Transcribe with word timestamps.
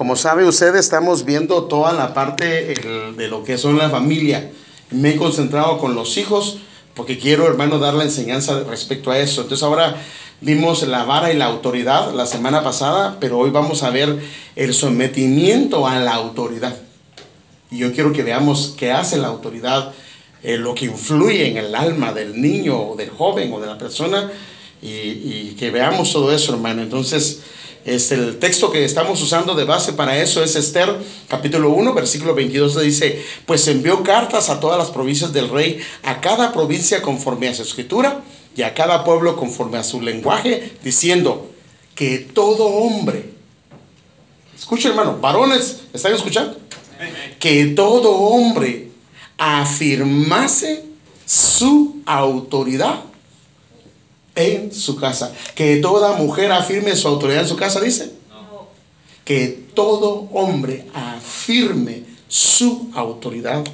Como 0.00 0.16
sabe 0.16 0.46
usted, 0.46 0.76
estamos 0.76 1.26
viendo 1.26 1.64
toda 1.64 1.92
la 1.92 2.14
parte 2.14 2.74
de 2.74 3.28
lo 3.28 3.44
que 3.44 3.58
son 3.58 3.76
la 3.76 3.90
familia. 3.90 4.50
Me 4.90 5.10
he 5.10 5.16
concentrado 5.16 5.76
con 5.76 5.94
los 5.94 6.16
hijos 6.16 6.56
porque 6.94 7.18
quiero, 7.18 7.46
hermano, 7.46 7.78
dar 7.78 7.92
la 7.92 8.04
enseñanza 8.04 8.62
respecto 8.62 9.10
a 9.10 9.18
eso. 9.18 9.42
Entonces 9.42 9.62
ahora 9.62 9.96
vimos 10.40 10.88
la 10.88 11.04
vara 11.04 11.30
y 11.30 11.36
la 11.36 11.44
autoridad 11.44 12.14
la 12.14 12.24
semana 12.24 12.64
pasada, 12.64 13.18
pero 13.20 13.36
hoy 13.36 13.50
vamos 13.50 13.82
a 13.82 13.90
ver 13.90 14.18
el 14.56 14.72
sometimiento 14.72 15.86
a 15.86 15.98
la 15.98 16.14
autoridad. 16.14 16.74
Y 17.70 17.76
yo 17.76 17.92
quiero 17.92 18.14
que 18.14 18.22
veamos 18.22 18.74
qué 18.78 18.92
hace 18.92 19.18
la 19.18 19.28
autoridad, 19.28 19.92
eh, 20.42 20.56
lo 20.56 20.74
que 20.74 20.86
influye 20.86 21.46
en 21.46 21.58
el 21.58 21.74
alma 21.74 22.14
del 22.14 22.40
niño 22.40 22.80
o 22.80 22.96
del 22.96 23.10
joven 23.10 23.52
o 23.52 23.60
de 23.60 23.66
la 23.66 23.76
persona, 23.76 24.32
y 24.80 25.50
que 25.58 25.70
veamos 25.70 26.10
todo 26.10 26.32
eso, 26.32 26.54
hermano. 26.54 26.80
Entonces, 26.80 27.42
es 27.84 28.12
el 28.12 28.38
texto 28.38 28.70
que 28.70 28.84
estamos 28.84 29.22
usando 29.22 29.54
de 29.54 29.64
base 29.64 29.92
para 29.94 30.20
eso 30.20 30.42
es 30.42 30.54
Esther 30.56 30.98
capítulo 31.28 31.70
1 31.70 31.94
versículo 31.94 32.34
22 32.34 32.80
dice, 32.82 33.24
pues 33.46 33.66
envió 33.68 34.02
cartas 34.02 34.50
a 34.50 34.60
todas 34.60 34.78
las 34.78 34.90
provincias 34.90 35.32
del 35.32 35.48
rey, 35.48 35.80
a 36.02 36.20
cada 36.20 36.52
provincia 36.52 37.00
conforme 37.00 37.48
a 37.48 37.54
su 37.54 37.62
escritura 37.62 38.22
y 38.56 38.62
a 38.62 38.74
cada 38.74 39.04
pueblo 39.04 39.36
conforme 39.36 39.78
a 39.78 39.84
su 39.84 40.00
lenguaje, 40.00 40.72
diciendo 40.84 41.50
que 41.94 42.18
todo 42.18 42.66
hombre, 42.66 43.30
escucha 44.56 44.88
hermano, 44.88 45.18
varones, 45.20 45.82
¿están 45.92 46.14
escuchando? 46.14 46.58
Que 47.38 47.66
todo 47.66 48.10
hombre 48.12 48.88
afirmase 49.38 50.84
su 51.24 52.02
autoridad 52.04 53.09
en 54.40 54.72
su 54.72 54.96
casa. 54.96 55.32
Que 55.54 55.76
toda 55.76 56.16
mujer 56.16 56.52
afirme 56.52 56.96
su 56.96 57.08
autoridad 57.08 57.42
en 57.42 57.48
su 57.48 57.56
casa, 57.56 57.80
dice. 57.80 58.12
Que 59.24 59.48
todo 59.74 60.28
hombre 60.32 60.86
afirme 60.94 62.04
su 62.28 62.90
autoridad 62.94 63.64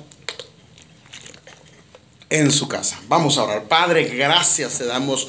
en 2.28 2.50
su 2.50 2.68
casa. 2.68 3.00
Vamos 3.08 3.38
a 3.38 3.44
orar. 3.44 3.64
Padre, 3.64 4.04
gracias 4.04 4.78
te 4.78 4.86
damos 4.86 5.28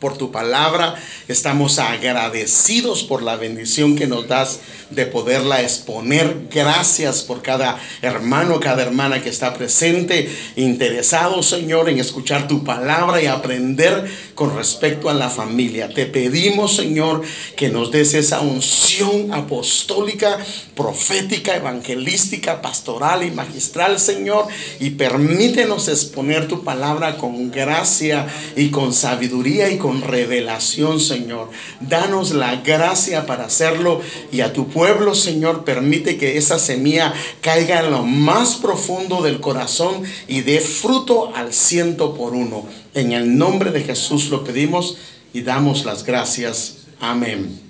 por 0.00 0.16
tu 0.16 0.32
palabra. 0.32 0.96
Estamos 1.28 1.78
agradecidos 1.78 3.04
por 3.04 3.22
la 3.22 3.36
bendición 3.36 3.94
que 3.94 4.06
nos 4.06 4.26
das 4.26 4.60
de 4.90 5.06
poderla 5.06 5.62
exponer. 5.62 6.48
Gracias 6.50 7.22
por 7.22 7.42
cada 7.42 7.78
hermano, 8.02 8.58
cada 8.58 8.82
hermana 8.82 9.22
que 9.22 9.28
está 9.28 9.54
presente, 9.54 10.28
interesado, 10.56 11.42
Señor, 11.42 11.88
en 11.88 12.00
escuchar 12.00 12.48
tu 12.48 12.64
palabra 12.64 13.22
y 13.22 13.26
aprender 13.26 14.10
con 14.34 14.56
respecto 14.56 15.08
a 15.08 15.14
la 15.14 15.28
familia. 15.28 15.92
Te 15.92 16.06
pedimos, 16.06 16.76
Señor, 16.76 17.22
que 17.56 17.68
nos 17.68 17.90
des 17.92 18.14
esa 18.14 18.40
unción 18.40 19.32
apostólica, 19.32 20.38
profética, 20.74 21.54
evangelística, 21.56 22.62
pastoral 22.62 23.22
y 23.22 23.30
magistral, 23.30 24.00
Señor, 24.00 24.46
y 24.80 24.90
permítenos 24.90 25.88
exponer 25.88 26.48
tu 26.48 26.64
palabra 26.64 27.18
con 27.18 27.50
gracia 27.50 28.26
y 28.56 28.70
con 28.70 28.92
sabiduría 28.92 29.70
y 29.70 29.76
con 29.76 29.89
revelación, 29.92 31.00
Señor. 31.00 31.50
Danos 31.80 32.32
la 32.32 32.56
gracia 32.56 33.26
para 33.26 33.46
hacerlo 33.46 34.00
y 34.32 34.40
a 34.40 34.52
tu 34.52 34.68
pueblo, 34.68 35.14
Señor, 35.14 35.64
permite 35.64 36.16
que 36.16 36.36
esa 36.36 36.58
semilla 36.58 37.12
caiga 37.40 37.80
en 37.80 37.90
lo 37.90 38.04
más 38.04 38.56
profundo 38.56 39.22
del 39.22 39.40
corazón 39.40 40.02
y 40.28 40.42
dé 40.42 40.60
fruto 40.60 41.34
al 41.34 41.52
ciento 41.52 42.14
por 42.14 42.34
uno. 42.34 42.66
En 42.94 43.12
el 43.12 43.36
nombre 43.36 43.70
de 43.70 43.82
Jesús 43.82 44.28
lo 44.30 44.44
pedimos 44.44 44.96
y 45.32 45.42
damos 45.42 45.84
las 45.84 46.04
gracias. 46.04 46.86
Amén. 47.00 47.60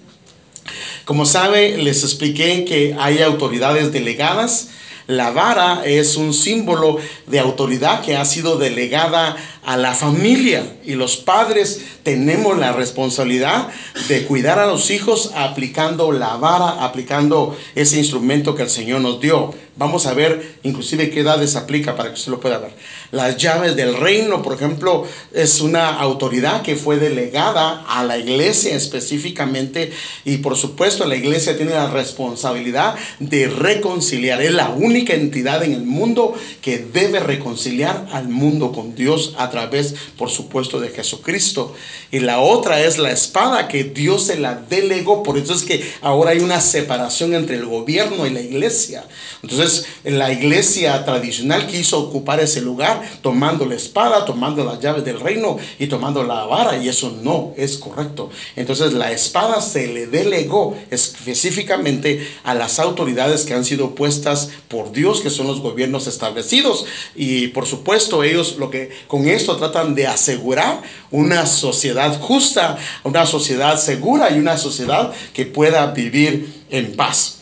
Como 1.05 1.27
sabe, 1.27 1.77
les 1.77 2.05
expliqué 2.05 2.65
que 2.65 2.97
hay 2.99 3.21
autoridades 3.23 3.93
delegadas. 3.93 4.69
La 5.07 5.31
vara 5.31 5.83
es 5.85 6.17
un 6.17 6.33
símbolo 6.33 6.99
de 7.27 7.41
autoridad 7.41 8.03
que 8.03 8.17
ha 8.17 8.25
sido 8.25 8.59
delegada 8.59 9.37
a 9.65 9.77
la 9.77 9.95
familia 9.95 10.65
y 10.85 10.95
los 10.95 11.17
padres 11.17 11.81
tenemos 12.03 12.59
la 12.59 12.73
responsabilidad 12.73 13.69
de 14.09 14.25
cuidar 14.25 14.59
a 14.59 14.67
los 14.67 14.91
hijos 14.91 15.33
aplicando 15.35 16.13
la 16.13 16.37
vara, 16.37 16.85
aplicando 16.85 17.57
ese 17.75 17.99
instrumento 17.99 18.55
que 18.55 18.63
el 18.63 18.71
Señor 18.71 19.01
nos 19.01 19.21
dio. 19.21 19.55
Vamos 19.77 20.07
a 20.07 20.15
ver 20.15 20.59
inclusive 20.63 21.11
qué 21.11 21.21
edades 21.21 21.57
aplica 21.57 21.97
para 21.97 22.11
que 22.11 22.17
usted 22.17 22.33
lo 22.33 22.41
pueda 22.41 22.59
ver. 22.59 22.73
Las 23.13 23.37
llaves 23.37 23.77
del 23.77 23.97
reino, 23.97 24.43
por 24.43 24.55
ejemplo, 24.55 25.07
es 25.33 25.61
una 25.61 25.89
autoridad 25.89 26.63
que 26.63 26.77
fue 26.77 26.97
delegada 26.97 27.85
a 27.89 28.05
la 28.05 28.19
iglesia 28.19 28.75
específicamente 28.75 29.91
y 30.25 30.39
por 30.39 30.57
supuesto 30.57 31.07
la 31.07 31.17
iglesia 31.17 31.57
tiene 31.57 31.73
la 31.73 31.91
responsabilidad 31.91 32.95
de 33.19 33.49
reconciliar. 33.49 34.43
Es 34.43 34.53
la 34.53 34.71
única 34.71 35.15
entidad 35.15 35.63
en 35.63 35.73
el 35.73 35.85
mundo 35.85 36.35
que 36.61 36.79
debe 36.79 37.21
reconciliar 37.21 38.07
al 38.13 38.29
mundo 38.29 38.73
con 38.73 38.95
Dios 38.95 39.35
a 39.39 39.50
través, 39.51 39.95
por 40.17 40.31
supuesto, 40.31 40.81
de 40.81 40.91
Jesucristo. 40.91 41.75
Y 42.11 42.21
la 42.21 42.41
otra 42.41 42.81
es 42.81 42.99
la 42.99 43.11
espada 43.11 43.69
que 43.69 43.85
Dios 43.85 44.27
se 44.27 44.39
la 44.39 44.55
delegó. 44.55 45.23
Por 45.23 45.39
eso 45.39 45.55
es 45.55 45.63
que 45.63 45.85
ahora 46.01 46.31
hay 46.31 46.39
una 46.39 46.61
separación 46.61 47.35
entre 47.35 47.57
el 47.57 47.67
gobierno 47.67 48.27
y 48.27 48.31
la 48.31 48.41
iglesia. 48.41 49.05
Entonces, 49.43 49.87
la 50.05 50.33
iglesia 50.33 51.05
tradicional 51.05 51.67
quiso 51.67 51.99
ocupar 51.99 52.41
ese 52.41 52.61
lugar 52.61 53.03
tomando 53.23 53.67
la 53.67 53.75
espada, 53.75 54.25
tomando 54.25 54.65
las 54.65 54.81
llaves 54.81 55.05
del 55.05 55.21
reino 55.21 55.59
y 55.79 55.87
tomando 55.87 56.23
la 56.23 56.45
vara. 56.47 56.77
Y 56.83 56.89
eso 56.89 57.17
no 57.23 57.53
es 57.57 57.79
correcto. 57.79 58.31
Entonces, 58.57 58.93
la 58.93 59.13
espada 59.13 59.61
se 59.61 59.87
le 59.87 60.07
delegó 60.07 60.77
específicamente 60.91 62.27
a 62.45 62.55
las 62.55 62.79
autoridades 62.79 63.45
que 63.45 63.55
han 63.55 63.65
sido 63.65 63.95
puestas 63.95 64.51
por 64.69 64.93
Dios, 64.93 65.21
que 65.21 65.31
son 65.31 65.47
los 65.47 65.61
gobiernos 65.61 66.07
establecidos. 66.07 66.85
Y 67.15 67.49
por 67.49 67.67
supuesto, 67.67 68.23
ellos 68.23 68.57
lo 68.59 68.71
que 68.71 68.91
con 69.07 69.29
eso 69.29 69.40
esto 69.41 69.57
tratan 69.57 69.95
de 69.95 70.07
asegurar 70.07 70.83
una 71.11 71.47
sociedad 71.47 72.21
justa, 72.21 72.79
una 73.05 73.27
sociedad 73.27 73.79
segura 73.79 74.31
y 74.31 74.39
una 74.39 74.57
sociedad 74.57 75.13
que 75.33 75.47
pueda 75.47 75.87
vivir 75.87 76.65
en 76.71 76.95
paz. 76.95 77.39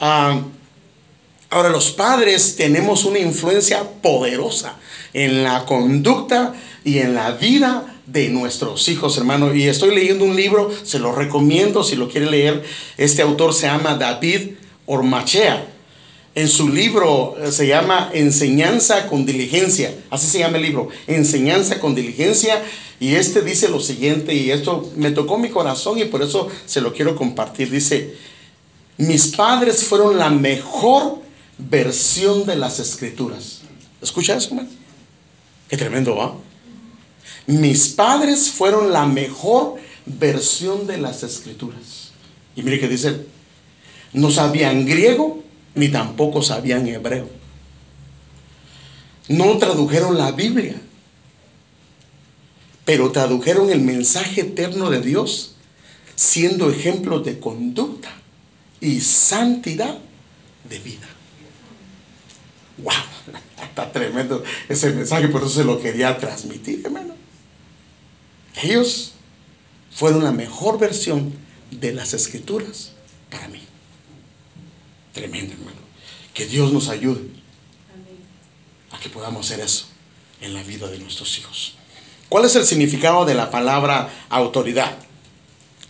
Ah, 0.00 0.40
ahora 1.50 1.68
los 1.68 1.90
padres 1.90 2.56
tenemos 2.56 3.04
una 3.04 3.18
influencia 3.18 3.84
poderosa 4.02 4.76
en 5.12 5.44
la 5.44 5.64
conducta 5.64 6.54
y 6.84 6.98
en 6.98 7.14
la 7.14 7.32
vida 7.32 7.94
de 8.06 8.28
nuestros 8.28 8.88
hijos, 8.88 9.18
hermano. 9.18 9.54
Y 9.54 9.68
estoy 9.68 9.94
leyendo 9.94 10.24
un 10.24 10.36
libro, 10.36 10.72
se 10.84 10.98
lo 10.98 11.12
recomiendo 11.12 11.84
si 11.84 11.96
lo 11.96 12.08
quiere 12.08 12.30
leer. 12.30 12.64
Este 12.96 13.22
autor 13.22 13.52
se 13.52 13.66
llama 13.66 13.94
David 13.94 14.52
Ormachea 14.86 15.75
en 16.36 16.48
su 16.48 16.68
libro 16.68 17.34
eh, 17.38 17.50
se 17.50 17.66
llama 17.66 18.10
Enseñanza 18.12 19.08
con 19.08 19.24
diligencia. 19.24 19.96
Así 20.10 20.26
se 20.26 20.38
llama 20.40 20.58
el 20.58 20.64
libro, 20.64 20.90
Enseñanza 21.06 21.80
con 21.80 21.94
diligencia. 21.94 22.62
Y 23.00 23.14
este 23.14 23.40
dice 23.40 23.70
lo 23.70 23.80
siguiente, 23.80 24.34
y 24.34 24.50
esto 24.50 24.90
me 24.96 25.10
tocó 25.12 25.38
mi 25.38 25.48
corazón 25.48 25.98
y 25.98 26.04
por 26.04 26.22
eso 26.22 26.48
se 26.66 26.82
lo 26.82 26.92
quiero 26.92 27.16
compartir. 27.16 27.70
Dice, 27.70 28.16
mis 28.98 29.28
padres 29.28 29.84
fueron 29.84 30.18
la 30.18 30.28
mejor 30.28 31.20
versión 31.56 32.44
de 32.44 32.56
las 32.56 32.80
escrituras. 32.80 33.62
¿Escucha 34.02 34.36
eso, 34.36 34.54
man? 34.54 34.68
Qué 35.70 35.78
tremendo, 35.78 36.16
¿va? 36.16 36.34
Mis 37.46 37.88
padres 37.88 38.50
fueron 38.50 38.92
la 38.92 39.06
mejor 39.06 39.76
versión 40.04 40.86
de 40.86 40.98
las 40.98 41.22
escrituras. 41.22 42.12
Y 42.54 42.62
mire 42.62 42.78
que 42.78 42.88
dice, 42.88 43.24
no 44.12 44.30
sabían 44.30 44.84
griego, 44.84 45.45
ni 45.76 45.88
tampoco 45.88 46.42
sabían 46.42 46.88
hebreo. 46.88 47.28
No 49.28 49.58
tradujeron 49.58 50.16
la 50.18 50.32
Biblia, 50.32 50.74
pero 52.84 53.12
tradujeron 53.12 53.70
el 53.70 53.80
mensaje 53.80 54.40
eterno 54.40 54.90
de 54.90 55.00
Dios 55.00 55.54
siendo 56.14 56.70
ejemplos 56.70 57.24
de 57.24 57.38
conducta 57.38 58.10
y 58.80 59.00
santidad 59.00 59.98
de 60.68 60.78
vida. 60.78 61.06
¡Wow! 62.78 62.94
Está 63.62 63.92
tremendo 63.92 64.42
ese 64.68 64.90
mensaje, 64.92 65.28
por 65.28 65.42
eso 65.42 65.50
se 65.50 65.64
lo 65.64 65.80
quería 65.80 66.16
transmitir, 66.16 66.82
hermano. 66.84 67.14
Ellos 68.62 69.12
fueron 69.90 70.24
la 70.24 70.32
mejor 70.32 70.78
versión 70.78 71.34
de 71.70 71.92
las 71.92 72.14
escrituras 72.14 72.92
para 73.30 73.48
mí. 73.48 73.65
Tremendo, 75.16 75.54
hermano. 75.54 75.78
Que 76.34 76.44
Dios 76.44 76.74
nos 76.74 76.90
ayude 76.90 77.22
a 78.92 79.00
que 79.00 79.08
podamos 79.08 79.46
hacer 79.46 79.64
eso 79.64 79.86
en 80.42 80.52
la 80.52 80.62
vida 80.62 80.88
de 80.88 80.98
nuestros 80.98 81.38
hijos. 81.38 81.72
¿Cuál 82.28 82.44
es 82.44 82.54
el 82.54 82.66
significado 82.66 83.24
de 83.24 83.32
la 83.32 83.50
palabra 83.50 84.10
autoridad? 84.28 84.94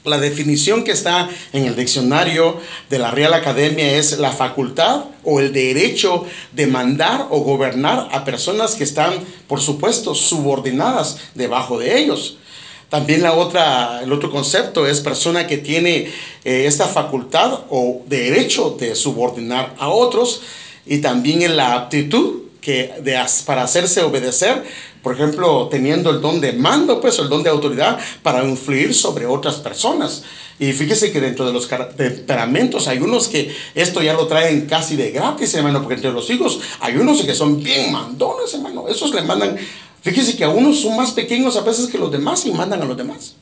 La 0.04 0.18
definición 0.18 0.84
que 0.84 0.92
está 0.92 1.28
en 1.52 1.64
el 1.64 1.74
diccionario 1.74 2.60
de 2.88 3.00
la 3.00 3.10
Real 3.10 3.34
Academia 3.34 3.98
es 3.98 4.16
la 4.16 4.30
facultad 4.30 5.06
o 5.24 5.40
el 5.40 5.52
derecho 5.52 6.24
de 6.52 6.68
mandar 6.68 7.26
o 7.30 7.40
gobernar 7.40 8.08
a 8.12 8.24
personas 8.24 8.76
que 8.76 8.84
están, 8.84 9.12
por 9.48 9.60
supuesto, 9.60 10.14
subordinadas 10.14 11.18
debajo 11.34 11.80
de 11.80 11.98
ellos. 11.98 12.38
También 12.88 13.22
la 13.22 13.34
otra, 13.34 14.00
el 14.02 14.12
otro 14.12 14.30
concepto 14.30 14.86
es 14.86 15.00
persona 15.00 15.46
que 15.46 15.58
tiene 15.58 16.08
eh, 16.44 16.66
esta 16.66 16.86
facultad 16.86 17.60
o 17.70 18.02
derecho 18.06 18.76
de 18.78 18.94
subordinar 18.94 19.74
a 19.78 19.88
otros 19.88 20.42
y 20.86 20.98
también 20.98 21.42
en 21.42 21.56
la 21.56 21.74
aptitud 21.74 22.42
que 22.60 22.92
de, 23.00 23.20
para 23.44 23.62
hacerse 23.62 24.02
obedecer, 24.02 24.64
por 25.02 25.14
ejemplo, 25.14 25.68
teniendo 25.68 26.10
el 26.10 26.20
don 26.20 26.40
de 26.40 26.52
mando, 26.52 27.00
pues 27.00 27.18
el 27.18 27.28
don 27.28 27.42
de 27.42 27.50
autoridad 27.50 27.98
para 28.22 28.44
influir 28.44 28.94
sobre 28.94 29.26
otras 29.26 29.56
personas. 29.56 30.22
Y 30.58 30.72
fíjese 30.72 31.12
que 31.12 31.20
dentro 31.20 31.46
de 31.46 31.52
los 31.52 31.68
temperamentos 31.96 32.88
hay 32.88 32.98
unos 32.98 33.28
que 33.28 33.54
esto 33.74 34.02
ya 34.02 34.14
lo 34.14 34.26
traen 34.26 34.66
casi 34.66 34.96
de 34.96 35.10
gratis, 35.10 35.54
hermano, 35.54 35.80
porque 35.80 35.94
entre 35.94 36.12
los 36.12 36.28
hijos 36.30 36.60
hay 36.80 36.96
unos 36.96 37.22
que 37.22 37.34
son 37.34 37.62
bien 37.62 37.92
mandones, 37.92 38.54
hermano. 38.54 38.88
Esos 38.88 39.14
le 39.14 39.22
mandan 39.22 39.56
Fíjese 40.06 40.36
que 40.36 40.44
a 40.44 40.48
unos 40.48 40.82
son 40.82 40.96
más 40.96 41.10
pequeños 41.10 41.56
a 41.56 41.62
veces 41.62 41.88
que 41.88 41.98
los 41.98 42.12
demás 42.12 42.46
y 42.46 42.52
mandan 42.52 42.80
a 42.80 42.84
los 42.84 42.96
demás. 42.96 43.34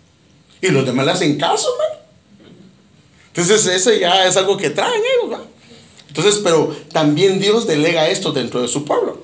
Y 0.63 0.69
los 0.69 0.87
demás 0.87 1.05
le 1.05 1.13
hacen 1.13 1.39
caso, 1.39 1.69
hermano. 1.71 2.01
Entonces, 3.27 3.67
eso 3.67 3.93
ya 3.93 4.25
es 4.27 4.35
algo 4.39 4.57
que 4.57 4.71
traen 4.71 5.03
ellos. 5.23 5.41
Entonces, 6.09 6.41
pero 6.43 6.75
también 6.91 7.39
Dios 7.39 7.67
delega 7.67 8.09
esto 8.09 8.33
dentro 8.33 8.63
de 8.63 8.69
su 8.69 8.87
pueblo. 8.87 9.21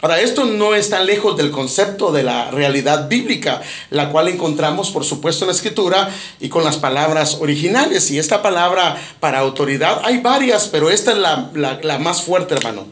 Ahora, 0.00 0.20
esto 0.20 0.44
no 0.44 0.76
está 0.76 1.00
lejos 1.00 1.36
del 1.36 1.50
concepto 1.50 2.12
de 2.12 2.22
la 2.22 2.52
realidad 2.52 3.08
bíblica, 3.08 3.62
la 3.90 4.12
cual 4.12 4.28
encontramos, 4.28 4.92
por 4.92 5.04
supuesto, 5.04 5.44
en 5.44 5.48
la 5.48 5.54
escritura 5.54 6.08
y 6.38 6.48
con 6.48 6.62
las 6.62 6.76
palabras 6.76 7.38
originales. 7.40 8.12
Y 8.12 8.20
esta 8.20 8.42
palabra 8.42 8.96
para 9.18 9.40
autoridad, 9.40 10.02
hay 10.04 10.18
varias, 10.18 10.68
pero 10.68 10.88
esta 10.88 11.10
es 11.10 11.18
la, 11.18 11.50
la 11.52 11.98
más 11.98 12.22
fuerte, 12.22 12.54
hermano. 12.54 12.86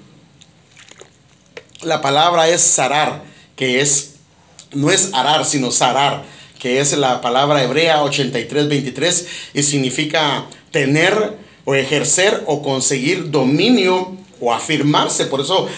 La 1.82 2.00
palabra 2.00 2.48
es 2.48 2.60
zarar 2.60 3.33
que 3.56 3.80
es, 3.80 4.14
no 4.72 4.90
es 4.90 5.12
arar, 5.12 5.44
sino 5.44 5.70
zarar, 5.70 6.24
que 6.58 6.80
es 6.80 6.92
la 6.96 7.20
palabra 7.20 7.62
hebrea 7.62 8.02
83-23 8.02 9.26
y 9.54 9.62
significa 9.62 10.46
tener 10.70 11.38
o 11.64 11.74
ejercer 11.74 12.42
o 12.46 12.62
conseguir 12.62 13.30
dominio 13.30 14.16
o 14.40 14.52
afirmarse, 14.52 15.26
por 15.26 15.40
eso 15.40 15.68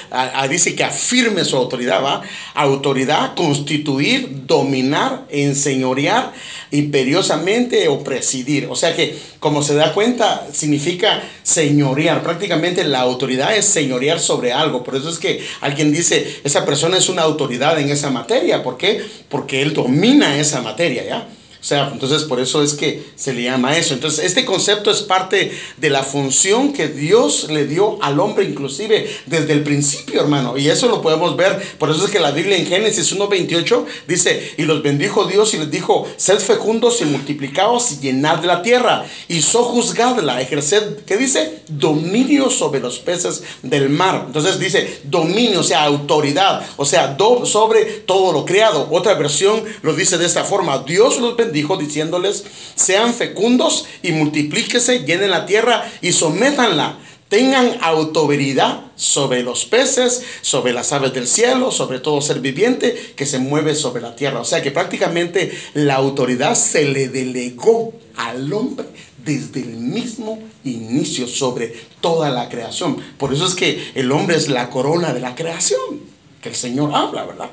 dice 0.49 0.75
que 0.75 0.85
afirme 0.85 1.45
su 1.45 1.57
autoridad, 1.57 2.03
¿va? 2.03 2.23
Autoridad, 2.55 3.35
constituir, 3.35 4.47
dominar, 4.47 5.25
enseñorear, 5.31 6.33
imperiosamente 6.71 7.89
o 7.89 8.03
presidir. 8.03 8.67
O 8.71 8.77
sea 8.77 8.95
que, 8.95 9.17
como 9.39 9.63
se 9.63 9.75
da 9.75 9.93
cuenta, 9.93 10.47
significa 10.53 11.23
señorear. 11.43 12.23
Prácticamente 12.23 12.85
la 12.85 13.01
autoridad 13.01 13.57
es 13.57 13.67
señorear 13.67 14.19
sobre 14.19 14.53
algo. 14.53 14.83
Por 14.83 14.97
eso 14.97 15.09
es 15.09 15.19
que 15.19 15.45
alguien 15.61 15.93
dice, 15.93 16.41
esa 16.45 16.65
persona 16.65 16.99
es 16.99 17.09
una 17.09 17.23
autoridad 17.23 17.79
en 17.79 17.91
esa 17.91 18.11
materia. 18.11 18.63
¿Por 18.63 18.77
qué? 18.77 19.05
Porque 19.29 19.63
él 19.63 19.75
domina 19.75 20.39
esa 20.39 20.61
materia, 20.63 21.05
¿ya? 21.05 21.29
O 21.67 21.69
sea, 21.69 21.91
entonces 21.93 22.23
por 22.23 22.39
eso 22.39 22.63
es 22.63 22.75
que 22.75 23.05
se 23.17 23.33
le 23.33 23.43
llama 23.43 23.77
eso. 23.77 23.93
Entonces, 23.93 24.25
este 24.25 24.45
concepto 24.45 24.89
es 24.89 25.03
parte 25.03 25.51
de 25.77 25.91
la 25.91 26.05
función 26.05 26.73
que 26.73 26.87
Dios 26.87 27.49
le 27.51 27.67
dio 27.67 28.01
al 28.05 28.21
hombre, 28.21 28.45
inclusive 28.45 29.11
desde 29.27 29.53
el 29.53 29.65
principio, 29.65 30.21
hermano. 30.21 30.57
Y 30.57 30.69
eso 30.69 30.87
lo 30.87 31.03
podemos 31.03 31.37
ver. 31.37 31.61
Por 31.81 31.91
eso 31.91 32.05
es 32.05 32.13
que 32.13 32.21
la 32.21 32.31
Biblia 32.31 32.57
en 32.57 32.67
Génesis 32.67 33.13
1.28 33.13 33.85
dice, 34.07 34.55
y 34.57 34.63
los 34.63 34.81
bendijo 34.81 35.25
Dios 35.25 35.55
y 35.55 35.59
les 35.59 35.69
dijo, 35.69 36.07
sed 36.17 36.39
fecundos 36.39 37.01
y 37.01 37.07
multiplicados 37.07 37.91
y 37.91 37.99
llenad 37.99 38.45
la 38.45 38.63
tierra. 38.63 39.05
Y 39.27 39.43
sojuzgadla, 39.43 40.41
ejerced, 40.41 40.99
¿qué 41.05 41.17
dice? 41.17 41.63
Dominio 41.67 42.49
sobre 42.49 42.79
los 42.79 43.01
peces 43.01 43.43
del 43.65 43.89
mar. 43.89 44.23
Entonces 44.29 44.61
dice, 44.61 45.01
dominio, 45.03 45.59
o 45.59 45.65
sea, 45.65 45.83
autoridad, 45.83 46.65
o 46.77 46.85
sea, 46.85 47.09
do, 47.09 47.45
sobre 47.45 47.87
todo 48.07 48.31
lo 48.33 48.45
creado. 48.45 48.87
Otra 48.93 49.15
versión 49.15 49.65
lo 49.83 49.95
dice 49.95 50.17
de 50.17 50.27
esta 50.27 50.45
forma, 50.45 50.85
Dios 50.87 51.19
los 51.19 51.37
bendijo 51.37 51.56
dijo 51.57 51.77
diciéndoles, 51.77 52.45
sean 52.75 53.15
fecundos 53.15 53.87
y 54.03 54.13
multiplíquese, 54.13 55.01
llenen 55.01 55.31
la 55.31 55.47
tierra 55.47 55.91
y 56.03 56.13
sométanla. 56.13 56.99
Tengan 57.29 57.79
autoridad 57.81 58.83
sobre 58.95 59.43
los 59.43 59.65
peces, 59.65 60.23
sobre 60.43 60.73
las 60.73 60.93
aves 60.93 61.13
del 61.13 61.27
cielo, 61.27 61.73
sobre 61.73 61.99
todo 61.99 62.21
ser 62.21 62.39
viviente 62.39 63.15
que 63.17 63.27
se 63.27 63.41
mueve 63.41 63.75
sobre 63.75 64.01
la 64.01 64.15
tierra. 64.15 64.41
O 64.41 64.45
sea 64.45 64.63
que 64.63 64.71
prácticamente 64.71 65.51
la 65.75 65.97
autoridad 65.97 66.55
se 66.55 66.85
le 66.85 67.09
delegó 67.09 67.93
al 68.15 68.53
hombre 68.53 68.87
desde 69.25 69.63
el 69.63 69.77
mismo 69.77 70.39
inicio 70.63 71.27
sobre 71.27 71.75
toda 72.01 72.31
la 72.31 72.49
creación. 72.49 72.97
Por 73.19 73.35
eso 73.35 73.47
es 73.47 73.57
que 73.57 73.91
el 73.97 74.13
hombre 74.13 74.37
es 74.37 74.49
la 74.49 74.71
corona 74.71 75.13
de 75.13 75.21
la 75.21 75.35
creación, 75.35 76.01
que 76.41 76.51
el 76.51 76.55
Señor 76.55 76.95
habla, 76.95 77.25
¿verdad? 77.25 77.51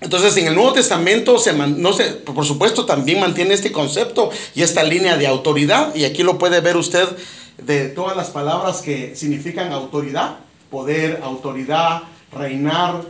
Entonces 0.00 0.36
en 0.38 0.46
el 0.46 0.54
Nuevo 0.54 0.72
Testamento, 0.72 1.38
se 1.38 1.52
no 1.52 1.92
se, 1.92 2.04
por 2.12 2.44
supuesto, 2.44 2.86
también 2.86 3.20
mantiene 3.20 3.54
este 3.54 3.70
concepto 3.70 4.30
y 4.54 4.62
esta 4.62 4.82
línea 4.82 5.16
de 5.16 5.26
autoridad. 5.26 5.94
Y 5.94 6.04
aquí 6.04 6.22
lo 6.22 6.38
puede 6.38 6.60
ver 6.60 6.76
usted 6.76 7.06
de 7.58 7.88
todas 7.88 8.16
las 8.16 8.30
palabras 8.30 8.80
que 8.80 9.14
significan 9.14 9.72
autoridad, 9.72 10.38
poder, 10.70 11.20
autoridad, 11.22 12.02
reinar, 12.32 13.02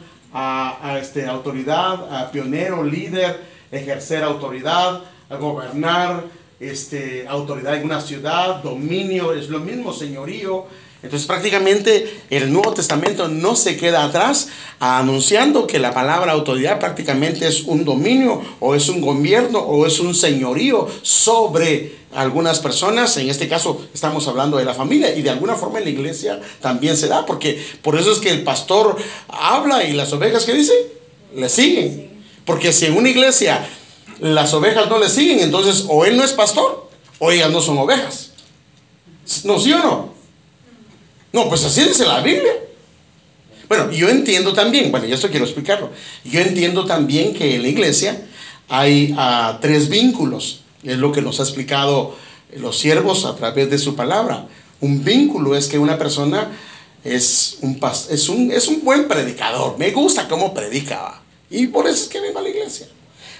este, 1.00 1.26
autoridad, 1.26 2.12
a 2.12 2.30
pionero, 2.30 2.82
líder, 2.82 3.40
ejercer 3.70 4.24
autoridad, 4.24 5.02
gobernar, 5.38 6.24
este, 6.58 7.26
autoridad 7.28 7.76
en 7.76 7.84
una 7.84 8.00
ciudad, 8.00 8.62
dominio, 8.62 9.32
es 9.32 9.48
lo 9.48 9.60
mismo, 9.60 9.92
señorío, 9.92 10.66
entonces 11.02 11.26
prácticamente 11.26 12.22
el 12.28 12.52
Nuevo 12.52 12.74
Testamento 12.74 13.28
no 13.28 13.56
se 13.56 13.76
queda 13.76 14.04
atrás 14.04 14.48
anunciando 14.78 15.66
que 15.66 15.78
la 15.78 15.94
palabra 15.94 16.32
autoridad 16.32 16.78
prácticamente 16.78 17.46
es 17.46 17.62
un 17.62 17.84
dominio 17.84 18.42
o 18.60 18.74
es 18.74 18.88
un 18.88 19.00
gobierno 19.00 19.60
o 19.60 19.86
es 19.86 19.98
un 19.98 20.14
señorío 20.14 20.88
sobre 21.02 22.00
algunas 22.14 22.58
personas, 22.58 23.16
en 23.16 23.30
este 23.30 23.48
caso 23.48 23.86
estamos 23.94 24.26
hablando 24.26 24.56
de 24.56 24.64
la 24.64 24.74
familia 24.74 25.14
y 25.14 25.22
de 25.22 25.30
alguna 25.30 25.54
forma 25.54 25.78
en 25.78 25.84
la 25.84 25.90
iglesia 25.90 26.40
también 26.60 26.96
se 26.96 27.08
da, 27.08 27.24
porque 27.24 27.64
por 27.82 27.98
eso 27.98 28.12
es 28.12 28.18
que 28.18 28.30
el 28.30 28.42
pastor 28.42 28.96
habla 29.28 29.84
y 29.84 29.92
las 29.92 30.12
ovejas 30.12 30.44
que 30.44 30.52
dice, 30.52 30.72
le 31.34 31.48
siguen. 31.48 32.10
Porque 32.44 32.72
si 32.72 32.86
en 32.86 32.96
una 32.96 33.08
iglesia 33.08 33.68
las 34.18 34.52
ovejas 34.54 34.88
no 34.88 34.98
le 34.98 35.08
siguen, 35.08 35.40
entonces 35.40 35.84
o 35.88 36.04
él 36.04 36.16
no 36.16 36.24
es 36.24 36.32
pastor 36.32 36.90
o 37.18 37.30
ellas 37.30 37.50
no 37.50 37.60
son 37.60 37.78
ovejas. 37.78 38.32
¿No, 39.44 39.60
sí 39.60 39.72
o 39.72 39.78
no? 39.78 40.19
No, 41.32 41.48
pues 41.48 41.64
así 41.64 41.82
dice 41.82 42.06
la 42.06 42.20
Biblia. 42.20 42.52
Bueno, 43.68 43.92
yo 43.92 44.08
entiendo 44.08 44.52
también, 44.52 44.90
bueno, 44.90 45.06
y 45.06 45.12
esto 45.12 45.30
quiero 45.30 45.44
explicarlo. 45.44 45.90
Yo 46.24 46.40
entiendo 46.40 46.86
también 46.86 47.34
que 47.34 47.54
en 47.54 47.62
la 47.62 47.68
iglesia 47.68 48.20
hay 48.68 49.12
uh, 49.12 49.60
tres 49.60 49.88
vínculos. 49.88 50.62
Es 50.82 50.98
lo 50.98 51.12
que 51.12 51.22
nos 51.22 51.38
ha 51.38 51.44
explicado 51.44 52.16
los 52.56 52.78
siervos 52.78 53.24
a 53.26 53.36
través 53.36 53.70
de 53.70 53.78
su 53.78 53.94
palabra. 53.94 54.46
Un 54.80 55.04
vínculo 55.04 55.54
es 55.54 55.68
que 55.68 55.78
una 55.78 55.98
persona 55.98 56.50
es 57.04 57.58
un, 57.60 57.78
es 58.10 58.28
un, 58.28 58.50
es 58.50 58.66
un 58.66 58.82
buen 58.82 59.06
predicador. 59.06 59.78
Me 59.78 59.90
gusta 59.92 60.26
cómo 60.26 60.52
predica. 60.52 61.22
Y 61.48 61.68
por 61.68 61.86
eso 61.86 62.04
es 62.04 62.08
que 62.08 62.20
vengo 62.20 62.40
a 62.40 62.42
la 62.42 62.48
iglesia. 62.48 62.88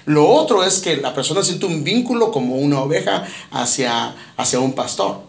Lo 0.05 0.27
otro 0.29 0.63
es 0.63 0.79
que 0.79 0.97
la 0.97 1.13
persona 1.13 1.43
siente 1.43 1.65
un 1.65 1.83
vínculo 1.83 2.31
como 2.31 2.55
una 2.55 2.81
oveja 2.81 3.27
hacia, 3.51 4.15
hacia 4.37 4.59
un 4.59 4.73
pastor. 4.73 5.21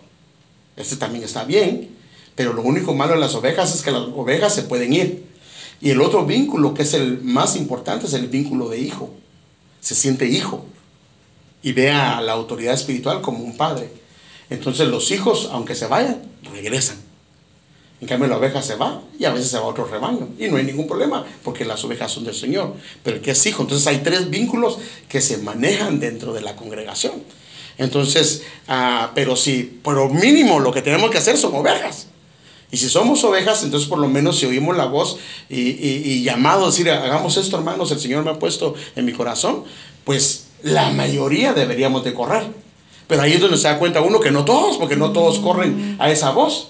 Este 0.76 0.96
también 0.96 1.24
está 1.24 1.44
bien. 1.44 2.01
Pero 2.34 2.52
lo 2.52 2.62
único 2.62 2.94
malo 2.94 3.14
de 3.14 3.20
las 3.20 3.34
ovejas 3.34 3.74
es 3.74 3.82
que 3.82 3.90
las 3.90 4.02
ovejas 4.02 4.54
se 4.54 4.62
pueden 4.62 4.92
ir. 4.92 5.24
Y 5.80 5.90
el 5.90 6.00
otro 6.00 6.24
vínculo, 6.24 6.74
que 6.74 6.82
es 6.82 6.94
el 6.94 7.20
más 7.22 7.56
importante, 7.56 8.06
es 8.06 8.14
el 8.14 8.28
vínculo 8.28 8.68
de 8.68 8.78
hijo. 8.78 9.10
Se 9.80 9.94
siente 9.94 10.26
hijo 10.26 10.64
y 11.62 11.72
ve 11.72 11.90
a 11.90 12.20
la 12.20 12.32
autoridad 12.32 12.74
espiritual 12.74 13.20
como 13.20 13.44
un 13.44 13.56
padre. 13.56 13.90
Entonces 14.50 14.88
los 14.88 15.10
hijos, 15.10 15.48
aunque 15.52 15.74
se 15.74 15.86
vayan, 15.86 16.22
regresan. 16.52 16.96
En 18.00 18.08
cambio 18.08 18.28
la 18.28 18.36
oveja 18.36 18.62
se 18.62 18.74
va 18.74 19.00
y 19.16 19.24
a 19.24 19.32
veces 19.32 19.50
se 19.50 19.58
va 19.58 19.62
a 19.62 19.68
otro 19.68 19.84
rebaño. 19.84 20.28
Y 20.38 20.48
no 20.48 20.56
hay 20.56 20.64
ningún 20.64 20.88
problema 20.88 21.24
porque 21.44 21.64
las 21.64 21.84
ovejas 21.84 22.10
son 22.10 22.24
del 22.24 22.34
Señor. 22.34 22.74
Pero 23.02 23.16
el 23.16 23.22
que 23.22 23.30
es 23.30 23.46
hijo, 23.46 23.62
entonces 23.62 23.86
hay 23.86 23.98
tres 23.98 24.28
vínculos 24.28 24.78
que 25.08 25.20
se 25.20 25.38
manejan 25.38 26.00
dentro 26.00 26.32
de 26.32 26.40
la 26.40 26.56
congregación. 26.56 27.22
Entonces, 27.78 28.42
ah, 28.68 29.12
pero 29.14 29.36
si, 29.36 29.62
por 29.62 29.94
lo 29.94 30.08
mínimo 30.08 30.58
lo 30.58 30.72
que 30.72 30.82
tenemos 30.82 31.10
que 31.10 31.18
hacer 31.18 31.38
son 31.38 31.54
ovejas. 31.54 32.08
Y 32.72 32.78
si 32.78 32.88
somos 32.88 33.22
ovejas, 33.22 33.62
entonces 33.62 33.86
por 33.86 33.98
lo 33.98 34.08
menos 34.08 34.38
si 34.38 34.46
oímos 34.46 34.76
la 34.76 34.86
voz 34.86 35.18
y, 35.50 35.60
y, 35.60 36.22
llamado 36.22 36.64
a 36.64 36.66
decir, 36.70 36.90
hagamos 36.90 37.36
esto 37.36 37.58
hermanos, 37.58 37.92
el 37.92 38.00
Señor 38.00 38.24
me 38.24 38.30
ha 38.30 38.38
puesto 38.38 38.74
en 38.96 39.04
mi 39.04 39.12
corazón, 39.12 39.64
pues 40.04 40.46
la 40.62 40.90
mayoría 40.90 41.52
deberíamos 41.52 42.02
de 42.02 42.14
correr. 42.14 42.44
Pero 43.06 43.20
ahí 43.20 43.34
es 43.34 43.40
donde 43.40 43.58
se 43.58 43.68
da 43.68 43.78
cuenta 43.78 44.00
uno 44.00 44.20
que 44.20 44.30
no 44.30 44.46
todos, 44.46 44.78
porque 44.78 44.96
no 44.96 45.12
todos 45.12 45.38
corren 45.40 45.96
a 45.98 46.10
esa 46.10 46.30
voz. 46.30 46.68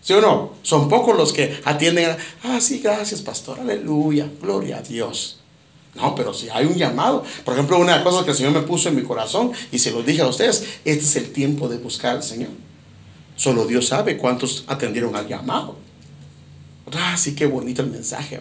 ¿Sí 0.00 0.12
o 0.12 0.20
no? 0.20 0.52
Son 0.62 0.88
pocos 0.88 1.16
los 1.16 1.32
que 1.32 1.60
atienden, 1.64 2.10
a, 2.10 2.18
ah, 2.44 2.60
sí, 2.60 2.78
gracias 2.78 3.20
pastor, 3.20 3.58
aleluya, 3.58 4.30
gloria 4.40 4.78
a 4.78 4.82
Dios. 4.82 5.40
No, 5.96 6.14
pero 6.14 6.32
si 6.32 6.48
hay 6.48 6.66
un 6.66 6.76
llamado. 6.76 7.24
Por 7.44 7.54
ejemplo, 7.54 7.76
una 7.78 8.04
cosa 8.04 8.24
que 8.24 8.30
el 8.30 8.36
Señor 8.36 8.52
me 8.52 8.60
puso 8.60 8.88
en 8.88 8.94
mi 8.94 9.02
corazón 9.02 9.50
y 9.72 9.80
se 9.80 9.90
lo 9.90 10.04
dije 10.04 10.22
a 10.22 10.28
ustedes, 10.28 10.64
este 10.84 11.04
es 11.04 11.16
el 11.16 11.32
tiempo 11.32 11.68
de 11.68 11.78
buscar 11.78 12.16
al 12.16 12.22
Señor. 12.22 12.50
Solo 13.40 13.64
Dios 13.64 13.86
sabe 13.86 14.18
cuántos 14.18 14.64
atendieron 14.66 15.16
al 15.16 15.26
llamado. 15.26 15.74
Ah, 16.92 17.16
sí, 17.16 17.34
qué 17.34 17.46
bonito 17.46 17.80
el 17.80 17.88
mensaje. 17.88 18.38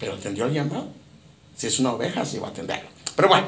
Pero 0.00 0.14
atendió 0.14 0.44
al 0.44 0.52
llamado. 0.52 0.88
Si 1.56 1.68
es 1.68 1.78
una 1.78 1.92
oveja, 1.92 2.24
sí 2.24 2.40
va 2.40 2.48
a 2.48 2.50
atenderlo. 2.50 2.88
Pero 3.14 3.28
bueno, 3.28 3.46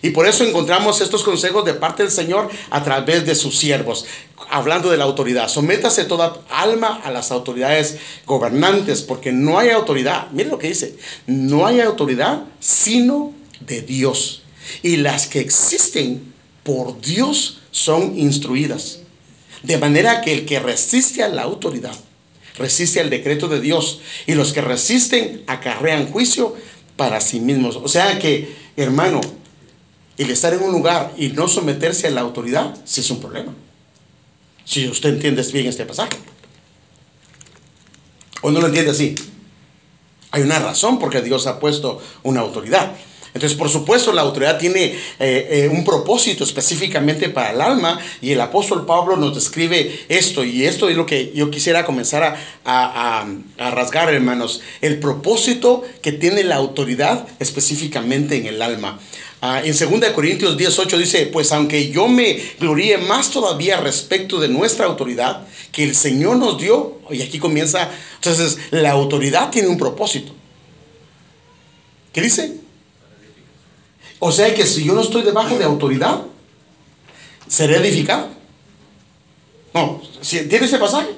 Y 0.00 0.08
por 0.10 0.26
eso 0.26 0.44
encontramos 0.44 1.02
estos 1.02 1.22
consejos 1.22 1.62
de 1.66 1.74
parte 1.74 2.04
del 2.04 2.10
Señor 2.10 2.48
a 2.70 2.82
través 2.82 3.26
de 3.26 3.34
sus 3.34 3.58
siervos, 3.58 4.06
hablando 4.48 4.90
de 4.90 4.96
la 4.96 5.04
autoridad. 5.04 5.48
Sométase 5.48 6.04
toda 6.04 6.40
alma 6.48 7.02
a 7.04 7.10
las 7.10 7.30
autoridades 7.30 7.98
gobernantes, 8.24 9.02
porque 9.02 9.30
no 9.30 9.58
hay 9.58 9.68
autoridad. 9.68 10.30
Miren 10.30 10.52
lo 10.52 10.58
que 10.58 10.68
dice, 10.68 10.96
no 11.26 11.66
hay 11.66 11.80
autoridad 11.80 12.44
sino 12.60 13.34
de 13.60 13.82
Dios. 13.82 14.42
Y 14.82 14.96
las 14.96 15.26
que 15.26 15.40
existen 15.40 16.32
por 16.62 16.98
Dios 16.98 17.58
son 17.72 18.18
instruidas. 18.18 19.00
De 19.62 19.78
manera 19.78 20.20
que 20.20 20.32
el 20.32 20.46
que 20.46 20.60
resiste 20.60 21.22
a 21.22 21.28
la 21.28 21.42
autoridad, 21.42 21.94
resiste 22.56 23.00
al 23.00 23.10
decreto 23.10 23.48
de 23.48 23.60
Dios. 23.60 24.00
Y 24.26 24.34
los 24.34 24.52
que 24.52 24.60
resisten 24.60 25.42
acarrean 25.46 26.10
juicio 26.10 26.54
para 26.96 27.20
sí 27.20 27.40
mismos. 27.40 27.76
O 27.76 27.88
sea 27.88 28.18
que, 28.18 28.54
hermano, 28.76 29.20
el 30.18 30.30
estar 30.30 30.52
en 30.52 30.62
un 30.62 30.72
lugar 30.72 31.12
y 31.16 31.28
no 31.28 31.48
someterse 31.48 32.08
a 32.08 32.10
la 32.10 32.20
autoridad, 32.20 32.76
sí 32.84 33.00
es 33.00 33.10
un 33.10 33.20
problema. 33.20 33.54
Si 34.64 34.86
usted 34.88 35.10
entiende 35.10 35.42
bien 35.52 35.66
este 35.66 35.86
pasaje. 35.86 36.18
¿O 38.42 38.50
no 38.50 38.60
lo 38.60 38.66
entiende 38.66 38.90
así? 38.90 39.14
Hay 40.30 40.42
una 40.42 40.58
razón 40.58 40.98
porque 40.98 41.22
Dios 41.22 41.46
ha 41.46 41.58
puesto 41.58 42.02
una 42.22 42.40
autoridad. 42.40 42.92
Entonces, 43.34 43.56
por 43.56 43.68
supuesto, 43.68 44.12
la 44.12 44.22
autoridad 44.22 44.58
tiene 44.58 44.84
eh, 44.84 44.96
eh, 45.18 45.68
un 45.70 45.84
propósito 45.84 46.44
específicamente 46.44 47.28
para 47.28 47.52
el 47.52 47.60
alma 47.60 47.98
y 48.20 48.32
el 48.32 48.40
apóstol 48.40 48.86
Pablo 48.86 49.16
nos 49.16 49.34
describe 49.34 50.00
esto 50.08 50.44
y 50.44 50.64
esto 50.64 50.88
es 50.88 50.96
lo 50.96 51.06
que 51.06 51.32
yo 51.34 51.50
quisiera 51.50 51.84
comenzar 51.84 52.36
a, 52.64 53.26
a 53.58 53.70
rasgar, 53.70 54.12
hermanos, 54.12 54.60
el 54.80 54.98
propósito 54.98 55.82
que 56.02 56.12
tiene 56.12 56.44
la 56.44 56.56
autoridad 56.56 57.26
específicamente 57.38 58.36
en 58.36 58.46
el 58.46 58.62
alma. 58.62 58.98
Ah, 59.40 59.62
en 59.64 59.72
2 59.72 60.10
Corintios 60.10 60.56
18 60.56 60.98
dice, 60.98 61.26
pues 61.26 61.52
aunque 61.52 61.90
yo 61.90 62.08
me 62.08 62.40
gloríe 62.58 62.98
más 62.98 63.30
todavía 63.30 63.76
respecto 63.78 64.40
de 64.40 64.48
nuestra 64.48 64.86
autoridad 64.86 65.46
que 65.70 65.84
el 65.84 65.94
Señor 65.94 66.38
nos 66.38 66.58
dio, 66.58 66.98
y 67.08 67.22
aquí 67.22 67.38
comienza, 67.38 67.88
entonces 68.16 68.58
la 68.72 68.90
autoridad 68.90 69.50
tiene 69.50 69.68
un 69.68 69.78
propósito. 69.78 70.32
¿Qué 72.12 72.20
dice? 72.20 72.56
O 74.18 74.32
sea 74.32 74.54
que 74.54 74.66
si 74.66 74.84
yo 74.84 74.94
no 74.94 75.00
estoy 75.00 75.22
debajo 75.22 75.56
de 75.56 75.64
autoridad, 75.64 76.22
seré 77.46 77.76
edificado. 77.76 78.28
No, 79.74 80.00
¿tiene 80.20 80.66
ese 80.66 80.78
pasaje? 80.78 81.08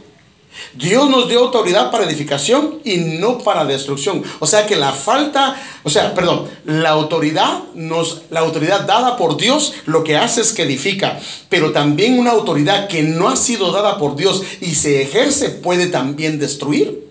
Dios 0.75 1.09
nos 1.09 1.29
dio 1.29 1.41
autoridad 1.41 1.91
para 1.91 2.05
edificación 2.05 2.81
y 2.85 2.97
no 2.99 3.39
para 3.39 3.65
destrucción. 3.65 4.23
O 4.39 4.47
sea 4.47 4.67
que 4.67 4.77
la 4.77 4.93
falta, 4.93 5.61
o 5.85 5.91
sea, 5.91 6.15
perdón, 6.15 6.49
la 6.65 6.91
autoridad 6.91 7.65
nos 7.75 8.23
la 8.31 8.41
autoridad 8.41 8.87
dada 8.87 9.17
por 9.17 9.37
Dios 9.37 9.75
lo 9.87 10.05
que 10.05 10.17
hace 10.17 10.41
es 10.41 10.53
que 10.53 10.63
edifica, 10.63 11.19
pero 11.49 11.73
también 11.73 12.19
una 12.19 12.33
autoridad 12.33 12.89
que 12.89 13.03
no 13.03 13.29
ha 13.29 13.37
sido 13.37 13.73
dada 13.73 13.99
por 13.99 14.17
Dios 14.17 14.43
y 14.61 14.75
se 14.75 15.03
ejerce 15.03 15.51
puede 15.51 15.87
también 15.87 16.39
destruir. 16.39 17.10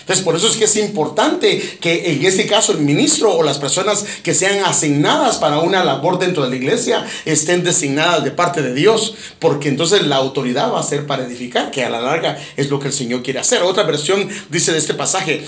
Entonces, 0.00 0.24
por 0.24 0.34
eso 0.34 0.46
es 0.48 0.56
que 0.56 0.64
es 0.64 0.76
importante 0.76 1.60
que 1.80 2.12
en 2.12 2.24
este 2.24 2.46
caso 2.46 2.72
el 2.72 2.78
ministro 2.78 3.32
o 3.32 3.42
las 3.42 3.58
personas 3.58 4.04
que 4.22 4.34
sean 4.34 4.64
asignadas 4.64 5.36
para 5.36 5.58
una 5.58 5.84
labor 5.84 6.18
dentro 6.18 6.42
de 6.42 6.50
la 6.50 6.56
iglesia 6.56 7.06
estén 7.24 7.62
designadas 7.62 8.24
de 8.24 8.30
parte 8.30 8.62
de 8.62 8.74
Dios, 8.74 9.14
porque 9.38 9.68
entonces 9.68 10.06
la 10.06 10.16
autoridad 10.16 10.72
va 10.72 10.80
a 10.80 10.84
ser 10.84 11.06
para 11.06 11.24
edificar, 11.24 11.70
que 11.70 11.84
a 11.84 11.90
la 11.90 12.00
larga 12.00 12.38
es 12.56 12.70
lo 12.70 12.80
que 12.80 12.88
el 12.88 12.94
Señor 12.94 13.22
quiere 13.22 13.40
hacer. 13.40 13.62
Otra 13.62 13.82
versión 13.82 14.28
dice 14.48 14.72
de 14.72 14.78
este 14.78 14.94
pasaje, 14.94 15.44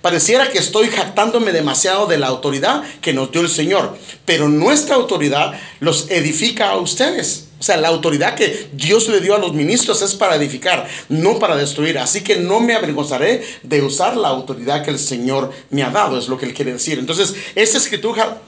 pareciera 0.00 0.50
que 0.50 0.58
estoy 0.58 0.88
jactándome 0.88 1.52
demasiado 1.52 2.06
de 2.06 2.18
la 2.18 2.28
autoridad 2.28 2.82
que 3.00 3.12
nos 3.12 3.32
dio 3.32 3.40
el 3.40 3.48
Señor, 3.48 3.96
pero 4.24 4.48
nuestra 4.48 4.96
autoridad 4.96 5.52
los 5.80 6.10
edifica 6.10 6.70
a 6.70 6.76
ustedes. 6.76 7.48
O 7.62 7.64
sea, 7.64 7.76
la 7.76 7.86
autoridad 7.86 8.34
que 8.34 8.70
Dios 8.72 9.06
le 9.06 9.20
dio 9.20 9.36
a 9.36 9.38
los 9.38 9.54
ministros 9.54 10.02
es 10.02 10.16
para 10.16 10.34
edificar, 10.34 10.88
no 11.08 11.38
para 11.38 11.54
destruir. 11.54 11.96
Así 11.96 12.22
que 12.22 12.34
no 12.34 12.58
me 12.58 12.74
avergonzaré 12.74 13.40
de 13.62 13.80
usar 13.82 14.16
la 14.16 14.26
autoridad 14.26 14.84
que 14.84 14.90
el 14.90 14.98
Señor 14.98 15.52
me 15.70 15.84
ha 15.84 15.90
dado, 15.90 16.18
es 16.18 16.26
lo 16.26 16.36
que 16.36 16.46
él 16.46 16.54
quiere 16.54 16.72
decir. 16.72 16.98
Entonces, 16.98 17.36
esta 17.54 17.78
escritura, 17.78 18.42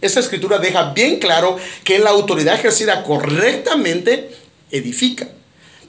escritura 0.00 0.58
deja 0.58 0.92
bien 0.92 1.18
claro 1.18 1.56
que 1.82 1.98
la 1.98 2.10
autoridad 2.10 2.54
ejercida 2.54 3.02
correctamente 3.02 4.36
edifica, 4.70 5.26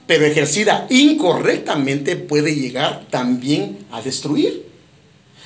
pero 0.08 0.26
ejercida 0.26 0.88
incorrectamente 0.90 2.16
puede 2.16 2.52
llegar 2.56 3.06
también 3.10 3.86
a 3.92 4.02
destruir. 4.02 4.66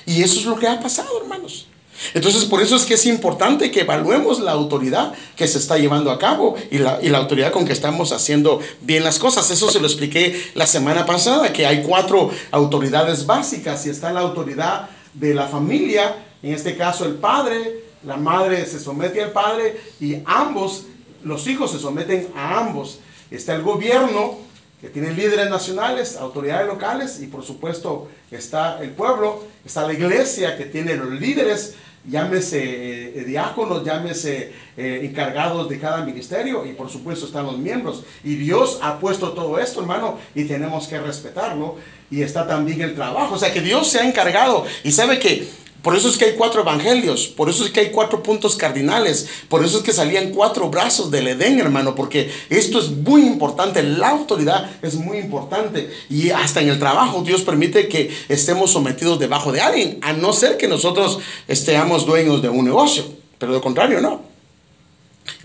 Y 0.07 0.23
eso 0.23 0.41
es 0.41 0.47
lo 0.47 0.59
que 0.59 0.69
ha 0.69 0.81
pasado, 0.81 1.21
hermanos. 1.21 1.67
Entonces, 2.15 2.45
por 2.45 2.63
eso 2.63 2.77
es 2.77 2.85
que 2.85 2.95
es 2.95 3.07
importante 3.07 3.71
que 3.71 3.81
evaluemos 3.81 4.41
la 4.41 4.53
autoridad 4.53 5.13
que 5.37 5.49
se 5.49 5.59
está 5.59 5.79
llevando 5.79 6.11
a 6.11 6.19
cabo 6.19 6.55
y 6.71 6.79
la, 6.79 7.01
autoridad 7.17 7.53
con 7.53 7.65
que 7.65 7.73
estamos 7.73 8.13
haciendo 8.13 8.61
bien 8.83 9.05
las 9.05 9.19
cosas. 9.19 9.51
Eso 9.51 9.71
se 9.71 9.81
lo 9.81 9.87
expliqué 9.87 10.51
la 10.55 10.67
semana 10.67 11.07
pasada, 11.07 11.53
que 11.53 11.67
hay 11.67 11.83
cuatro 11.83 12.31
autoridades 12.51 13.27
básicas 13.27 13.87
y 13.87 13.91
está 13.91 14.13
la 14.13 14.21
autoridad 14.21 14.91
de 15.15 15.35
la 15.35 15.47
familia, 15.47 16.17
en 16.43 16.53
este 16.53 16.77
caso 16.77 17.07
el 17.07 17.15
padre, 17.15 17.85
la 18.05 18.17
madre 18.17 18.67
se 18.67 18.79
somete 18.79 19.23
al 19.23 19.33
padre 19.33 19.81
y 20.01 20.17
ambos, 20.27 20.85
los 21.25 21.47
hijos 21.47 21.73
se 21.73 21.79
someten 21.79 22.29
a 22.37 22.59
ambos. 22.59 23.01
Está 23.31 23.55
el 23.55 23.63
gobierno, 23.63 24.39
que 24.87 24.93
tiene 24.93 25.13
líderes 25.13 25.51
nacionales, 25.51 26.17
autoridades 26.17 26.69
locales 26.69 27.21
y 27.21 27.27
por 27.27 27.45
supuesto 27.45 28.09
está 28.31 28.81
el 28.81 28.91
pueblo, 28.91 29.45
está 29.65 29.85
la 29.87 29.93
iglesia 29.93 30.57
que 30.57 30.67
tiene 30.67 30.95
los 30.95 31.11
líderes 31.11 31.75
llámese 32.09 33.19
eh, 33.19 33.25
diáconos, 33.25 33.85
llámese 33.85 34.53
eh, 34.77 35.01
encargados 35.03 35.69
de 35.69 35.81
cada 35.81 36.05
ministerio 36.05 36.65
y 36.65 36.73
por 36.73 36.89
supuesto 36.89 37.27
están 37.27 37.47
los 37.47 37.59
miembros. 37.59 38.05
Y 38.23 38.37
Dios 38.37 38.79
ha 38.81 39.01
puesto 39.01 39.33
todo 39.33 39.59
esto, 39.59 39.81
hermano, 39.81 40.19
y 40.35 40.45
tenemos 40.45 40.87
que 40.87 41.01
respetarlo. 41.01 41.77
Y 42.09 42.23
está 42.23 42.47
también 42.47 42.81
el 42.81 42.95
trabajo. 42.95 43.35
O 43.35 43.39
sea 43.39 43.53
que 43.53 43.61
Dios 43.61 43.89
se 43.89 43.99
ha 43.99 44.07
encargado 44.09 44.65
y 44.85 44.93
sabe 44.93 45.19
que 45.19 45.49
por 45.83 45.97
eso 45.97 46.09
es 46.09 46.17
que 46.17 46.27
hay 46.27 46.33
cuatro 46.33 46.63
evangelios, 46.63 47.27
por 47.27 47.49
eso 47.49 47.65
es 47.65 47.71
que 47.71 47.81
hay 47.81 47.91
cuatro 47.91 48.23
puntos 48.23 48.57
cardinales, 48.57 49.29
por 49.49 49.65
eso 49.65 49.79
es 49.79 49.85
que 49.85 49.93
salían 49.93 50.31
cuatro 50.31 50.69
brazos 50.69 51.11
del 51.11 51.29
Edén, 51.29 51.61
hermano, 51.61 51.95
porque 51.95 52.31
esto 52.51 52.79
es 52.79 52.91
muy 52.91 53.23
importante, 53.23 53.83
la 53.83 54.11
autoridad 54.11 54.71
es 54.83 54.95
muy 54.95 55.19
importante 55.19 55.91
y 56.11 56.31
hasta 56.31 56.61
en 56.61 56.69
el 56.69 56.79
trabajo 56.79 57.23
Dios 57.23 57.43
permite 57.43 57.89
que 57.89 58.11
estemos 58.29 58.73
sometidos 58.73 59.19
debajo 59.19 59.53
de 59.53 59.61
alguien, 59.61 59.99
a 60.03 60.13
no 60.13 60.33
ser 60.33 60.57
que 60.57 60.69
nosotros 60.69 61.19
estemos 61.49 62.05
dueños 62.07 62.43
de 62.43 62.49
un 62.49 62.65
negocio, 62.65 63.05
pero 63.39 63.55
de 63.55 63.61
contrario 63.61 64.01
no. 64.01 64.36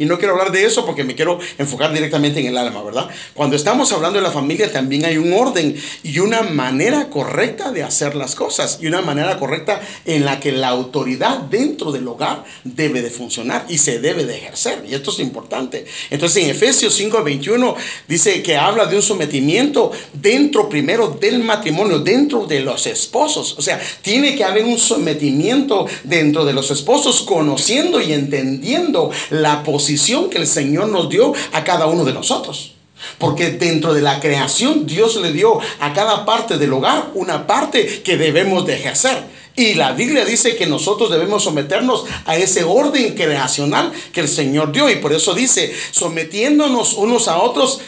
Y 0.02 0.06
no 0.08 0.18
quiero 0.18 0.34
hablar 0.34 0.52
de 0.52 0.66
eso 0.66 0.84
porque 0.84 1.04
me 1.04 1.14
quiero 1.14 1.38
enfocar 1.60 1.94
directamente 1.94 2.40
en 2.40 2.48
el 2.48 2.58
alma, 2.58 2.82
¿verdad? 2.82 3.08
Cuando 3.36 3.56
estamos 3.56 3.92
hablando 3.92 4.18
de 4.18 4.24
la 4.24 4.32
familia 4.32 4.72
también 4.72 5.06
hay 5.06 5.18
un 5.18 5.32
orden 5.32 5.80
y 6.02 6.18
una 6.18 6.42
manera 6.42 7.08
correcta 7.08 7.72
de 7.72 7.84
hacer 7.84 8.16
las 8.16 8.34
cosas 8.34 8.80
y 8.82 8.88
una 8.88 9.04
manera 9.04 9.38
correcta 9.38 9.80
en 10.06 10.26
la 10.26 10.40
que 10.40 10.54
la 10.54 10.70
autoridad 10.70 11.38
dentro 11.42 11.92
del 11.92 12.08
hogar 12.08 12.46
debe 12.64 13.04
de 13.04 13.12
funcionar 13.12 13.68
y 13.70 13.78
se 13.78 14.00
debe 14.00 14.26
de 14.26 14.38
ejercer. 14.38 14.84
Y 14.90 14.96
esto 14.96 15.12
es 15.12 15.20
importante. 15.20 15.86
Entonces 16.10 16.46
en 16.46 16.50
Efesios 16.50 17.00
5:21 17.00 17.76
dice 18.08 18.42
que 18.42 18.58
habla 18.58 18.88
de 18.88 18.96
un 18.96 19.04
sometimiento 19.04 19.92
dentro 20.14 20.68
primero 20.68 21.10
del 21.10 21.44
matrimonio, 21.44 22.00
dentro 22.00 22.48
de 22.48 22.62
los 22.62 22.88
esposos. 22.88 23.56
O 23.60 23.62
sea, 23.62 23.80
tiene 24.02 24.36
que 24.36 24.46
haber 24.46 24.66
un 24.66 24.80
sometimiento 24.80 25.86
dentro 26.04 26.44
de 26.44 26.54
los 26.54 26.72
esposos 26.72 27.22
conociendo 27.22 28.02
y 28.02 28.14
entendiendo 28.14 29.12
la 29.30 29.62
posición 29.62 29.91
que 30.30 30.38
el 30.38 30.48
Señor 30.48 30.90
nos 30.90 31.10
dio 31.10 31.34
a 31.52 31.64
cada 31.64 31.88
uno 31.88 32.04
de 32.04 32.14
nosotros. 32.14 32.74
Porque 33.18 33.52
dentro 33.52 33.94
de 33.94 34.02
la 34.02 34.20
creación 34.20 34.86
Dios 34.86 35.16
le 35.16 35.32
dio 35.32 35.60
a 35.80 35.94
cada 35.94 36.26
parte 36.26 36.58
del 36.58 36.74
hogar 36.74 37.12
una 37.16 37.48
parte 37.48 38.02
que 38.04 38.18
debemos 38.18 38.66
de 38.66 38.76
ejercer. 38.76 39.24
Y 39.56 39.74
la 39.74 39.92
Biblia 39.92 40.24
dice 40.24 40.56
que 40.56 40.66
nosotros 40.66 41.12
debemos 41.12 41.44
someternos 41.44 42.06
a 42.26 42.38
ese 42.38 42.64
orden 42.64 43.16
creacional 43.16 43.92
que 44.14 44.22
el 44.22 44.28
Señor 44.28 44.72
dio. 44.72 44.90
Y 44.90 44.98
por 44.98 45.14
eso 45.14 45.34
dice, 45.34 45.74
sometiéndonos 45.92 46.94
unos 46.94 47.28
a 47.28 47.38
otros. 47.38 47.82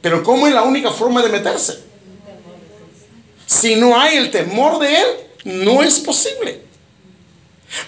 Pero 0.00 0.22
¿cómo 0.22 0.48
es 0.48 0.54
la 0.54 0.62
única 0.62 0.90
forma 0.90 1.22
de 1.22 1.28
meterse? 1.28 1.78
Si 3.46 3.76
no 3.76 3.98
hay 3.98 4.16
el 4.16 4.30
temor 4.30 4.80
de 4.80 4.96
Él, 4.96 5.06
no 5.44 5.82
es 5.82 6.00
posible. 6.00 6.71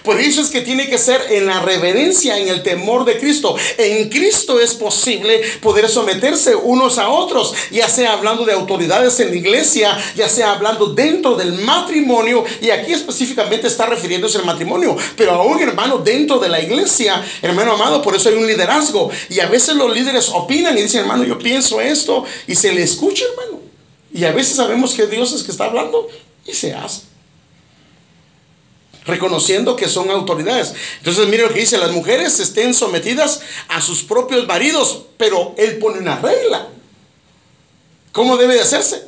Por 0.03 0.19
eso 0.19 0.41
es 0.41 0.49
que 0.49 0.61
tiene 0.61 0.89
que 0.89 0.97
ser 0.97 1.21
en 1.29 1.45
la 1.45 1.61
reverencia, 1.61 2.37
en 2.37 2.47
el 2.47 2.63
temor 2.63 3.05
de 3.05 3.19
Cristo. 3.19 3.55
En 3.77 4.09
Cristo 4.09 4.59
es 4.59 4.73
posible 4.73 5.41
poder 5.61 5.89
someterse 5.89 6.55
unos 6.55 6.97
a 6.97 7.09
otros, 7.09 7.53
ya 7.71 7.87
sea 7.87 8.13
hablando 8.13 8.45
de 8.45 8.53
autoridades 8.53 9.19
en 9.19 9.29
la 9.29 9.35
iglesia, 9.35 9.97
ya 10.15 10.29
sea 10.29 10.53
hablando 10.53 10.87
dentro 10.87 11.35
del 11.35 11.53
matrimonio, 11.53 12.43
y 12.61 12.69
aquí 12.69 12.93
específicamente 12.93 13.67
está 13.67 13.85
refiriéndose 13.85 14.37
al 14.37 14.45
matrimonio, 14.45 14.95
pero 15.15 15.31
aún 15.31 15.61
hermano 15.61 15.99
dentro 15.99 16.39
de 16.39 16.49
la 16.49 16.61
iglesia, 16.61 17.23
hermano 17.41 17.73
amado, 17.73 18.01
por 18.01 18.15
eso 18.15 18.29
hay 18.29 18.35
un 18.35 18.47
liderazgo. 18.47 19.11
Y 19.29 19.39
a 19.39 19.47
veces 19.47 19.75
los 19.75 19.93
líderes 19.93 20.29
opinan 20.29 20.77
y 20.77 20.81
dicen, 20.81 21.01
hermano, 21.01 21.23
yo 21.23 21.37
pienso 21.37 21.79
esto, 21.81 22.25
y 22.47 22.55
se 22.55 22.73
le 22.73 22.83
escucha, 22.83 23.25
hermano. 23.31 23.61
Y 24.13 24.23
a 24.23 24.31
veces 24.31 24.55
sabemos 24.55 24.93
que 24.93 25.07
Dios 25.07 25.33
es 25.33 25.43
que 25.43 25.51
está 25.51 25.65
hablando 25.65 26.07
y 26.45 26.53
se 26.53 26.73
hace. 26.73 27.01
Reconociendo 29.05 29.75
que 29.75 29.87
son 29.87 30.09
autoridades. 30.09 30.73
Entonces, 30.97 31.27
mire 31.27 31.43
lo 31.43 31.53
que 31.53 31.59
dice, 31.59 31.77
las 31.77 31.91
mujeres 31.91 32.39
estén 32.39 32.73
sometidas 32.73 33.41
a 33.67 33.81
sus 33.81 34.03
propios 34.03 34.47
maridos, 34.47 35.03
pero 35.17 35.53
él 35.57 35.77
pone 35.77 35.99
una 35.99 36.19
regla. 36.19 36.67
¿Cómo 38.11 38.37
debe 38.37 38.55
de 38.55 38.61
hacerse? 38.61 39.03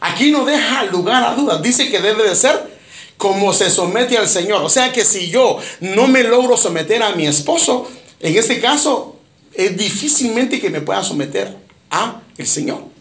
Aquí 0.00 0.30
no 0.30 0.44
deja 0.44 0.84
lugar 0.84 1.22
a 1.24 1.34
dudas. 1.34 1.62
Dice 1.62 1.90
que 1.90 2.00
debe 2.00 2.28
de 2.28 2.34
ser 2.34 2.72
como 3.16 3.52
se 3.52 3.70
somete 3.70 4.18
al 4.18 4.28
Señor. 4.28 4.62
O 4.62 4.68
sea 4.68 4.92
que 4.92 5.04
si 5.04 5.30
yo 5.30 5.58
no 5.80 6.08
me 6.08 6.24
logro 6.24 6.56
someter 6.56 7.02
a 7.02 7.14
mi 7.14 7.26
esposo, 7.26 7.88
en 8.18 8.36
este 8.36 8.60
caso 8.60 9.16
es 9.52 9.76
difícilmente 9.76 10.60
que 10.60 10.70
me 10.70 10.80
pueda 10.80 11.04
someter 11.04 11.56
a 11.90 12.20
el 12.36 12.46
Señor. 12.46 12.91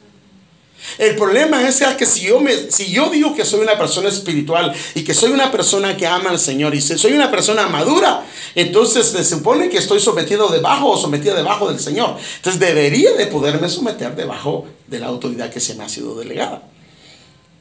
El 0.97 1.15
problema 1.15 1.67
es 1.67 1.83
que 1.97 2.05
si 2.05 2.21
yo, 2.21 2.39
me, 2.39 2.71
si 2.71 2.91
yo 2.91 3.09
digo 3.09 3.33
que 3.35 3.45
soy 3.45 3.61
una 3.61 3.77
persona 3.77 4.09
espiritual 4.09 4.73
y 4.95 5.03
que 5.03 5.13
soy 5.13 5.31
una 5.31 5.51
persona 5.51 5.97
que 5.97 6.07
ama 6.07 6.29
al 6.29 6.39
Señor 6.39 6.75
y 6.75 6.81
soy 6.81 7.13
una 7.13 7.31
persona 7.31 7.67
madura, 7.67 8.25
entonces 8.55 9.07
se 9.07 9.23
supone 9.23 9.69
que 9.69 9.77
estoy 9.77 9.99
sometido 9.99 10.49
debajo 10.49 10.89
o 10.89 10.97
sometida 10.97 11.35
debajo 11.35 11.69
del 11.69 11.79
Señor. 11.79 12.17
Entonces 12.37 12.59
debería 12.59 13.13
de 13.13 13.27
poderme 13.27 13.69
someter 13.69 14.15
debajo 14.15 14.65
de 14.87 14.99
la 14.99 15.07
autoridad 15.07 15.49
que 15.49 15.59
se 15.59 15.75
me 15.75 15.83
ha 15.83 15.89
sido 15.89 16.15
delegada. 16.15 16.70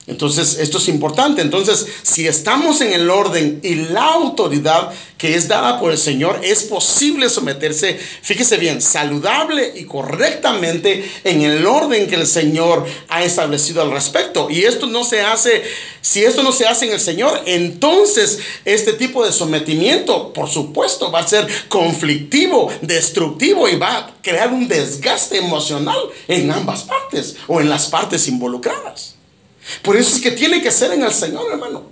Entonces, 0.06 0.58
esto 0.58 0.78
es 0.78 0.88
importante. 0.88 1.42
Entonces, 1.42 1.86
si 2.02 2.26
estamos 2.26 2.80
en 2.80 2.92
el 2.92 3.10
orden 3.10 3.60
y 3.62 3.74
la 3.74 4.06
autoridad 4.06 4.90
que 5.18 5.34
es 5.34 5.46
dada 5.46 5.78
por 5.78 5.92
el 5.92 5.98
Señor, 5.98 6.40
es 6.42 6.64
posible 6.64 7.28
someterse, 7.28 7.98
fíjese 8.22 8.56
bien, 8.56 8.80
saludable 8.80 9.74
y 9.76 9.84
correctamente 9.84 11.08
en 11.24 11.42
el 11.42 11.66
orden 11.66 12.08
que 12.08 12.14
el 12.14 12.26
Señor 12.26 12.86
ha 13.08 13.22
establecido 13.22 13.82
al 13.82 13.92
respecto. 13.92 14.48
Y 14.48 14.64
esto 14.64 14.86
no 14.86 15.04
se 15.04 15.20
hace, 15.20 15.62
si 16.00 16.24
esto 16.24 16.42
no 16.42 16.52
se 16.52 16.66
hace 16.66 16.86
en 16.86 16.92
el 16.92 17.00
Señor, 17.00 17.42
entonces 17.44 18.38
este 18.64 18.94
tipo 18.94 19.24
de 19.24 19.32
sometimiento, 19.32 20.32
por 20.32 20.48
supuesto, 20.48 21.12
va 21.12 21.20
a 21.20 21.28
ser 21.28 21.46
conflictivo, 21.68 22.72
destructivo 22.80 23.68
y 23.68 23.76
va 23.76 23.96
a 23.98 24.10
crear 24.22 24.50
un 24.50 24.66
desgaste 24.66 25.36
emocional 25.36 25.98
en 26.26 26.50
ambas 26.50 26.84
partes 26.84 27.36
o 27.46 27.60
en 27.60 27.68
las 27.68 27.88
partes 27.88 28.26
involucradas. 28.26 29.19
Por 29.82 29.96
eso 29.96 30.16
es 30.16 30.22
que 30.22 30.30
tiene 30.32 30.62
que 30.62 30.70
ser 30.70 30.92
en 30.92 31.02
el 31.02 31.12
Señor, 31.12 31.46
hermano. 31.50 31.84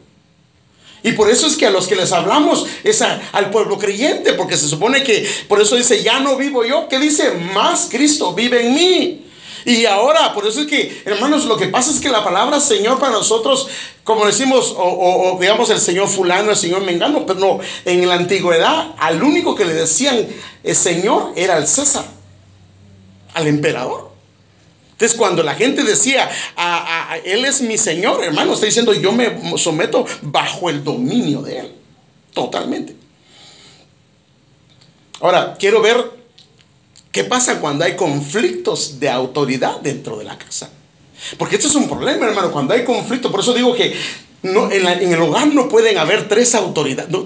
Y 1.02 1.12
por 1.12 1.30
eso 1.30 1.46
es 1.46 1.56
que 1.56 1.66
a 1.66 1.70
los 1.70 1.86
que 1.86 1.94
les 1.94 2.12
hablamos 2.12 2.66
es 2.82 3.02
al 3.02 3.50
pueblo 3.50 3.78
creyente, 3.78 4.32
porque 4.32 4.56
se 4.56 4.68
supone 4.68 5.02
que, 5.04 5.28
por 5.46 5.60
eso 5.60 5.76
dice, 5.76 6.02
ya 6.02 6.18
no 6.20 6.36
vivo 6.36 6.64
yo, 6.64 6.88
¿qué 6.88 6.98
dice? 6.98 7.30
Más 7.54 7.88
Cristo 7.90 8.34
vive 8.34 8.66
en 8.66 8.74
mí. 8.74 9.24
Y 9.64 9.84
ahora, 9.86 10.32
por 10.34 10.46
eso 10.46 10.60
es 10.60 10.66
que, 10.66 11.02
hermanos, 11.04 11.44
lo 11.44 11.56
que 11.56 11.66
pasa 11.66 11.90
es 11.90 12.00
que 12.00 12.08
la 12.08 12.24
palabra 12.24 12.58
Señor 12.58 12.98
para 12.98 13.12
nosotros, 13.12 13.68
como 14.02 14.24
decimos, 14.24 14.74
o, 14.76 15.34
o 15.34 15.38
digamos 15.38 15.70
el 15.70 15.80
Señor 15.80 16.08
fulano, 16.08 16.50
el 16.50 16.56
Señor 16.56 16.82
mengano, 16.82 17.26
pero 17.26 17.38
no, 17.38 17.60
en 17.84 18.08
la 18.08 18.14
antigüedad, 18.14 18.94
al 18.98 19.22
único 19.22 19.54
que 19.54 19.64
le 19.64 19.74
decían 19.74 20.16
el 20.16 20.28
eh, 20.62 20.74
Señor 20.74 21.32
era 21.36 21.58
el 21.58 21.66
César, 21.66 22.04
al 23.34 23.46
emperador. 23.46 24.07
Entonces, 24.98 25.16
cuando 25.16 25.44
la 25.44 25.54
gente 25.54 25.84
decía, 25.84 26.28
Él 27.24 27.44
es 27.44 27.60
mi 27.60 27.78
Señor, 27.78 28.24
hermano, 28.24 28.54
está 28.54 28.66
diciendo, 28.66 28.92
yo 28.92 29.12
me 29.12 29.56
someto 29.56 30.04
bajo 30.22 30.68
el 30.68 30.82
dominio 30.82 31.40
de 31.40 31.60
Él. 31.60 31.72
Totalmente. 32.34 32.96
Ahora, 35.20 35.54
quiero 35.56 35.80
ver 35.80 36.04
qué 37.12 37.22
pasa 37.22 37.60
cuando 37.60 37.84
hay 37.84 37.94
conflictos 37.94 38.98
de 38.98 39.08
autoridad 39.08 39.80
dentro 39.80 40.18
de 40.18 40.24
la 40.24 40.36
casa. 40.36 40.68
Porque 41.38 41.54
esto 41.54 41.68
es 41.68 41.76
un 41.76 41.88
problema, 41.88 42.26
hermano, 42.26 42.50
cuando 42.50 42.74
hay 42.74 42.82
conflicto. 42.84 43.30
Por 43.30 43.38
eso 43.38 43.54
digo 43.54 43.76
que 43.76 43.96
no, 44.42 44.68
en, 44.72 44.84
el 44.84 45.22
hogar 45.22 45.46
no 45.54 45.68
pueden 45.68 45.96
haber 45.96 46.26
tres, 46.26 46.56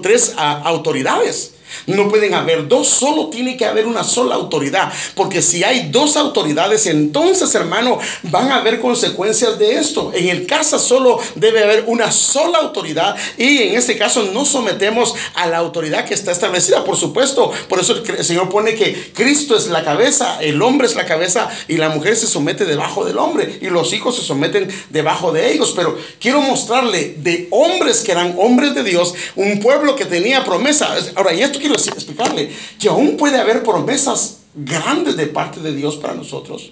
tres 0.03 0.33
ah, 0.37 0.61
autoridades. 0.63 1.52
No 1.87 2.09
pueden 2.09 2.33
haber 2.33 2.67
dos, 2.67 2.87
solo 2.87 3.29
tiene 3.29 3.57
que 3.57 3.65
haber 3.65 3.85
una 3.85 4.03
sola 4.03 4.35
autoridad. 4.35 4.91
Porque 5.15 5.41
si 5.41 5.63
hay 5.63 5.89
dos 5.89 6.17
autoridades, 6.17 6.85
entonces, 6.87 7.53
hermano, 7.55 7.99
van 8.23 8.51
a 8.51 8.57
haber 8.57 8.79
consecuencias 8.79 9.57
de 9.59 9.75
esto. 9.75 10.11
En 10.13 10.29
el 10.29 10.45
casa 10.45 10.79
solo 10.79 11.19
debe 11.35 11.63
haber 11.63 11.85
una 11.87 12.11
sola 12.11 12.59
autoridad 12.59 13.15
y 13.37 13.63
en 13.63 13.75
este 13.75 13.97
caso 13.97 14.23
no 14.33 14.45
sometemos 14.45 15.15
a 15.35 15.47
la 15.47 15.57
autoridad 15.57 16.05
que 16.05 16.13
está 16.13 16.31
establecida, 16.31 16.83
por 16.83 16.97
supuesto. 16.97 17.51
Por 17.69 17.79
eso 17.79 17.95
el 18.05 18.23
Señor 18.23 18.49
pone 18.49 18.75
que 18.75 19.11
Cristo 19.13 19.55
es 19.55 19.67
la 19.67 19.83
cabeza, 19.83 20.41
el 20.41 20.61
hombre 20.61 20.87
es 20.87 20.95
la 20.95 21.05
cabeza 21.05 21.49
y 21.67 21.77
la 21.77 21.89
mujer 21.89 22.15
se 22.15 22.27
somete 22.27 22.65
debajo 22.65 23.05
del 23.05 23.17
hombre 23.17 23.59
y 23.61 23.69
los 23.69 23.93
hijos 23.93 24.15
se 24.15 24.23
someten 24.23 24.67
debajo 24.89 25.31
de 25.31 25.51
ellos. 25.53 25.73
Pero 25.75 25.97
quiero 26.19 26.41
mostrarle 26.41 27.15
de 27.17 27.47
hombres 27.51 28.01
que 28.01 28.11
eran 28.11 28.35
hombres 28.37 28.75
de 28.75 28.83
Dios, 28.83 29.13
un 29.35 29.59
pueblo 29.59 29.95
que 29.95 30.05
tenía 30.05 30.43
promesa. 30.43 30.95
Ahora, 31.15 31.33
y 31.33 31.41
esto 31.41 31.59
quiero 31.63 31.75
explicarle 31.75 32.51
que 32.77 32.89
aún 32.89 33.15
puede 33.15 33.39
haber 33.39 33.63
promesas 33.63 34.39
grandes 34.53 35.15
de 35.15 35.27
parte 35.27 35.61
de 35.61 35.73
Dios 35.73 35.95
para 35.95 36.13
nosotros. 36.13 36.71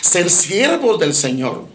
Ser 0.00 0.28
siervos 0.28 0.98
del 0.98 1.14
Señor. 1.14 1.66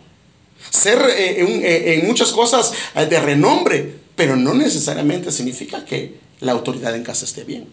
Ser 0.70 1.00
eh, 1.00 1.42
eh, 1.42 2.00
en, 2.00 2.08
muchas 2.08 2.32
cosas 2.32 2.74
eh, 2.94 3.06
de 3.06 3.20
renombre, 3.20 3.96
pero 4.16 4.36
no 4.36 4.54
necesariamente 4.54 5.32
significa 5.32 5.86
que 5.86 6.20
la 6.42 6.52
autoridad 6.52 6.94
en 6.96 7.04
casa 7.04 7.26
esté 7.26 7.44
bien. 7.44 7.68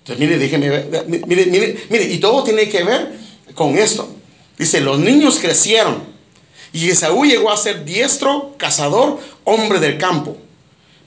Entonces, 0.00 0.18
mire, 0.18 0.38
déjeme 0.38 0.84
mire, 1.26 1.46
mire, 1.46 1.76
mire, 1.88 2.04
y 2.04 2.18
todo 2.18 2.42
tiene 2.42 2.68
que 2.68 2.82
ver 2.82 3.12
con 3.54 3.78
esto. 3.78 4.08
Dice, 4.58 4.80
los 4.80 4.98
niños 4.98 5.38
crecieron 5.38 6.02
y 6.72 6.88
Esaú 6.88 7.24
llegó 7.24 7.50
a 7.50 7.56
ser 7.56 7.84
diestro, 7.84 8.54
cazador, 8.58 9.20
hombre 9.44 9.78
del 9.78 9.96
campo. 9.96 10.36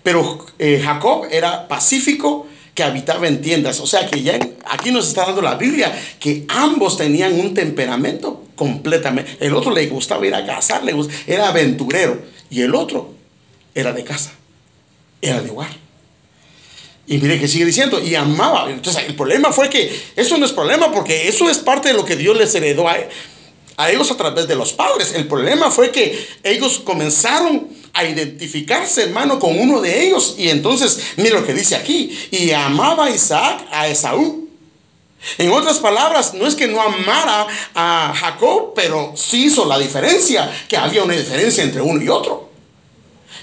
Pero 0.04 0.46
eh, 0.60 0.82
Jacob 0.84 1.28
era 1.32 1.68
pacífico 1.68 2.48
que 2.76 2.84
habitaba 2.84 3.28
en 3.28 3.42
tiendas. 3.42 3.80
O 3.80 3.88
sea 3.88 4.10
que 4.10 4.22
ya 4.22 4.38
aquí 4.66 4.92
nos 4.92 5.08
está 5.08 5.26
dando 5.26 5.42
la 5.42 5.56
Biblia 5.56 5.98
que 6.20 6.46
ambos 6.50 6.98
tenían 6.98 7.39
un 7.39 7.54
temperamento 7.54 8.44
completamente. 8.56 9.38
El 9.39 9.54
otro 9.56 9.72
le 9.72 9.88
gustaba 9.88 10.26
ir 10.28 10.36
a 10.36 10.46
cazar, 10.46 10.84
le 10.84 10.94
era 11.28 11.50
aventurero. 11.50 12.22
Y 12.50 12.62
el 12.62 12.76
otro 12.76 13.13
era 13.74 13.94
de 13.94 14.04
casa, 14.04 14.32
era 15.22 15.42
de 15.42 15.50
hogar. 15.50 15.84
Y 17.06 17.18
mire 17.18 17.39
que 17.39 17.48
sigue 17.48 17.66
diciendo, 17.66 18.02
y 18.02 18.16
amaba. 18.16 18.70
Entonces 18.70 19.04
el 19.08 19.16
problema 19.16 19.52
fue 19.52 19.70
que 19.70 20.02
eso 20.16 20.38
no 20.38 20.46
es 20.46 20.52
problema 20.52 20.92
porque 20.92 21.28
eso 21.28 21.50
es 21.50 21.58
parte 21.58 21.89
de 21.89 21.94
lo 21.96 22.06
que 22.06 22.16
Dios 22.16 22.38
les 22.38 22.54
heredó 22.56 22.88
a 22.88 23.89
ellos 23.89 24.12
a 24.12 24.18
través 24.18 24.48
de 24.48 24.56
los 24.56 24.74
padres. 24.74 25.13
El 25.13 25.28
problema 25.28 25.70
fue 25.72 25.92
que 25.92 26.28
ellos 26.44 26.80
comenzaron 26.80 27.68
a 27.93 28.03
identificarse, 28.06 29.03
hermano, 29.03 29.39
con 29.39 29.58
uno 29.58 29.79
de 29.79 30.08
ellos. 30.08 30.36
Y 30.38 30.49
entonces, 30.49 31.13
mire 31.17 31.32
lo 31.32 31.45
que 31.45 31.53
dice 31.53 31.75
aquí. 31.75 32.17
Y 32.32 32.51
amaba 32.51 33.10
Isaac 33.10 33.67
a 33.71 33.88
Esaú. 33.88 34.49
En 35.38 35.51
otras 35.51 35.79
palabras, 35.79 36.34
no 36.34 36.47
es 36.47 36.56
que 36.56 36.67
no 36.67 36.82
amara 36.82 37.47
a 37.75 38.13
Jacob, 38.15 38.73
pero 38.75 39.13
sí 39.15 39.45
hizo 39.45 39.65
la 39.65 39.79
diferencia, 39.79 40.51
que 40.67 40.75
había 40.75 41.03
una 41.03 41.13
diferencia 41.13 41.63
entre 41.63 41.82
uno 41.82 42.01
y 42.01 42.10
otro. 42.10 42.49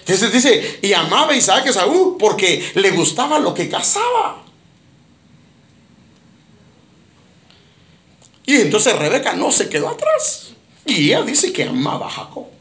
Entonces 0.00 0.32
dice, 0.32 0.78
y 0.82 0.92
amaba 0.92 1.34
Isaac 1.34 1.66
a 1.66 1.70
Esaú 1.70 2.18
porque 2.18 2.72
le 2.74 2.90
gustaba 2.90 3.38
lo 3.38 3.54
que 3.54 3.68
cazaba. 3.68 4.44
Y 8.44 8.56
entonces 8.56 8.96
Rebeca 8.96 9.32
no 9.34 9.52
se 9.52 9.68
quedó 9.68 9.88
atrás. 9.88 10.48
Y 10.84 11.06
ella 11.06 11.22
dice 11.22 11.52
que 11.52 11.64
amaba 11.64 12.06
a 12.08 12.10
Jacob. 12.10 12.59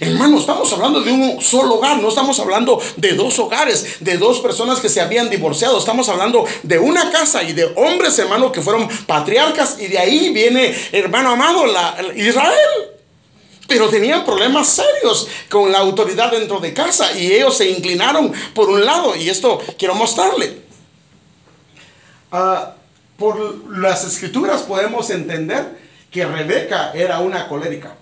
Hermano, 0.00 0.38
estamos 0.38 0.72
hablando 0.72 1.00
de 1.00 1.10
un 1.10 1.40
solo 1.40 1.76
hogar, 1.76 2.00
no 2.00 2.08
estamos 2.08 2.38
hablando 2.38 2.80
de 2.96 3.14
dos 3.14 3.38
hogares, 3.38 3.96
de 4.00 4.16
dos 4.16 4.40
personas 4.40 4.80
que 4.80 4.88
se 4.88 5.00
habían 5.00 5.30
divorciado, 5.30 5.78
estamos 5.78 6.08
hablando 6.08 6.44
de 6.62 6.78
una 6.78 7.10
casa 7.10 7.42
y 7.42 7.52
de 7.52 7.64
hombres, 7.76 8.18
hermano, 8.18 8.52
que 8.52 8.62
fueron 8.62 8.88
patriarcas 9.06 9.76
y 9.80 9.88
de 9.88 9.98
ahí 9.98 10.32
viene, 10.32 10.74
hermano 10.92 11.30
amado, 11.30 11.66
la, 11.66 11.96
Israel. 12.14 12.68
Pero 13.66 13.88
tenían 13.88 14.24
problemas 14.24 14.68
serios 14.68 15.28
con 15.50 15.70
la 15.70 15.78
autoridad 15.78 16.30
dentro 16.30 16.58
de 16.58 16.72
casa 16.72 17.12
y 17.12 17.32
ellos 17.32 17.56
se 17.56 17.68
inclinaron 17.68 18.32
por 18.54 18.70
un 18.70 18.84
lado 18.84 19.14
y 19.14 19.28
esto 19.28 19.60
quiero 19.76 19.94
mostrarle. 19.94 20.62
Ah, 22.32 22.74
por 23.18 23.68
las 23.76 24.04
escrituras 24.04 24.62
podemos 24.62 25.10
entender 25.10 25.76
que 26.10 26.24
Rebeca 26.24 26.92
era 26.94 27.18
una 27.18 27.48
colérica. 27.48 27.94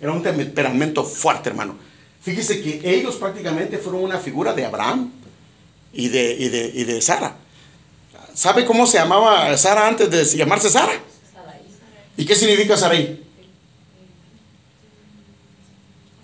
Era 0.00 0.12
un 0.12 0.22
temperamento 0.22 1.04
fuerte, 1.04 1.48
hermano. 1.48 1.76
Fíjese 2.22 2.62
que 2.62 2.80
ellos 2.84 3.16
prácticamente 3.16 3.78
fueron 3.78 4.02
una 4.02 4.18
figura 4.18 4.52
de 4.52 4.64
Abraham 4.64 5.10
y 5.92 6.08
de, 6.08 6.32
y 6.74 6.84
de, 6.84 7.00
Sara. 7.00 7.36
¿Sabe 8.34 8.64
cómo 8.64 8.86
se 8.86 8.98
llamaba 8.98 9.56
Sara 9.56 9.88
antes 9.88 10.10
de 10.10 10.24
llamarse 10.36 10.70
Sara? 10.70 10.92
¿Y 12.16 12.24
qué 12.24 12.34
significa 12.34 12.76
Sarai? 12.76 13.22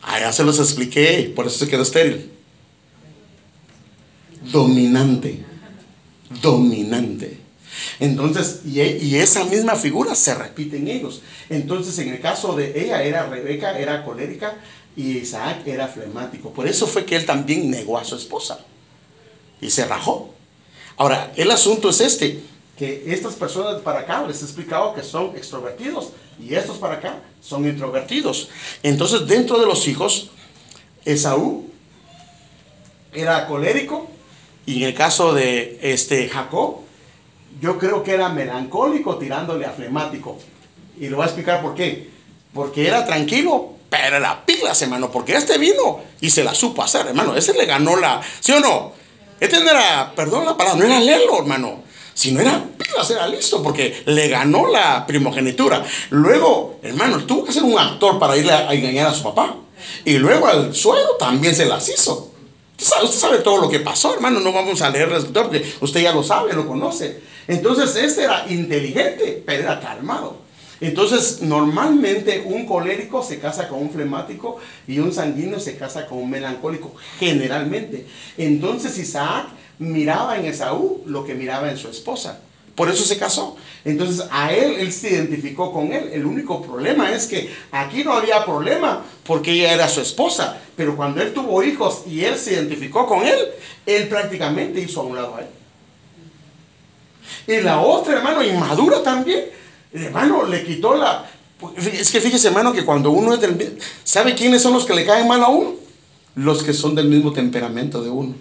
Ah, 0.02 0.20
ya 0.20 0.32
se 0.32 0.44
los 0.44 0.58
expliqué, 0.58 1.32
por 1.34 1.46
eso 1.46 1.58
se 1.58 1.68
quedó 1.68 1.82
estéril. 1.82 2.30
Dominante. 4.42 5.44
Dominante. 6.42 7.43
Entonces, 8.00 8.60
y, 8.64 8.80
y, 8.80 9.16
esa 9.16 9.44
misma 9.44 9.76
figura 9.76 10.14
se 10.14 10.34
repite 10.34 10.76
en 10.76 10.88
ellos. 10.88 11.22
Entonces, 11.48 11.98
en 11.98 12.10
el 12.10 12.20
caso 12.20 12.54
de 12.54 12.84
ella, 12.84 13.02
era 13.02 13.26
Rebeca, 13.26 13.78
era 13.78 14.04
colérica 14.04 14.56
y 14.96 15.18
Isaac 15.18 15.66
era 15.66 15.88
flemático. 15.88 16.50
Por 16.50 16.66
eso 16.66 16.86
fue 16.86 17.04
que 17.04 17.16
él 17.16 17.26
también 17.26 17.70
negó 17.70 17.98
a 17.98 18.04
su 18.04 18.16
esposa 18.16 18.60
y 19.60 19.70
se 19.70 19.84
rajó. 19.86 20.34
Ahora, 20.96 21.32
el 21.36 21.50
asunto 21.50 21.90
es 21.90 22.00
este, 22.00 22.40
que 22.78 23.04
estas 23.06 23.34
personas 23.34 23.80
para 23.82 24.00
acá 24.00 24.24
les 24.26 24.40
he 24.42 24.44
explicado 24.44 24.94
que 24.94 25.02
son 25.02 25.36
extrovertidos 25.36 26.12
y 26.40 26.54
estos 26.54 26.78
para 26.78 26.94
acá 26.94 27.20
son 27.40 27.66
introvertidos. 27.66 28.48
Entonces, 28.82 29.26
dentro 29.26 29.58
de 29.58 29.66
los 29.66 29.86
hijos, 29.88 30.30
Esaú 31.04 31.70
era 33.12 33.46
colérico 33.46 34.08
y 34.66 34.82
en 34.82 34.88
el 34.88 34.94
caso 34.94 35.32
de 35.32 35.78
este 35.82 36.28
Jacob, 36.28 36.83
yo 37.60 37.78
creo 37.78 38.02
que 38.02 38.12
era 38.12 38.28
melancólico 38.28 39.16
tirándole 39.16 39.66
a 39.66 39.70
flemático. 39.70 40.38
Y 40.98 41.08
lo 41.08 41.16
voy 41.16 41.24
a 41.24 41.26
explicar 41.26 41.62
por 41.62 41.74
qué. 41.74 42.10
Porque 42.52 42.86
era 42.86 43.04
tranquilo, 43.04 43.74
pero 43.90 44.18
la 44.20 44.44
pila, 44.44 44.72
hermano, 44.80 45.10
porque 45.10 45.36
este 45.36 45.58
vino 45.58 46.00
y 46.20 46.30
se 46.30 46.44
la 46.44 46.54
supo 46.54 46.82
hacer, 46.82 47.06
hermano. 47.06 47.36
Ese 47.36 47.52
le 47.54 47.66
ganó 47.66 47.96
la, 47.96 48.20
¿sí 48.40 48.52
o 48.52 48.60
no? 48.60 48.92
Este 49.40 49.60
no 49.60 49.70
era, 49.70 50.12
perdón 50.14 50.44
la 50.44 50.56
palabra, 50.56 50.78
no 50.78 50.86
era 50.86 51.00
lelo, 51.00 51.38
hermano. 51.38 51.82
Si 52.14 52.30
no 52.30 52.40
era 52.40 52.64
pilas, 52.78 53.10
era 53.10 53.26
listo, 53.26 53.62
porque 53.62 54.02
le 54.06 54.28
ganó 54.28 54.68
la 54.68 55.04
primogenitura. 55.06 55.84
Luego, 56.10 56.78
hermano, 56.82 57.24
tuvo 57.24 57.44
que 57.44 57.52
ser 57.52 57.64
un 57.64 57.78
actor 57.78 58.18
para 58.20 58.36
irle 58.36 58.52
a, 58.52 58.72
engañar 58.72 59.08
a 59.08 59.14
su 59.14 59.24
papá. 59.24 59.56
Y 60.04 60.18
luego 60.18 60.46
al 60.46 60.74
suelo 60.74 61.16
también 61.18 61.54
se 61.54 61.66
las 61.66 61.88
hizo. 61.88 62.33
Usted 62.80 63.18
sabe, 63.18 63.38
todo 63.38 63.60
lo 63.60 63.68
que 63.68 63.80
pasó, 63.80 64.14
hermano. 64.14 64.40
No 64.40 64.52
vamos 64.52 64.82
a 64.82 64.90
leer 64.90 65.10
el 65.10 65.26
porque 65.26 65.64
usted 65.80 66.00
ya 66.00 66.12
lo 66.12 66.22
sabe, 66.22 66.52
lo 66.52 66.66
conoce. 66.66 67.20
Entonces, 67.46 67.94
este 67.96 68.24
era 68.24 68.46
inteligente, 68.48 69.42
pero 69.44 69.64
era 69.64 69.80
calmado. 69.80 70.38
Entonces, 70.80 71.40
normalmente 71.40 72.42
un 72.44 72.66
colérico 72.66 73.22
se 73.22 73.38
casa 73.38 73.68
con 73.68 73.80
un 73.80 73.90
flemático 73.90 74.58
y 74.86 74.98
un 74.98 75.12
sanguíneo 75.12 75.60
se 75.60 75.76
casa 75.76 76.06
con 76.06 76.18
un 76.18 76.30
melancólico, 76.30 76.94
generalmente. 77.18 78.06
Entonces, 78.36 78.98
Isaac 78.98 79.46
miraba 79.78 80.36
en 80.36 80.46
Esaú 80.46 81.02
lo 81.06 81.24
que 81.24 81.34
miraba 81.34 81.70
en 81.70 81.76
su 81.76 81.88
esposa. 81.88 82.40
Por 82.74 82.90
eso 82.90 83.04
se 83.04 83.18
casó. 83.18 83.56
Entonces 83.84 84.26
a 84.30 84.52
él, 84.52 84.76
él 84.78 84.92
se 84.92 85.10
identificó 85.10 85.72
con 85.72 85.92
él. 85.92 86.10
El 86.12 86.26
único 86.26 86.60
problema 86.62 87.12
es 87.12 87.26
que 87.26 87.54
aquí 87.70 88.02
no 88.02 88.14
había 88.14 88.44
problema 88.44 89.04
porque 89.24 89.52
ella 89.52 89.72
era 89.72 89.88
su 89.88 90.00
esposa. 90.00 90.60
Pero 90.76 90.96
cuando 90.96 91.22
él 91.22 91.32
tuvo 91.32 91.62
hijos 91.62 92.02
y 92.08 92.24
él 92.24 92.36
se 92.36 92.54
identificó 92.54 93.06
con 93.06 93.24
él, 93.24 93.38
él 93.86 94.08
prácticamente 94.08 94.80
hizo 94.80 95.00
a 95.00 95.04
un 95.04 95.16
lado 95.16 95.36
a 95.36 95.40
él. 95.42 95.46
Y 97.46 97.62
la 97.62 97.80
otra, 97.80 98.16
hermano, 98.16 98.42
inmadura 98.42 99.02
también, 99.02 99.44
hermano, 99.92 100.44
le 100.44 100.64
quitó 100.64 100.96
la... 100.96 101.30
Es 101.76 102.10
que 102.10 102.20
fíjese, 102.20 102.48
hermano, 102.48 102.72
que 102.72 102.84
cuando 102.84 103.10
uno 103.10 103.34
es 103.34 103.40
del... 103.40 103.78
¿Sabe 104.02 104.34
quiénes 104.34 104.62
son 104.62 104.72
los 104.74 104.84
que 104.84 104.94
le 104.94 105.06
caen 105.06 105.28
mal 105.28 105.42
a 105.42 105.48
uno? 105.48 105.74
Los 106.34 106.62
que 106.62 106.72
son 106.72 106.94
del 106.94 107.08
mismo 107.08 107.32
temperamento 107.32 108.02
de 108.02 108.10
uno. 108.10 108.34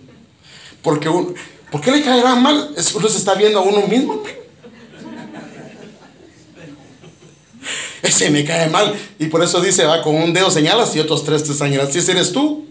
Porque 0.81 1.07
uno, 1.07 1.33
¿por 1.73 1.81
qué 1.81 1.89
le 1.89 2.03
caerá 2.03 2.35
mal? 2.35 2.69
Uno 2.93 3.09
se 3.09 3.17
está 3.17 3.33
viendo 3.33 3.57
a 3.57 3.63
uno 3.63 3.87
mismo. 3.87 4.21
Ese 8.03 8.29
me 8.29 8.45
cae 8.45 8.69
mal. 8.69 8.93
Y 9.17 9.25
por 9.25 9.43
eso 9.43 9.59
dice, 9.59 9.83
va, 9.83 10.03
con 10.03 10.13
un 10.13 10.33
dedo 10.33 10.51
señalas 10.51 10.95
y 10.95 10.99
otros 10.99 11.23
tres 11.23 11.43
te 11.43 11.51
señalas. 11.55 11.91
Si 11.91 11.97
ese 11.97 12.11
eres 12.11 12.31
tú. 12.31 12.67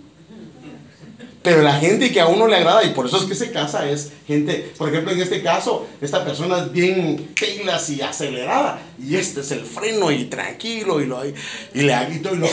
Pero 1.42 1.62
la 1.62 1.80
gente 1.80 2.12
que 2.12 2.20
a 2.20 2.28
uno 2.28 2.46
le 2.46 2.54
agrada, 2.54 2.84
y 2.84 2.90
por 2.90 3.06
eso 3.06 3.16
es 3.16 3.24
que 3.24 3.34
se 3.34 3.50
casa, 3.50 3.90
es 3.90 4.12
gente, 4.28 4.72
por 4.78 4.88
ejemplo, 4.88 5.10
en 5.10 5.20
este 5.20 5.42
caso, 5.42 5.88
esta 6.00 6.24
persona 6.24 6.58
es 6.58 6.70
bien 6.70 7.34
pilas 7.34 7.90
y 7.90 8.00
acelerada, 8.00 8.80
y 9.02 9.16
este 9.16 9.40
es 9.40 9.50
el 9.50 9.64
freno 9.64 10.12
y 10.12 10.26
tranquilo, 10.26 11.00
y, 11.00 11.06
lo, 11.06 11.26
y, 11.26 11.34
le 11.74 11.92
agito. 11.92 12.32
Y 12.32 12.38
lo, 12.38 12.48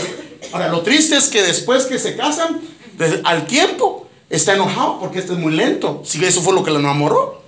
ahora, 0.52 0.70
lo 0.70 0.82
triste 0.82 1.18
es 1.18 1.28
que 1.28 1.44
después 1.44 1.86
que 1.86 2.00
se 2.00 2.16
casan, 2.16 2.62
al 3.24 3.46
tiempo, 3.46 4.09
está 4.30 4.54
enojado 4.54 5.00
porque 5.00 5.20
este 5.20 5.34
es 5.34 5.40
muy 5.40 5.54
lento. 5.54 6.02
Si 6.06 6.24
eso 6.24 6.42
fue 6.42 6.54
lo 6.54 6.64
que 6.64 6.72
lo 6.72 6.80
enamoró. 6.80 7.42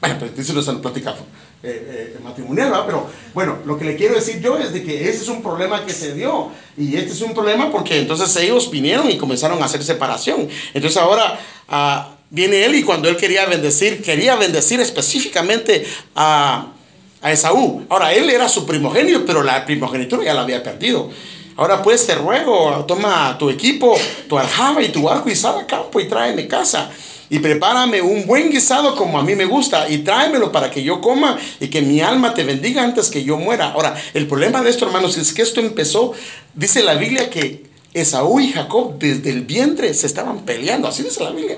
Bueno, 0.00 0.16
pues 0.18 0.38
eso 0.38 0.52
no 0.52 0.60
es 0.60 0.68
una 0.68 0.82
plática 0.82 1.14
eh, 1.62 2.14
eh, 2.16 2.18
matrimonial, 2.22 2.70
¿verdad? 2.70 2.84
Pero 2.86 3.06
bueno, 3.32 3.58
lo 3.64 3.78
que 3.78 3.84
le 3.84 3.96
quiero 3.96 4.14
decir 4.14 4.40
yo 4.40 4.58
es 4.58 4.72
de 4.72 4.84
que 4.84 5.08
ese 5.08 5.22
es 5.22 5.28
un 5.28 5.42
problema 5.42 5.84
que 5.84 5.92
se 5.92 6.14
dio. 6.14 6.50
Y 6.76 6.96
este 6.96 7.12
es 7.12 7.22
un 7.22 7.32
problema 7.32 7.70
porque 7.70 7.98
entonces 7.98 8.34
ellos 8.36 8.70
vinieron 8.70 9.10
y 9.10 9.16
comenzaron 9.16 9.62
a 9.62 9.66
hacer 9.66 9.82
separación. 9.82 10.48
Entonces 10.74 10.98
ahora 10.98 11.40
ah, 11.68 12.16
viene 12.30 12.64
él 12.64 12.74
y 12.74 12.82
cuando 12.82 13.08
él 13.08 13.16
quería 13.16 13.46
bendecir, 13.46 14.02
quería 14.02 14.36
bendecir 14.36 14.80
específicamente 14.80 15.86
a, 16.14 16.72
a 17.22 17.32
Esaú. 17.32 17.86
Ahora, 17.88 18.12
él 18.12 18.30
era 18.30 18.48
su 18.48 18.66
primogénito, 18.66 19.24
pero 19.26 19.42
la 19.42 19.64
primogenitura 19.64 20.24
ya 20.24 20.34
la 20.34 20.42
había 20.42 20.62
perdido. 20.62 21.10
Ahora 21.56 21.82
pues 21.82 22.06
te 22.06 22.14
ruego, 22.14 22.84
toma 22.86 23.36
tu 23.38 23.48
equipo, 23.48 23.96
tu 24.28 24.38
aljaba 24.38 24.82
y 24.82 24.90
tu 24.90 25.08
arco 25.08 25.30
y 25.30 25.36
sal 25.36 25.58
a 25.58 25.66
campo 25.66 25.98
y 26.00 26.06
tráeme 26.06 26.46
casa. 26.46 26.90
Y 27.30 27.38
prepárame 27.38 28.02
un 28.02 28.26
buen 28.26 28.50
guisado 28.50 28.94
como 28.94 29.18
a 29.18 29.22
mí 29.22 29.34
me 29.34 29.46
gusta 29.46 29.88
y 29.88 29.98
tráemelo 29.98 30.52
para 30.52 30.70
que 30.70 30.82
yo 30.82 31.00
coma 31.00 31.38
y 31.58 31.68
que 31.68 31.80
mi 31.80 32.00
alma 32.00 32.34
te 32.34 32.44
bendiga 32.44 32.82
antes 32.82 33.10
que 33.10 33.24
yo 33.24 33.38
muera. 33.38 33.72
Ahora, 33.72 33.96
el 34.14 34.26
problema 34.26 34.62
de 34.62 34.70
esto, 34.70 34.86
hermanos, 34.86 35.16
es 35.16 35.32
que 35.32 35.42
esto 35.42 35.60
empezó, 35.60 36.12
dice 36.54 36.82
la 36.82 36.94
Biblia 36.94 37.30
que 37.30 37.64
Esaú 37.94 38.38
y 38.38 38.52
Jacob 38.52 38.98
desde 38.98 39.30
el 39.30 39.40
vientre 39.40 39.92
se 39.94 40.06
estaban 40.06 40.40
peleando, 40.44 40.86
así 40.88 41.02
dice 41.02 41.24
la 41.24 41.30
Biblia 41.30 41.56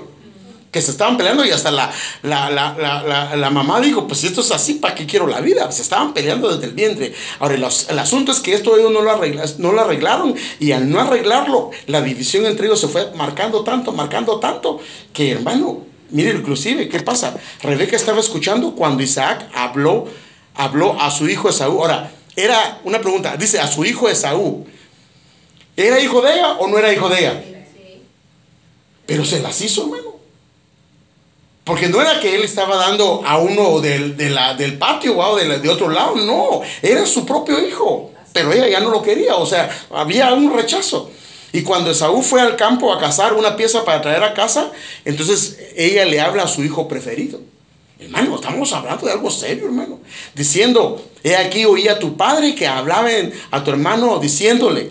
que 0.71 0.81
se 0.81 0.91
estaban 0.91 1.17
peleando 1.17 1.43
y 1.45 1.51
hasta 1.51 1.71
la, 1.71 1.91
la, 2.21 3.49
mamá 3.49 3.81
dijo, 3.81 4.07
pues 4.07 4.19
si 4.19 4.27
esto 4.27 4.41
es 4.41 4.51
así, 4.51 4.75
¿para 4.75 4.93
qué 4.93 5.05
quiero 5.05 5.25
la 5.27 5.41
vida? 5.41 5.71
Se 5.71 5.81
estaban 5.81 6.13
peleando 6.13 6.49
desde 6.53 6.67
el 6.67 6.73
vientre. 6.73 7.13
Ahora, 7.39 7.55
el 7.55 7.99
asunto 7.99 8.31
es 8.31 8.39
que 8.39 8.53
esto 8.53 8.77
ellos 8.77 8.91
no 8.91 9.01
lo, 9.01 9.19
no 9.57 9.71
lo 9.71 9.81
arreglaron 9.81 10.35
y 10.59 10.71
al 10.71 10.89
no 10.89 10.99
arreglarlo, 10.99 11.71
la 11.87 12.01
división 12.01 12.45
entre 12.45 12.67
ellos 12.67 12.79
se 12.79 12.87
fue 12.87 13.11
marcando 13.15 13.63
tanto, 13.63 13.93
marcando 13.93 14.39
tanto, 14.39 14.79
que 15.11 15.31
hermano, 15.31 15.81
mire 16.11 16.31
inclusive, 16.31 16.87
¿qué 16.87 16.99
pasa? 16.99 17.35
Rebeca 17.63 17.95
estaba 17.95 18.19
escuchando 18.19 18.75
cuando 18.75 19.01
Isaac 19.01 19.49
habló, 19.55 20.07
habló 20.53 20.99
a 21.01 21.09
su 21.09 21.27
hijo 21.27 21.49
Esaú. 21.49 21.79
Ahora, 21.79 22.11
era 22.35 22.79
una 22.83 23.01
pregunta, 23.01 23.35
dice, 23.37 23.59
a 23.59 23.67
su 23.67 23.85
hijo 23.85 24.07
Esaú, 24.07 24.67
¿era 25.75 25.99
hijo 25.99 26.21
de 26.21 26.33
ella 26.33 26.53
o 26.59 26.67
no 26.67 26.77
era 26.77 26.93
hijo 26.93 27.09
de 27.09 27.19
ella? 27.19 27.43
Pero 29.07 29.25
se 29.25 29.39
las 29.39 29.59
hizo, 29.61 29.85
hermano. 29.85 30.08
Porque 31.69 31.87
no 31.87 32.01
era 32.01 32.19
que 32.19 32.33
él 32.33 32.41
estaba 32.41 32.77
dando 32.77 33.21
a 33.23 33.37
uno 33.37 33.79
del, 33.79 34.17
del 34.17 34.77
patio 34.79 35.15
o 35.15 35.35
de, 35.35 35.59
de, 35.59 35.69
otro 35.69 35.87
lado, 35.87 36.15
no, 36.15 36.61
era 36.81 37.05
su 37.05 37.27
propio 37.27 37.63
hijo, 37.63 38.09
pero 38.33 38.51
ella 38.51 38.67
ya 38.67 38.79
no 38.79 38.89
lo 38.89 39.03
quería, 39.03 39.35
o 39.35 39.45
sea, 39.45 39.69
había 39.91 40.33
un 40.33 40.51
rechazo. 40.51 41.11
Y 41.53 41.61
cuando 41.61 41.91
Esaú 41.91 42.23
fue 42.23 42.41
al 42.41 42.55
campo 42.55 42.91
a 42.91 42.99
cazar 42.99 43.33
una 43.33 43.55
pieza 43.55 43.85
para 43.85 44.01
traer 44.01 44.23
a 44.23 44.33
casa, 44.33 44.71
entonces 45.05 45.59
ella 45.75 46.05
le 46.05 46.19
habla 46.19 46.45
a 46.45 46.47
su 46.47 46.63
hijo 46.63 46.87
preferido. 46.87 47.39
Hermano, 47.99 48.33
estamos 48.33 48.73
hablando 48.73 49.05
de 49.05 49.11
algo 49.11 49.29
serio, 49.29 49.65
hermano. 49.65 49.99
Diciendo, 50.33 50.99
he 51.23 51.35
aquí 51.35 51.65
oí 51.65 51.87
a 51.87 51.99
tu 51.99 52.17
padre 52.17 52.55
que 52.55 52.65
hablaba 52.65 53.09
a 53.51 53.63
tu 53.63 53.69
hermano 53.69 54.17
diciéndole, 54.17 54.89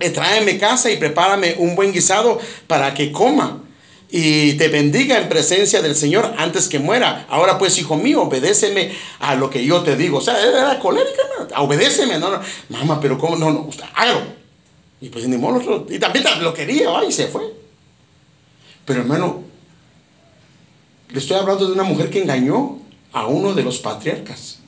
eh, 0.00 0.10
tráeme 0.10 0.58
casa 0.58 0.90
y 0.90 0.96
prepárame 0.96 1.54
un 1.58 1.76
buen 1.76 1.92
guisado 1.92 2.40
para 2.66 2.92
que 2.92 3.12
coma 3.12 3.62
y 4.10 4.54
te 4.54 4.68
bendiga 4.68 5.18
en 5.18 5.28
presencia 5.28 5.82
del 5.82 5.96
Señor 5.96 6.34
antes 6.38 6.68
que 6.68 6.78
muera. 6.78 7.26
Ahora 7.28 7.58
pues, 7.58 7.78
hijo 7.78 7.96
mío, 7.96 8.22
obedéceme 8.22 8.92
a 9.18 9.34
lo 9.34 9.50
que 9.50 9.64
yo 9.64 9.82
te 9.82 9.96
digo. 9.96 10.18
O 10.18 10.20
sea, 10.20 10.40
era 10.40 10.78
colérica, 10.78 11.22
obedéceme. 11.56 12.18
No, 12.18 12.30
no, 12.30 12.40
mamá, 12.68 13.00
pero 13.00 13.18
¿cómo? 13.18 13.36
No, 13.36 13.50
no, 13.50 13.70
hágalo. 13.94 14.20
Y 15.00 15.08
pues 15.08 15.28
ni 15.28 15.36
modo, 15.36 15.86
y 15.90 15.98
también 15.98 16.24
lo 16.40 16.54
quería, 16.54 17.04
y 17.06 17.12
se 17.12 17.26
fue. 17.26 17.52
Pero 18.84 19.00
hermano, 19.00 19.42
le 21.10 21.18
estoy 21.18 21.36
hablando 21.36 21.66
de 21.66 21.72
una 21.72 21.82
mujer 21.82 22.08
que 22.08 22.22
engañó 22.22 22.78
a 23.12 23.26
uno 23.26 23.52
de 23.52 23.62
los 23.62 23.78
patriarcas, 23.78 24.60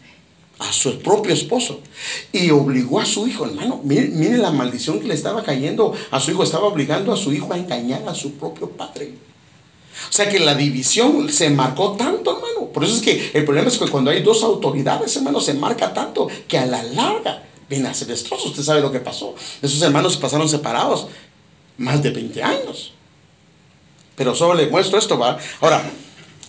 a 0.59 0.73
su 0.73 0.99
propio 0.99 1.33
esposo, 1.33 1.81
y 2.33 2.51
obligó 2.51 3.01
a 3.01 3.07
su 3.07 3.27
hijo, 3.27 3.45
hermano, 3.45 3.81
mire, 3.85 4.09
mire 4.09 4.39
la 4.39 4.51
maldición 4.51 5.01
que 5.01 5.07
le 5.07 5.15
estaba 5.15 5.43
cayendo 5.43 5.95
a 6.11 6.21
su 6.21 6.33
hijo, 6.33 6.43
estaba 6.43 6.67
obligando 6.67 7.13
a 7.13 7.17
su 7.17 7.33
hijo 7.33 7.53
a 7.53 7.59
engañar 7.59 8.03
a 8.09 8.15
su 8.15 8.33
propio 8.33 8.71
padre. 8.71 9.15
O 10.09 10.13
sea 10.13 10.29
que 10.29 10.39
la 10.39 10.55
división 10.55 11.29
se 11.29 11.51
marcó 11.51 11.93
tanto, 11.93 12.37
hermano. 12.37 12.73
Por 12.73 12.85
eso 12.85 12.95
es 12.95 13.03
que 13.03 13.31
el 13.35 13.45
problema 13.45 13.69
es 13.69 13.79
que 13.79 13.89
cuando 13.89 14.11
hay 14.11 14.23
dos 14.23 14.43
autoridades, 14.43 15.17
hermano, 15.17 15.41
se 15.41 15.55
marca 15.55 15.93
tanto 15.93 16.29
que 16.47 16.59
a 16.59 16.67
la 16.67 16.83
larga 16.83 17.43
viene 17.69 17.89
a 17.89 17.95
ser 17.95 18.09
destrozo. 18.09 18.49
Usted 18.49 18.63
sabe 18.63 18.81
lo 18.81 18.93
que 18.93 19.01
pasó. 19.01 19.35
Esos 19.61 19.83
hermanos 19.83 20.17
pasaron 20.17 20.49
separados 20.49 21.09
más 21.79 22.03
de 22.03 22.11
20 22.11 22.43
años. 22.43 22.93
Pero 24.15 24.35
solo 24.35 24.55
le 24.55 24.69
muestro 24.69 24.99
esto, 24.99 25.19
¿va? 25.19 25.39
Ahora, 25.61 25.91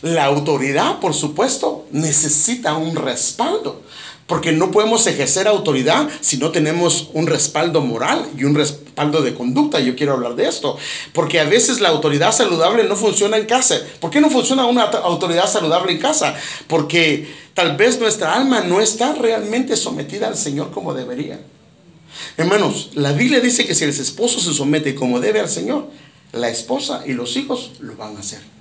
la 0.02 0.26
autoridad, 0.26 1.00
por 1.00 1.14
supuesto, 1.14 1.86
necesita 1.92 2.76
un 2.76 2.96
respaldo. 2.96 3.82
Porque 4.28 4.52
no 4.52 4.70
podemos 4.70 5.08
ejercer 5.08 5.48
autoridad 5.48 6.08
si 6.22 6.38
no 6.38 6.52
tenemos 6.52 7.10
un 7.14 7.26
respaldo 7.26 7.82
moral 7.82 8.28
y 8.38 8.44
un 8.44 8.54
respaldo 8.54 9.24
de 9.24 9.34
conducta. 9.34 9.80
Yo 9.80 9.96
quiero 9.96 10.14
hablar 10.14 10.36
de 10.36 10.48
esto. 10.48 10.78
Porque 11.14 11.40
a 11.40 11.46
veces 11.46 11.82
la 11.82 11.90
autoridad 11.90 12.32
saludable 12.32 12.84
no 12.84 12.96
funciona 12.96 13.38
en 13.38 13.48
casa. 13.48 13.80
¿Por 14.00 14.12
qué 14.12 14.22
no 14.22 14.30
funciona 14.30 14.68
una 14.68 14.84
autoridad 14.84 15.50
saludable 15.50 15.94
en 15.94 15.98
casa? 15.98 16.36
Porque 16.68 17.28
tal 17.56 17.76
vez 17.76 18.00
nuestra 18.00 18.36
alma 18.36 18.62
no 18.62 18.82
está 18.82 19.14
realmente 19.14 19.76
sometida 19.76 20.28
al 20.28 20.38
Señor 20.38 20.70
como 20.70 20.94
debería. 20.94 21.40
Hermanos, 22.38 22.92
la 22.94 23.14
Biblia 23.14 23.40
dice 23.40 23.66
que 23.66 23.74
si 23.74 23.84
el 23.84 23.90
esposo 23.90 24.40
se 24.40 24.54
somete 24.54 24.94
como 24.94 25.20
debe 25.20 25.40
al 25.40 25.50
Señor, 25.50 25.88
la 26.34 26.50
esposa 26.50 27.02
y 27.04 27.14
los 27.14 27.36
hijos 27.36 27.72
lo 27.80 27.96
van 27.96 28.16
a 28.16 28.20
hacer. 28.20 28.59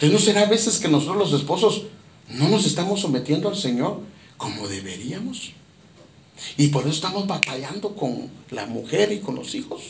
Entonces, 0.00 0.18
¿no 0.18 0.32
será 0.32 0.46
a 0.46 0.50
veces 0.50 0.78
que 0.78 0.88
nosotros 0.88 1.18
los 1.18 1.32
esposos 1.34 1.82
no 2.30 2.48
nos 2.48 2.64
estamos 2.64 3.00
sometiendo 3.00 3.50
al 3.50 3.56
Señor 3.56 4.00
como 4.38 4.66
deberíamos? 4.66 5.52
Y 6.56 6.68
por 6.68 6.84
eso 6.84 6.94
estamos 6.94 7.26
batallando 7.26 7.94
con 7.94 8.30
la 8.50 8.64
mujer 8.64 9.12
y 9.12 9.18
con 9.18 9.34
los 9.34 9.54
hijos. 9.54 9.82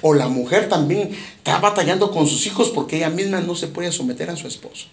O 0.00 0.14
la 0.14 0.28
mujer 0.28 0.70
también 0.70 1.10
está 1.36 1.58
batallando 1.58 2.10
con 2.10 2.26
sus 2.26 2.46
hijos 2.46 2.70
porque 2.70 2.96
ella 2.96 3.10
misma 3.10 3.42
no 3.42 3.54
se 3.54 3.66
puede 3.66 3.92
someter 3.92 4.30
a 4.30 4.36
su 4.36 4.46
esposo. 4.46 4.86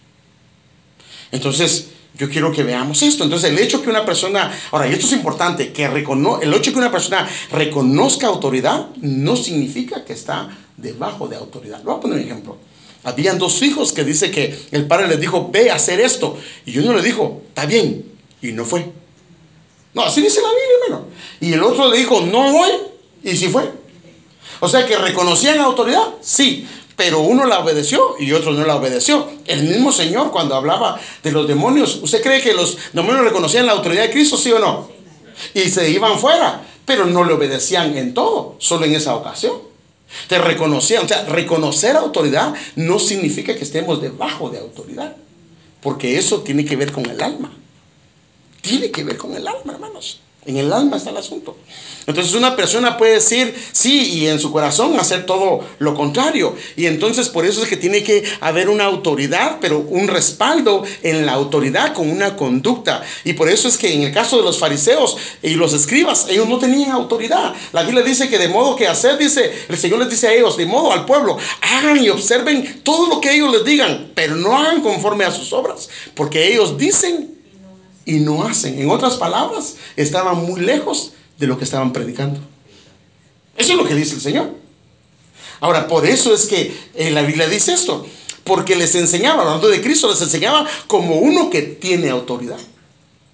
Entonces, 1.32 1.88
yo 2.18 2.30
quiero 2.30 2.52
que 2.52 2.64
veamos 2.64 3.02
esto. 3.04 3.24
Entonces, 3.24 3.52
el 3.52 3.60
hecho 3.60 3.82
que 3.82 3.90
una 3.90 4.06
persona, 4.06 4.52
ahora, 4.72 4.90
y 4.90 4.94
esto 4.94 5.06
es 5.06 5.14
importante, 5.14 5.72
que 5.72 5.88
recono, 5.88 6.42
el 6.42 6.54
hecho 6.54 6.74
que 6.74 6.80
una 6.80 6.92
persona 6.92 7.26
reconozca 7.52 8.28
autoridad 8.28 8.88
no 8.98 9.38
significa 9.38 10.04
que 10.04 10.12
está 10.12 10.50
debajo 10.76 11.30
de 11.30 11.38
autoridad. 11.38 11.82
Voy 11.84 11.96
a 11.96 12.00
poner 12.02 12.18
un 12.18 12.26
ejemplo. 12.26 12.58
Habían 13.08 13.38
dos 13.40 13.62
hijos 13.62 13.94
que 13.94 14.04
dice 14.04 14.32
que 14.32 14.68
el 14.72 14.86
padre 14.86 15.08
les 15.08 15.18
dijo, 15.18 15.50
ve 15.50 15.72
a 15.72 15.76
hacer 15.76 16.02
esto. 16.02 16.38
Y 16.66 16.78
uno 16.80 16.94
le 16.94 17.02
dijo, 17.02 17.42
está 17.48 17.66
bien. 17.66 18.04
Y 18.42 18.52
no 18.52 18.66
fue. 18.66 18.86
No, 19.94 20.02
así 20.02 20.20
dice 20.22 20.42
la 20.42 20.50
Biblia, 20.50 20.68
hermano. 20.88 21.06
Y 21.40 21.54
el 21.54 21.64
otro 21.64 21.90
le 21.90 22.00
dijo, 22.00 22.20
no 22.20 22.52
voy. 22.52 22.70
Y 23.24 23.38
sí 23.38 23.48
fue. 23.48 23.72
O 24.60 24.68
sea 24.68 24.86
que 24.86 24.98
reconocían 24.98 25.60
autoridad, 25.60 26.16
sí, 26.20 26.68
pero 26.98 27.22
uno 27.22 27.46
la 27.46 27.60
obedeció 27.60 28.16
y 28.20 28.34
otro 28.34 28.52
no 28.52 28.66
la 28.66 28.76
obedeció. 28.76 29.26
El 29.46 29.64
mismo 29.64 29.94
Señor 29.94 30.30
cuando 30.30 30.56
hablaba 30.56 31.00
de 31.24 31.32
los 31.32 31.48
demonios, 31.48 32.00
¿usted 32.02 32.22
cree 32.22 32.42
que 32.42 32.54
los 32.54 32.78
demonios 32.92 33.24
reconocían 33.24 33.68
la 33.68 33.72
autoridad 33.72 34.04
de 34.04 34.12
Cristo, 34.12 34.36
sí 34.36 34.52
o 34.52 34.60
no? 34.60 34.90
Y 35.54 35.62
se 35.70 35.90
iban 35.90 36.20
fuera, 36.20 36.62
pero 36.84 37.06
no 37.06 37.24
le 37.24 37.32
obedecían 37.32 37.98
en 37.98 38.14
todo, 38.14 38.58
solo 38.60 38.84
en 38.84 38.96
esa 38.96 39.16
ocasión. 39.16 39.54
Te 40.28 40.38
reconocían, 40.40 41.06
o 41.06 41.08
sea, 41.08 41.26
reconocer 41.26 41.96
autoridad 41.96 42.54
no 42.76 43.00
significa 43.00 43.56
que 43.56 43.64
estemos 43.64 44.02
debajo 44.02 44.50
de 44.50 44.60
autoridad, 44.60 45.16
porque 45.82 46.18
eso 46.18 46.42
tiene 46.42 46.66
que 46.66 46.76
ver 46.76 46.92
con 46.92 47.06
el 47.06 47.22
alma. 47.22 47.52
Tiene 48.62 48.92
que 48.92 49.04
ver 49.04 49.18
con 49.18 49.36
el 49.36 49.48
alma, 49.48 49.74
hermanos. 49.74 50.22
En 50.48 50.56
el 50.56 50.72
alma 50.72 50.96
está 50.96 51.10
el 51.10 51.18
asunto. 51.18 51.58
Entonces 52.06 52.34
una 52.34 52.56
persona 52.56 52.96
puede 52.96 53.16
decir 53.16 53.54
sí 53.74 54.14
y 54.14 54.28
en 54.28 54.40
su 54.40 54.54
corazón 54.54 54.98
hacer 54.98 55.26
todo 55.26 55.60
lo 55.80 55.94
contrario. 55.94 56.56
Y 56.78 56.86
entonces 56.86 57.28
por 57.28 57.46
eso 57.46 57.62
es 57.62 57.68
que 57.68 57.76
tiene 57.76 58.02
que 58.02 58.24
haber 58.40 58.70
una 58.70 58.86
autoridad, 58.86 59.58
pero 59.60 59.80
un 59.80 60.08
respaldo 60.08 60.86
en 61.04 61.26
la 61.26 61.34
autoridad 61.34 61.94
con 61.94 62.10
una 62.10 62.38
conducta. 62.38 63.04
Y 63.26 63.34
por 63.34 63.50
eso 63.50 63.68
es 63.68 63.78
que 63.78 63.94
en 63.94 64.04
el 64.04 64.14
caso 64.14 64.38
de 64.38 64.44
los 64.44 64.58
fariseos 64.58 65.18
y 65.44 65.56
los 65.56 65.74
escribas, 65.74 66.28
ellos 66.30 66.48
no 66.48 66.60
tenían 66.60 66.92
autoridad. 66.92 67.54
La 67.74 67.84
Biblia 67.84 68.02
dice 68.02 68.30
que 68.30 68.38
de 68.38 68.48
modo 68.48 68.78
que 68.78 68.88
hacer, 68.88 69.18
dice, 69.18 69.52
el 69.68 69.78
Señor 69.78 70.00
les 70.00 70.10
dice 70.10 70.30
a 70.30 70.34
ellos, 70.34 70.56
de 70.56 70.66
modo 70.66 70.94
al 70.94 71.06
pueblo, 71.06 71.38
hagan 71.60 72.02
y 72.02 72.08
observen 72.08 72.84
todo 72.84 73.08
lo 73.08 73.20
que 73.20 73.34
ellos 73.36 73.52
les 73.52 73.66
digan, 73.66 74.14
pero 74.16 74.38
no 74.38 74.58
hagan 74.58 74.80
conforme 74.82 75.26
a 75.26 75.32
sus 75.32 75.52
obras, 75.52 75.90
porque 76.16 76.54
ellos 76.54 76.78
dicen 76.78 77.37
y 78.08 78.22
no 78.22 78.44
hacen. 78.44 78.80
En 78.80 78.90
otras 78.90 79.18
palabras, 79.18 79.76
estaban 79.98 80.38
muy 80.38 80.62
lejos 80.62 81.12
de 81.38 81.46
lo 81.46 81.58
que 81.58 81.66
estaban 81.66 81.94
predicando. 81.94 82.40
Eso 83.58 83.74
es 83.74 83.78
lo 83.78 83.86
que 83.86 83.94
dice 83.94 84.16
el 84.16 84.22
Señor. 84.22 84.50
Ahora, 85.60 85.88
por 85.88 86.06
eso 86.06 86.34
es 86.34 86.46
que 86.46 86.76
en 86.96 87.14
la 87.14 87.22
Biblia 87.24 87.50
dice 87.50 87.74
esto, 87.74 88.08
porque 88.46 88.76
les 88.76 88.96
enseñaba, 88.96 89.44
hablando 89.44 89.68
de 89.68 89.82
Cristo, 89.82 90.10
les 90.10 90.22
enseñaba 90.22 90.66
como 90.88 91.18
uno 91.18 91.50
que 91.50 91.62
tiene 91.62 92.10
autoridad 92.10 92.60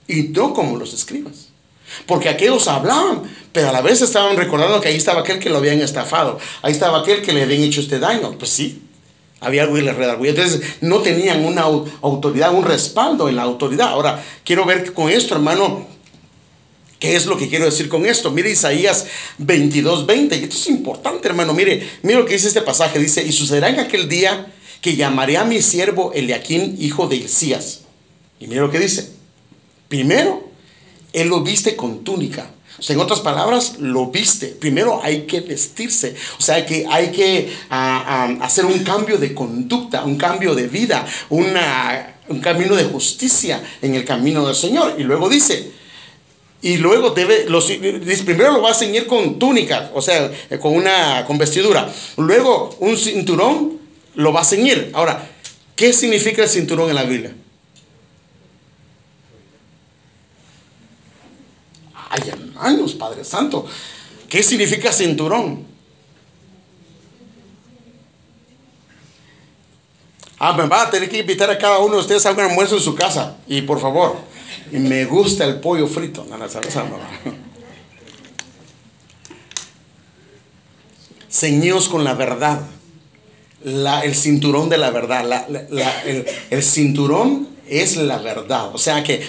y 0.07 0.23
no 0.23 0.53
como 0.53 0.77
los 0.77 0.93
escribas. 0.93 1.49
Porque 2.07 2.29
aquellos 2.29 2.67
hablaban, 2.67 3.21
pero 3.51 3.69
a 3.69 3.71
la 3.71 3.81
vez 3.81 4.01
estaban 4.01 4.35
recordando 4.35 4.81
que 4.81 4.87
ahí 4.87 4.95
estaba 4.95 5.21
aquel 5.21 5.37
que 5.37 5.51
lo 5.51 5.57
habían 5.57 5.81
estafado, 5.81 6.39
ahí 6.63 6.71
estaba 6.71 7.01
aquel 7.01 7.21
que 7.21 7.31
le 7.31 7.43
habían 7.43 7.61
hecho 7.61 7.81
este 7.81 7.99
daño. 7.99 8.35
Pues 8.39 8.49
sí, 8.49 8.81
había 9.43 9.63
algo 9.63 9.77
irredarguido. 9.77 10.35
Entonces 10.35 10.77
no 10.81 10.99
tenían 10.99 11.45
una 11.45 11.61
autoridad, 11.61 12.53
un 12.53 12.63
respaldo 12.63 13.29
en 13.29 13.35
la 13.35 13.43
autoridad. 13.43 13.89
Ahora, 13.89 14.23
quiero 14.43 14.65
ver 14.65 14.93
con 14.93 15.09
esto, 15.09 15.35
hermano, 15.35 15.93
¿Qué 16.99 17.17
es 17.17 17.25
lo 17.25 17.35
que 17.35 17.49
quiero 17.49 17.65
decir 17.65 17.89
con 17.89 18.05
esto? 18.05 18.31
Mire 18.31 18.49
Isaías 18.49 19.07
22, 19.37 20.05
20. 20.05 20.35
Esto 20.35 20.55
es 20.55 20.67
importante, 20.67 21.27
hermano. 21.27 21.53
Mire, 21.53 21.85
mire 22.01 22.19
lo 22.19 22.25
que 22.25 22.31
dice 22.31 22.47
este 22.47 22.61
pasaje. 22.61 22.97
Dice, 22.97 23.21
y 23.21 23.33
sucederá 23.33 23.67
en 23.67 23.81
aquel 23.81 24.07
día 24.07 24.53
que 24.79 24.95
llamaré 24.95 25.35
a 25.35 25.43
mi 25.43 25.61
siervo 25.61 26.13
Eliaquín, 26.13 26.77
hijo 26.79 27.07
de 27.07 27.17
Isías. 27.17 27.81
Y 28.39 28.47
mire 28.47 28.61
lo 28.61 28.71
que 28.71 28.79
dice. 28.79 29.11
Primero, 29.89 30.49
él 31.11 31.27
lo 31.27 31.41
viste 31.41 31.75
con 31.75 32.05
túnica 32.05 32.49
en 32.89 32.99
otras 32.99 33.21
palabras, 33.21 33.77
lo 33.79 34.07
viste. 34.07 34.47
Primero 34.47 35.01
hay 35.03 35.21
que 35.21 35.41
vestirse. 35.41 36.15
O 36.37 36.41
sea, 36.41 36.65
que 36.65 36.85
hay 36.89 37.11
que 37.11 37.53
ah, 37.69 38.03
ah, 38.05 38.45
hacer 38.45 38.65
un 38.65 38.83
cambio 38.83 39.17
de 39.17 39.33
conducta, 39.33 40.03
un 40.03 40.17
cambio 40.17 40.53
de 40.53 40.67
vida, 40.67 41.05
un 41.29 42.39
camino 42.41 42.75
de 42.75 42.83
justicia 42.85 43.63
en 43.81 43.95
el 43.95 44.03
camino 44.03 44.45
del 44.45 44.55
Señor. 44.55 44.95
Y 44.97 45.03
luego 45.03 45.29
dice, 45.29 45.71
y 46.63 46.77
luego 46.77 47.09
debe, 47.09 47.45
primero 48.25 48.53
lo 48.53 48.61
va 48.61 48.71
a 48.71 48.73
ceñir 48.73 49.05
con 49.05 49.37
túnica, 49.37 49.91
o 49.93 50.01
sea, 50.01 50.31
con 50.61 50.73
una 50.73 51.25
con 51.25 51.37
vestidura. 51.37 51.93
Luego 52.15 52.75
un 52.79 52.97
cinturón 52.97 53.79
lo 54.15 54.31
va 54.31 54.41
a 54.41 54.45
ceñir. 54.45 54.89
Ahora, 54.93 55.29
¿qué 55.75 55.91
significa 55.91 56.43
el 56.43 56.49
cinturón 56.49 56.89
en 56.89 56.95
la 56.95 57.03
Biblia? 57.03 57.35
Ay, 62.09 62.21
hermanos, 62.55 62.93
Padre 62.93 63.23
Santo. 63.23 63.65
¿Qué 64.29 64.41
significa 64.41 64.91
cinturón? 64.91 65.65
Ah, 70.39 70.53
me 70.53 70.67
va 70.67 70.81
a 70.81 70.89
tener 70.89 71.09
que 71.09 71.19
invitar 71.19 71.49
a 71.49 71.57
cada 71.57 71.79
uno 71.79 71.95
de 71.95 72.01
ustedes 72.01 72.25
a 72.25 72.31
un 72.31 72.39
almuerzo 72.39 72.75
en 72.75 72.81
su 72.81 72.95
casa. 72.95 73.37
Y 73.47 73.61
por 73.61 73.79
favor, 73.79 74.17
me 74.71 75.05
gusta 75.05 75.45
el 75.45 75.59
pollo 75.59 75.87
frito. 75.87 76.25
No, 76.29 76.37
no, 76.37 76.45
Ceñidos 81.29 81.87
con 81.87 82.03
la 82.03 82.13
verdad. 82.13 82.61
el 83.63 84.15
cinturón 84.15 84.69
de 84.69 84.77
la 84.77 84.91
verdad. 84.91 85.47
el, 86.05 86.25
el 86.49 86.63
cinturón 86.63 87.47
es 87.67 87.95
la 87.97 88.17
verdad. 88.17 88.73
O 88.73 88.77
sea 88.77 89.03
que 89.03 89.25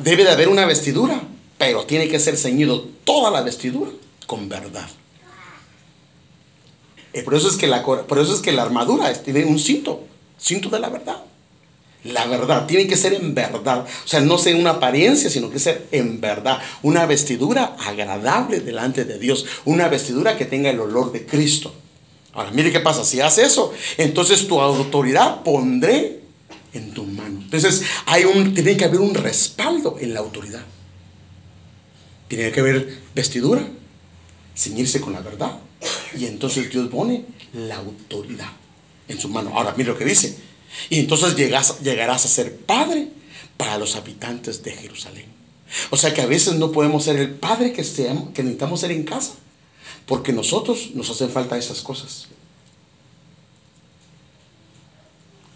debe 0.00 0.24
de 0.24 0.30
haber 0.30 0.48
una 0.48 0.64
vestidura 0.64 1.20
pero 1.58 1.84
tiene 1.84 2.08
que 2.08 2.18
ser 2.18 2.36
ceñido 2.36 2.88
toda 3.04 3.30
la 3.30 3.42
vestidura 3.42 3.90
con 4.26 4.48
verdad. 4.48 4.88
Y 7.12 7.22
por, 7.22 7.34
eso 7.34 7.48
es 7.48 7.56
que 7.56 7.68
la, 7.68 7.82
por 7.82 8.18
eso 8.18 8.34
es 8.34 8.40
que 8.40 8.52
la 8.52 8.62
armadura 8.62 9.12
tiene 9.22 9.44
un 9.44 9.58
cinto, 9.58 10.04
cinto 10.38 10.68
de 10.68 10.80
la 10.80 10.88
verdad. 10.88 11.22
La 12.04 12.26
verdad, 12.26 12.66
tiene 12.66 12.86
que 12.86 12.96
ser 12.96 13.14
en 13.14 13.34
verdad. 13.34 13.86
O 14.04 14.08
sea, 14.08 14.20
no 14.20 14.36
ser 14.36 14.56
una 14.56 14.70
apariencia, 14.70 15.30
sino 15.30 15.50
que 15.50 15.58
ser 15.58 15.86
en 15.90 16.20
verdad. 16.20 16.60
Una 16.82 17.06
vestidura 17.06 17.76
agradable 17.78 18.60
delante 18.60 19.06
de 19.06 19.18
Dios. 19.18 19.46
Una 19.64 19.88
vestidura 19.88 20.36
que 20.36 20.44
tenga 20.44 20.68
el 20.68 20.80
olor 20.80 21.12
de 21.12 21.24
Cristo. 21.24 21.72
Ahora, 22.34 22.50
mire 22.50 22.70
qué 22.70 22.80
pasa. 22.80 23.04
Si 23.04 23.20
hace 23.20 23.44
eso, 23.44 23.72
entonces 23.96 24.46
tu 24.46 24.60
autoridad 24.60 25.42
pondré 25.42 26.20
en 26.74 26.92
tu 26.92 27.04
mano. 27.04 27.40
Entonces, 27.40 27.82
hay 28.04 28.24
un, 28.24 28.52
tiene 28.52 28.76
que 28.76 28.84
haber 28.84 29.00
un 29.00 29.14
respaldo 29.14 29.96
en 29.98 30.12
la 30.12 30.20
autoridad. 30.20 30.64
Tiene 32.28 32.50
que 32.52 32.60
haber 32.60 32.98
vestidura, 33.14 33.66
ceñirse 34.56 35.00
con 35.00 35.12
la 35.12 35.20
verdad. 35.20 35.58
Y 36.16 36.26
entonces 36.26 36.70
Dios 36.70 36.88
pone 36.88 37.24
la 37.52 37.76
autoridad 37.76 38.50
en 39.08 39.18
su 39.18 39.28
mano. 39.28 39.50
Ahora, 39.54 39.74
mira 39.76 39.92
lo 39.92 39.98
que 39.98 40.04
dice. 40.04 40.36
Y 40.90 40.98
entonces 40.98 41.36
llegarás 41.36 42.24
a 42.24 42.28
ser 42.28 42.56
padre 42.56 43.08
para 43.56 43.78
los 43.78 43.96
habitantes 43.96 44.62
de 44.62 44.72
Jerusalén. 44.72 45.26
O 45.90 45.96
sea 45.96 46.14
que 46.14 46.22
a 46.22 46.26
veces 46.26 46.54
no 46.54 46.72
podemos 46.72 47.04
ser 47.04 47.16
el 47.16 47.30
padre 47.30 47.72
que, 47.72 47.84
seamos, 47.84 48.30
que 48.32 48.42
necesitamos 48.42 48.80
ser 48.80 48.92
en 48.92 49.04
casa. 49.04 49.34
Porque 50.06 50.32
nosotros 50.32 50.90
nos 50.94 51.10
hacen 51.10 51.30
falta 51.30 51.56
esas 51.56 51.80
cosas. 51.80 52.28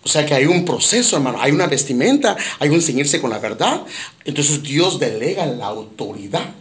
O 0.04 0.08
sea 0.08 0.24
que 0.24 0.34
hay 0.34 0.46
un 0.46 0.64
proceso, 0.64 1.16
hermano, 1.16 1.40
hay 1.40 1.52
una 1.52 1.66
vestimenta, 1.66 2.36
hay 2.58 2.68
un 2.70 2.80
ceñirse 2.80 3.20
con 3.20 3.30
la 3.30 3.38
verdad. 3.38 3.82
Entonces 4.24 4.62
Dios 4.62 4.98
delega 4.98 5.46
la 5.46 5.66
autoridad 5.66 6.54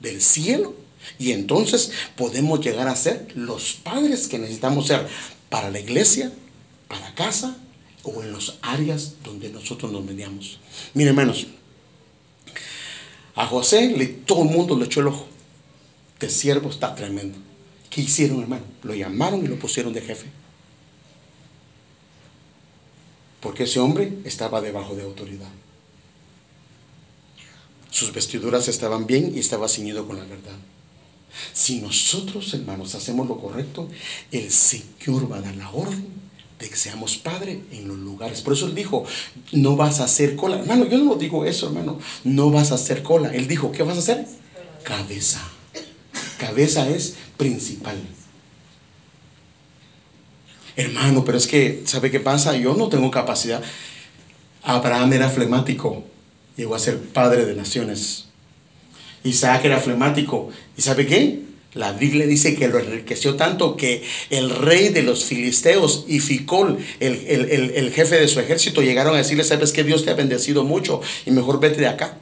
del 0.00 0.20
cielo 0.20 0.74
y 1.18 1.32
entonces 1.32 1.92
podemos 2.16 2.60
llegar 2.60 2.88
a 2.88 2.96
ser 2.96 3.28
los 3.34 3.74
padres 3.74 4.28
que 4.28 4.38
necesitamos 4.38 4.86
ser 4.86 5.06
para 5.48 5.70
la 5.70 5.80
iglesia, 5.80 6.32
para 6.88 7.14
casa 7.14 7.56
o 8.02 8.22
en 8.22 8.32
las 8.32 8.54
áreas 8.62 9.14
donde 9.24 9.48
nosotros 9.50 9.90
nos 9.90 10.04
metíamos. 10.04 10.58
Miren, 10.94 11.10
hermanos, 11.10 11.46
a 13.34 13.46
José 13.46 13.94
le, 13.96 14.06
todo 14.06 14.42
el 14.42 14.50
mundo 14.50 14.76
le 14.76 14.86
echó 14.86 15.00
el 15.00 15.08
ojo. 15.08 15.26
De 16.20 16.28
siervo 16.28 16.70
está 16.70 16.94
tremendo. 16.94 17.38
¿Qué 17.90 18.02
hicieron, 18.02 18.40
hermano? 18.40 18.64
Lo 18.82 18.94
llamaron 18.94 19.44
y 19.44 19.48
lo 19.48 19.58
pusieron 19.58 19.92
de 19.92 20.00
jefe. 20.00 20.26
Porque 23.42 23.64
ese 23.64 23.80
hombre 23.80 24.12
estaba 24.24 24.60
debajo 24.60 24.94
de 24.94 25.02
autoridad. 25.02 25.50
Sus 27.90 28.12
vestiduras 28.12 28.68
estaban 28.68 29.06
bien 29.06 29.32
y 29.34 29.40
estaba 29.40 29.68
ceñido 29.68 30.06
con 30.06 30.16
la 30.16 30.24
verdad. 30.24 30.56
Si 31.52 31.80
nosotros, 31.80 32.54
hermanos, 32.54 32.94
hacemos 32.94 33.26
lo 33.26 33.38
correcto, 33.38 33.88
el 34.30 34.50
Señor 34.50 35.30
va 35.30 35.38
a 35.38 35.42
dar 35.42 35.56
la 35.56 35.70
orden 35.70 36.06
de 36.58 36.68
que 36.70 36.76
seamos 36.76 37.16
padre 37.16 37.60
en 37.72 37.88
los 37.88 37.98
lugares. 37.98 38.40
Por 38.42 38.52
eso 38.52 38.66
él 38.66 38.74
dijo, 38.76 39.04
no 39.50 39.74
vas 39.74 40.00
a 40.00 40.04
hacer 40.04 40.36
cola. 40.36 40.60
Hermano, 40.60 40.86
yo 40.86 40.98
no 40.98 41.16
digo 41.16 41.44
eso, 41.44 41.66
hermano. 41.66 41.98
No 42.22 42.50
vas 42.50 42.70
a 42.70 42.76
hacer 42.76 43.02
cola. 43.02 43.34
Él 43.34 43.48
dijo, 43.48 43.72
¿qué 43.72 43.82
vas 43.82 43.96
a 43.96 44.00
hacer? 44.00 44.26
Cabeza. 44.84 45.42
Cabeza 46.38 46.88
es 46.88 47.16
principal. 47.36 48.00
Hermano, 50.76 51.24
pero 51.24 51.38
es 51.38 51.46
que, 51.46 51.82
¿sabe 51.84 52.10
qué 52.10 52.20
pasa? 52.20 52.56
Yo 52.56 52.74
no 52.74 52.88
tengo 52.88 53.10
capacidad. 53.10 53.62
Abraham 54.62 55.12
era 55.12 55.28
flemático, 55.28 56.04
llegó 56.56 56.74
a 56.74 56.78
ser 56.78 56.98
padre 56.98 57.44
de 57.44 57.54
naciones. 57.54 58.26
Isaac 59.24 59.64
era 59.64 59.78
flemático. 59.78 60.50
¿Y 60.76 60.82
sabe 60.82 61.06
qué? 61.06 61.40
La 61.74 61.92
Biblia 61.92 62.26
dice 62.26 62.54
que 62.54 62.68
lo 62.68 62.78
enriqueció 62.78 63.36
tanto 63.36 63.76
que 63.76 64.02
el 64.28 64.50
rey 64.50 64.90
de 64.90 65.02
los 65.02 65.24
filisteos 65.24 66.04
y 66.06 66.20
Ficol, 66.20 66.78
el, 67.00 67.14
el, 67.26 67.92
jefe 67.92 68.20
de 68.20 68.28
su 68.28 68.40
ejército, 68.40 68.82
llegaron 68.82 69.14
a 69.14 69.18
decirle, 69.18 69.42
sabes 69.42 69.72
que 69.72 69.82
Dios 69.82 70.04
te 70.04 70.10
ha 70.10 70.14
bendecido 70.14 70.64
mucho 70.64 71.00
y 71.24 71.30
mejor 71.30 71.60
vete 71.60 71.80
de 71.80 71.88
acá. 71.88 72.18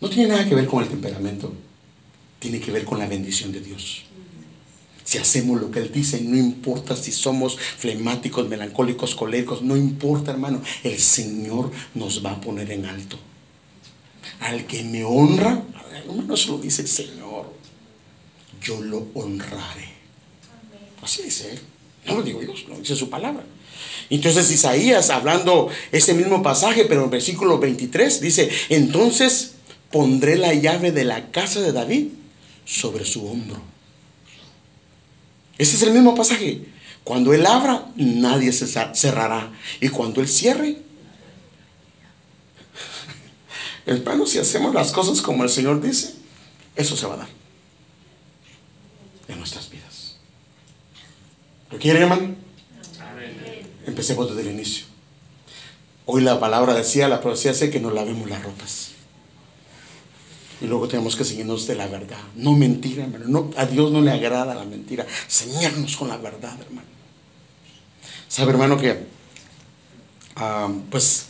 No 0.00 0.08
tiene 0.08 0.30
nada 0.30 0.48
que 0.48 0.54
ver 0.54 0.66
con 0.66 0.82
el 0.82 0.88
temperamento, 0.88 1.52
tiene 2.38 2.58
que 2.58 2.70
ver 2.70 2.86
con 2.86 2.98
la 2.98 3.06
bendición 3.06 3.52
de 3.52 3.60
Dios. 3.60 4.04
Si 5.10 5.18
hacemos 5.18 5.60
lo 5.60 5.72
que 5.72 5.80
Él 5.80 5.90
dice, 5.90 6.20
no 6.20 6.36
importa 6.36 6.94
si 6.94 7.10
somos 7.10 7.58
flemáticos, 7.58 8.48
melancólicos, 8.48 9.16
coléricos, 9.16 9.60
no 9.60 9.76
importa 9.76 10.30
hermano, 10.30 10.62
el 10.84 11.00
Señor 11.00 11.72
nos 11.96 12.24
va 12.24 12.30
a 12.30 12.40
poner 12.40 12.70
en 12.70 12.86
alto. 12.86 13.18
Al 14.38 14.68
que 14.68 14.84
me 14.84 15.02
honra, 15.02 15.64
hermano, 15.92 16.32
eso 16.32 16.52
lo 16.52 16.58
dice 16.58 16.82
el 16.82 16.88
Señor, 16.88 17.52
yo 18.62 18.80
lo 18.82 19.08
honraré. 19.14 19.88
Así 21.02 21.24
dice 21.24 21.54
Él. 21.54 21.60
No 22.06 22.14
lo 22.14 22.22
digo 22.22 22.38
Dios, 22.38 22.66
lo 22.68 22.78
dice 22.78 22.94
su 22.94 23.10
palabra. 23.10 23.44
Entonces 24.10 24.48
Isaías, 24.48 25.10
hablando 25.10 25.70
ese 25.90 26.14
mismo 26.14 26.40
pasaje, 26.40 26.84
pero 26.84 27.02
en 27.02 27.10
versículo 27.10 27.58
23, 27.58 28.20
dice, 28.20 28.48
entonces 28.68 29.54
pondré 29.90 30.36
la 30.36 30.54
llave 30.54 30.92
de 30.92 31.02
la 31.02 31.32
casa 31.32 31.60
de 31.60 31.72
David 31.72 32.10
sobre 32.64 33.04
su 33.04 33.26
hombro. 33.26 33.60
Ese 35.60 35.76
es 35.76 35.82
el 35.82 35.92
mismo 35.92 36.14
pasaje. 36.14 36.62
Cuando 37.04 37.34
Él 37.34 37.44
abra, 37.44 37.86
nadie 37.94 38.50
se 38.50 38.66
cerrará. 38.66 39.52
Y 39.78 39.90
cuando 39.90 40.22
Él 40.22 40.28
cierre, 40.28 40.78
hermano, 43.84 44.24
si 44.24 44.38
hacemos 44.38 44.72
las 44.72 44.90
cosas 44.90 45.20
como 45.20 45.44
el 45.44 45.50
Señor 45.50 45.82
dice, 45.82 46.14
eso 46.76 46.96
se 46.96 47.06
va 47.06 47.12
a 47.12 47.16
dar 47.18 47.28
en 49.28 49.36
nuestras 49.36 49.70
vidas. 49.70 50.16
¿Lo 51.70 51.78
quieren, 51.78 52.04
hermano? 52.04 52.36
Empecemos 53.86 54.30
desde 54.30 54.48
el 54.48 54.54
inicio. 54.54 54.86
Hoy 56.06 56.22
la 56.22 56.40
palabra 56.40 56.72
decía, 56.72 57.06
la 57.06 57.20
profecía 57.20 57.52
dice 57.52 57.68
que 57.68 57.80
nos 57.80 57.92
lavemos 57.92 58.30
las 58.30 58.42
ropas. 58.42 58.89
Y 60.60 60.66
luego 60.66 60.88
tenemos 60.88 61.16
que 61.16 61.24
seguirnos 61.24 61.66
de 61.66 61.74
la 61.74 61.86
verdad. 61.86 62.18
No 62.36 62.52
mentira, 62.52 63.04
hermano. 63.04 63.24
No, 63.28 63.50
a 63.56 63.64
Dios 63.66 63.90
no 63.90 64.00
le 64.00 64.10
agrada 64.10 64.54
la 64.54 64.64
mentira. 64.64 65.06
Señarnos 65.26 65.96
con 65.96 66.08
la 66.08 66.18
verdad, 66.18 66.56
hermano. 66.60 66.88
¿Sabe, 68.28 68.52
hermano, 68.52 68.76
que 68.76 69.06
ah, 70.36 70.70
pues 70.90 71.26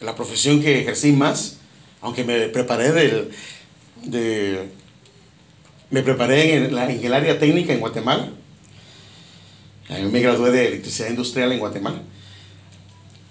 la 0.00 0.14
profesión 0.14 0.62
que 0.62 0.80
ejercí 0.80 1.12
más, 1.12 1.56
aunque 2.00 2.24
me 2.24 2.48
preparé 2.48 2.92
del, 2.92 3.30
de, 4.04 4.68
me 5.90 6.02
preparé 6.02 6.54
en, 6.54 6.78
en 6.78 7.04
el 7.04 7.14
área 7.14 7.38
técnica 7.38 7.72
en 7.72 7.80
Guatemala. 7.80 8.30
Yo 9.88 10.08
me 10.10 10.20
gradué 10.20 10.50
de 10.50 10.68
electricidad 10.68 11.08
industrial 11.08 11.50
en 11.50 11.58
Guatemala. 11.58 12.02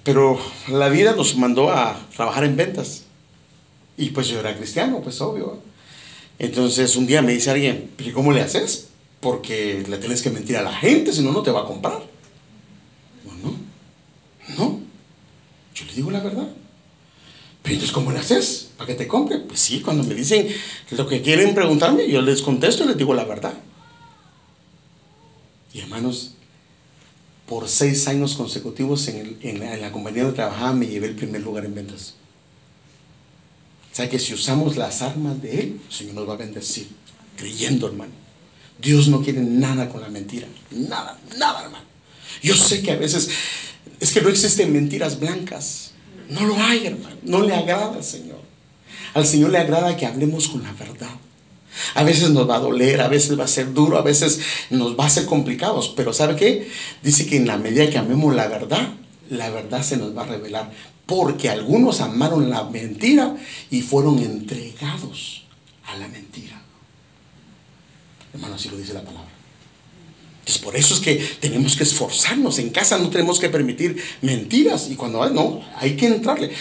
Pero 0.04 0.40
la 0.68 0.90
vida 0.90 1.16
nos 1.16 1.36
mandó 1.36 1.70
a 1.70 2.00
trabajar 2.16 2.44
en 2.44 2.56
ventas. 2.56 3.04
Y 3.98 4.12
pues 4.12 4.28
yo 4.28 4.40
era 4.40 4.56
cristiano, 4.56 5.02
pues 5.02 5.20
obvio. 5.22 5.60
Entonces 6.40 6.96
un 6.96 7.08
día 7.08 7.22
me 7.22 7.34
dice 7.34 7.50
alguien, 7.50 7.92
¿y 7.98 8.12
cómo 8.12 8.32
le 8.32 8.42
haces? 8.42 8.90
Porque 9.20 9.84
le 9.90 9.98
tienes 9.98 10.22
que 10.22 10.30
mentir 10.30 10.56
a 10.58 10.62
la 10.62 10.72
gente, 10.72 11.12
si 11.12 11.24
no, 11.24 11.32
no 11.32 11.42
te 11.42 11.52
va 11.52 11.62
a 11.62 11.66
comprar. 11.66 12.04
No, 13.44 13.58
no. 14.56 14.80
Yo 15.74 15.86
le 15.86 15.94
digo 15.94 16.12
la 16.12 16.20
verdad. 16.20 16.48
Pero 17.64 17.74
entonces, 17.74 17.92
¿cómo 17.92 18.12
le 18.12 18.20
haces? 18.20 18.70
¿Para 18.78 18.88
que 18.88 18.94
te 18.94 19.08
compre? 19.08 19.40
Pues 19.40 19.60
sí, 19.60 19.82
cuando 19.82 20.04
me 20.04 20.14
dicen 20.14 20.48
lo 20.92 21.08
que 21.08 21.22
quieren 21.22 21.56
preguntarme, 21.56 22.08
yo 22.08 22.22
les 22.22 22.42
contesto 22.42 22.84
y 22.84 22.88
les 22.88 22.98
digo 22.98 23.14
la 23.16 23.26
verdad. 23.26 23.54
Y 25.74 25.80
hermanos, 25.80 26.36
por 27.48 27.68
seis 27.68 28.08
años 28.08 28.36
consecutivos 28.36 29.08
en, 29.08 29.38
en 29.42 29.82
la 29.82 29.92
compañía 29.92 30.24
donde 30.24 30.36
trabajaba 30.36 30.74
me 30.74 30.88
llevé 30.88 31.08
el 31.08 31.16
primer 31.16 31.42
lugar 31.42 31.66
en 31.66 31.76
ventas. 31.76 32.14
Sea 33.98 34.08
que 34.08 34.20
si 34.20 34.32
usamos 34.32 34.78
las 34.78 35.02
armas 35.02 35.42
de 35.42 35.60
Él, 35.60 35.82
el 35.84 35.92
Señor 35.92 36.14
nos 36.14 36.30
va 36.30 36.34
a 36.36 36.38
bendecir. 36.38 36.88
Creyendo, 37.36 37.88
hermano. 37.88 38.12
Dios 38.80 39.08
no 39.08 39.24
quiere 39.24 39.42
nada 39.42 39.90
con 39.90 40.02
la 40.02 40.08
mentira. 40.08 40.46
Nada, 40.70 41.20
nada, 41.36 41.64
hermano. 41.64 41.84
Yo 42.44 42.56
sé 42.56 42.84
que 42.84 42.92
a 42.92 42.96
veces 42.96 43.28
es 44.00 44.12
que 44.12 44.22
no 44.22 44.30
existen 44.30 44.72
mentiras 44.72 45.20
blancas. 45.20 45.94
No 46.30 46.46
lo 46.46 46.56
hay, 46.58 46.86
hermano. 46.86 47.16
No 47.24 47.42
le 47.42 47.56
agrada 47.56 47.96
al 47.96 48.04
Señor. 48.04 48.40
Al 49.16 49.26
Señor 49.26 49.50
le 49.50 49.58
agrada 49.58 49.98
que 49.98 50.06
hablemos 50.06 50.48
con 50.48 50.62
la 50.62 50.74
verdad. 50.74 51.16
A 51.96 52.04
veces 52.04 52.30
nos 52.30 52.48
va 52.48 52.58
a 52.58 52.60
doler, 52.60 53.02
a 53.02 53.08
veces 53.08 53.40
va 53.40 53.46
a 53.46 53.48
ser 53.48 53.74
duro, 53.74 53.98
a 53.98 54.04
veces 54.04 54.42
nos 54.70 54.96
va 54.96 55.08
a 55.08 55.10
ser 55.10 55.26
complicados. 55.26 55.92
Pero 55.98 56.14
¿sabe 56.14 56.36
qué? 56.36 56.70
Dice 57.02 57.26
que 57.26 57.38
en 57.38 57.48
la 57.48 57.58
medida 57.58 57.90
que 57.90 57.98
amemos 57.98 58.36
la 58.36 58.48
verdad, 58.48 58.90
la 59.32 59.50
verdad 59.50 59.82
se 59.82 59.98
nos 59.98 60.16
va 60.16 60.22
a 60.22 60.28
revelar 60.28 60.72
porque 61.08 61.50
algunos 61.50 62.02
amaron 62.02 62.50
la 62.50 62.66
mentira 62.66 63.36
y 63.72 63.82
fueron 63.82 64.20
entregados 64.20 65.46
a 65.88 65.98
la 65.98 66.08
mentira. 66.10 66.62
Hermano, 68.34 68.56
así 68.56 68.70
lo 68.70 68.78
dice 68.78 68.94
la 68.94 69.04
palabra. 69.04 69.32
Entonces, 70.40 70.64
por 70.64 70.76
eso 70.76 70.94
es 70.94 71.00
que 71.00 71.16
tenemos 71.40 71.76
que 71.76 71.84
esforzarnos. 71.84 72.60
En 72.60 72.70
casa 72.70 72.98
no 72.98 73.10
tenemos 73.10 73.40
que 73.40 73.50
permitir 73.50 74.02
mentiras. 74.22 74.90
Y 74.90 74.96
cuando 74.96 75.28
no, 75.30 75.62
hay 75.78 75.96
que 75.96 76.08
entrarle. 76.08 76.52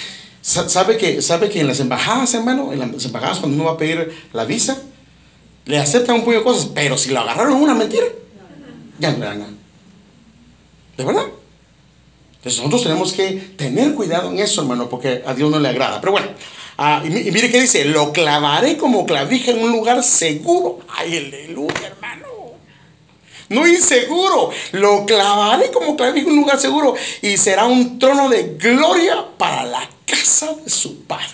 ¿Sabe 0.41 0.97
que, 0.97 1.21
¿Sabe 1.23 1.51
que 1.51 1.61
en 1.61 1.67
las 1.67 1.81
embajadas, 1.81 2.35
hermano, 2.35 2.73
en 2.73 2.79
las 2.79 3.05
embajadas 3.05 3.39
cuando 3.39 3.57
uno 3.57 3.65
va 3.67 3.73
a 3.73 3.77
pedir 3.77 4.13
la 4.33 4.45
visa, 4.45 4.81
le 5.67 5.79
aceptan 5.79 6.17
un 6.17 6.25
puño 6.25 6.39
de 6.39 6.45
cosas, 6.45 6.71
pero 6.73 6.97
si 6.97 7.11
lo 7.11 7.21
agarraron 7.21 7.55
una 7.55 7.75
mentira, 7.75 8.07
ya 9.01 9.11
no 9.11 9.19
le 9.19 9.25
dan 9.25 9.39
nada. 9.41 9.53
¿De 10.97 11.05
verdad? 11.05 11.27
Entonces 12.37 12.59
nosotros 12.59 12.83
tenemos 12.83 13.13
que 13.13 13.33
tener 13.57 13.95
cuidado 13.95 14.31
en 14.31 14.39
eso, 14.39 14.61
hermano, 14.63 14.89
porque 14.89 15.23
a 15.27 15.35
Dios 15.35 15.51
no 15.51 15.59
le 15.59 15.69
agrada. 15.69 16.01
Pero 16.01 16.13
bueno, 16.13 16.29
ah, 16.79 17.03
y, 17.05 17.09
mire 17.09 17.51
qué 17.51 17.61
dice, 17.61 17.85
lo 17.87 18.13
clavaré 18.13 18.77
como 18.77 19.05
clavija 19.05 19.51
en 19.51 19.63
un 19.63 19.73
lugar 19.73 20.03
seguro. 20.03 20.81
Ay, 20.89 21.17
aleluya, 21.17 21.87
hermano. 21.87 22.27
No 23.49 23.67
inseguro, 23.67 24.51
lo 24.73 25.07
clavaré 25.07 25.71
como 25.71 25.97
clavija 25.97 26.27
en 26.27 26.33
un 26.33 26.41
lugar 26.41 26.61
seguro 26.61 26.95
y 27.23 27.37
será 27.37 27.65
un 27.67 27.99
trono 27.99 28.29
de 28.29 28.57
gloria 28.59 29.25
para 29.39 29.65
la 29.65 29.89
casa 30.05 30.55
de 30.55 30.71
su 30.71 31.03
padre. 31.05 31.27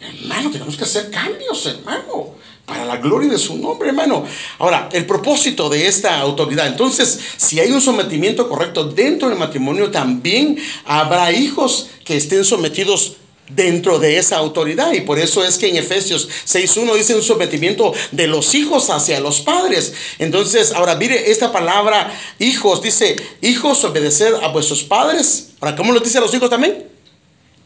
Hermano, 0.00 0.50
tenemos 0.50 0.76
que 0.76 0.84
hacer 0.84 1.10
cambios, 1.10 1.66
hermano 1.66 2.36
para 2.66 2.84
la 2.84 2.96
gloria 2.96 3.30
de 3.30 3.38
su 3.38 3.56
nombre, 3.56 3.88
hermano. 3.88 4.24
Ahora, 4.58 4.88
el 4.92 5.06
propósito 5.06 5.68
de 5.68 5.86
esta 5.86 6.18
autoridad. 6.18 6.66
Entonces, 6.66 7.18
si 7.36 7.60
hay 7.60 7.70
un 7.70 7.80
sometimiento 7.80 8.48
correcto 8.48 8.84
dentro 8.84 9.28
del 9.28 9.38
matrimonio, 9.38 9.90
también 9.90 10.58
habrá 10.84 11.30
hijos 11.30 11.88
que 12.04 12.16
estén 12.16 12.44
sometidos 12.44 13.16
dentro 13.48 14.00
de 14.00 14.18
esa 14.18 14.38
autoridad. 14.38 14.92
Y 14.92 15.02
por 15.02 15.20
eso 15.20 15.44
es 15.44 15.58
que 15.58 15.68
en 15.68 15.76
Efesios 15.76 16.28
6.1 16.46 16.96
dice 16.96 17.14
un 17.14 17.22
sometimiento 17.22 17.92
de 18.10 18.26
los 18.26 18.54
hijos 18.56 18.90
hacia 18.90 19.20
los 19.20 19.40
padres. 19.40 19.94
Entonces, 20.18 20.72
ahora 20.72 20.96
mire 20.96 21.30
esta 21.30 21.52
palabra, 21.52 22.12
hijos, 22.40 22.82
dice, 22.82 23.14
hijos, 23.42 23.84
obedecer 23.84 24.34
a 24.42 24.48
vuestros 24.48 24.82
padres. 24.82 25.50
Ahora, 25.60 25.76
¿cómo 25.76 25.92
lo 25.92 26.00
dice 26.00 26.18
a 26.18 26.20
los 26.20 26.34
hijos 26.34 26.50
también? 26.50 26.84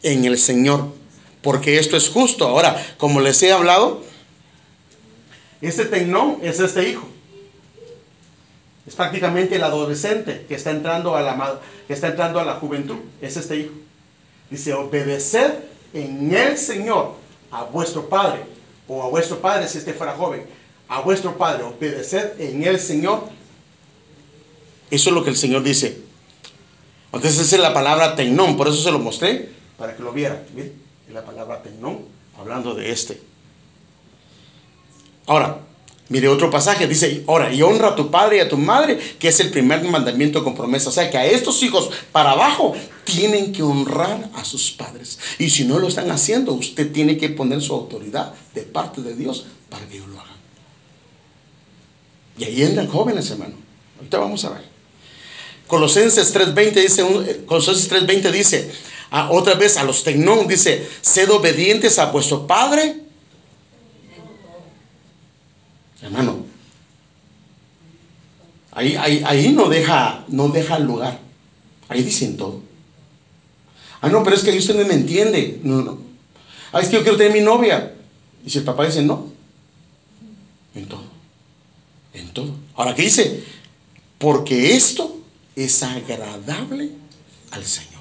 En 0.02 0.26
el 0.26 0.38
Señor. 0.38 0.88
Porque 1.40 1.78
esto 1.78 1.96
es 1.96 2.10
justo. 2.10 2.46
Ahora, 2.46 2.94
como 2.98 3.20
les 3.20 3.42
he 3.42 3.50
hablado, 3.50 4.09
este 5.68 5.84
tecnón 5.84 6.38
es 6.42 6.60
este 6.60 6.88
hijo. 6.88 7.06
Es 8.86 8.94
prácticamente 8.94 9.56
el 9.56 9.62
adolescente 9.62 10.46
que 10.48 10.54
está 10.54 10.70
entrando 10.70 11.14
a 11.14 11.22
la, 11.22 11.60
que 11.86 11.92
está 11.92 12.08
entrando 12.08 12.40
a 12.40 12.44
la 12.44 12.54
juventud. 12.54 12.96
Es 13.20 13.36
este 13.36 13.58
hijo. 13.58 13.72
Dice, 14.50 14.72
obedeced 14.72 15.52
en 15.92 16.34
el 16.34 16.56
Señor 16.56 17.14
a 17.50 17.64
vuestro 17.64 18.08
Padre, 18.08 18.40
o 18.88 19.02
a 19.02 19.08
vuestro 19.08 19.38
Padre 19.40 19.68
si 19.68 19.78
este 19.78 19.92
fuera 19.92 20.14
joven, 20.14 20.44
a 20.88 21.00
vuestro 21.00 21.36
Padre, 21.36 21.64
obedeced 21.64 22.40
en 22.40 22.64
el 22.64 22.80
Señor. 22.80 23.28
Eso 24.90 25.10
es 25.10 25.14
lo 25.14 25.22
que 25.22 25.30
el 25.30 25.36
Señor 25.36 25.62
dice. 25.62 26.00
Entonces 27.12 27.38
esa 27.38 27.56
es 27.56 27.62
la 27.62 27.74
palabra 27.74 28.16
tecnón, 28.16 28.56
por 28.56 28.68
eso 28.68 28.82
se 28.82 28.90
lo 28.90 28.98
mostré, 28.98 29.50
para 29.76 29.94
que 29.96 30.02
lo 30.02 30.12
vieran. 30.12 30.42
Miren, 30.54 30.72
es 31.06 31.14
la 31.14 31.24
palabra 31.24 31.62
tecnón, 31.62 32.00
hablando 32.38 32.74
de 32.74 32.90
este. 32.90 33.29
Ahora, 35.30 35.60
Mire 36.10 36.26
otro 36.26 36.50
pasaje, 36.50 36.88
dice, 36.88 37.22
ahora, 37.28 37.54
y 37.54 37.62
honra 37.62 37.90
a 37.90 37.94
tu 37.94 38.10
padre 38.10 38.38
y 38.38 38.40
a 38.40 38.48
tu 38.48 38.56
madre, 38.56 38.98
que 39.16 39.28
es 39.28 39.38
el 39.38 39.50
primer 39.50 39.84
mandamiento 39.84 40.42
con 40.42 40.56
promesa. 40.56 40.88
O 40.88 40.92
sea, 40.92 41.08
que 41.08 41.16
a 41.16 41.24
estos 41.24 41.62
hijos 41.62 41.88
para 42.10 42.32
abajo 42.32 42.74
tienen 43.04 43.52
que 43.52 43.62
honrar 43.62 44.28
a 44.34 44.44
sus 44.44 44.72
padres. 44.72 45.20
Y 45.38 45.50
si 45.50 45.64
no 45.64 45.78
lo 45.78 45.86
están 45.86 46.10
haciendo, 46.10 46.52
usted 46.54 46.90
tiene 46.90 47.16
que 47.16 47.28
poner 47.28 47.62
su 47.62 47.72
autoridad 47.72 48.34
de 48.56 48.62
parte 48.62 49.02
de 49.02 49.14
Dios 49.14 49.46
para 49.68 49.86
que 49.86 49.98
ellos 49.98 50.08
lo 50.08 50.20
hagan. 50.20 50.34
Y 52.38 52.42
ahí 52.42 52.62
entran 52.64 52.88
jóvenes, 52.88 53.30
hermano. 53.30 53.54
Ahorita 53.98 54.18
vamos 54.18 54.44
a 54.44 54.50
ver. 54.50 54.64
Colosenses 55.68 56.34
3.20 56.34 56.72
dice, 56.72 57.02
eh, 57.02 57.44
Colosenses 57.46 57.88
3.20 57.88 58.32
dice, 58.32 58.68
otra 59.30 59.54
vez 59.54 59.76
a 59.76 59.84
los 59.84 60.02
tecnón, 60.02 60.48
dice, 60.48 60.88
sed 61.02 61.30
obedientes 61.30 62.00
a 62.00 62.06
vuestro 62.06 62.48
padre 62.48 63.09
Hermano, 66.10 66.44
ahí, 68.72 68.96
ahí, 68.96 69.22
ahí 69.24 69.52
no, 69.52 69.68
deja, 69.68 70.24
no 70.26 70.48
deja 70.48 70.80
lugar. 70.80 71.20
Ahí 71.88 72.02
dicen 72.02 72.36
todo. 72.36 72.62
Ah, 74.00 74.08
no, 74.08 74.24
pero 74.24 74.34
es 74.34 74.42
que 74.42 74.56
usted 74.56 74.74
no 74.74 74.86
me 74.86 74.94
entiende. 74.94 75.60
No, 75.62 75.82
no. 75.82 75.98
Ah, 76.72 76.80
es 76.80 76.88
que 76.88 76.96
yo 76.96 77.02
quiero 77.02 77.16
tener 77.16 77.32
mi 77.32 77.42
novia. 77.42 77.94
Y 78.44 78.50
si 78.50 78.58
el 78.58 78.64
papá 78.64 78.86
dice 78.86 79.02
no, 79.02 79.30
en 80.74 80.86
todo. 80.86 81.04
En 82.12 82.32
todo. 82.32 82.52
Ahora, 82.74 82.92
¿qué 82.94 83.02
dice? 83.02 83.44
Porque 84.18 84.74
esto 84.74 85.16
es 85.54 85.80
agradable 85.84 86.90
al 87.52 87.64
Señor. 87.64 88.00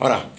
Ahora, 0.00 0.30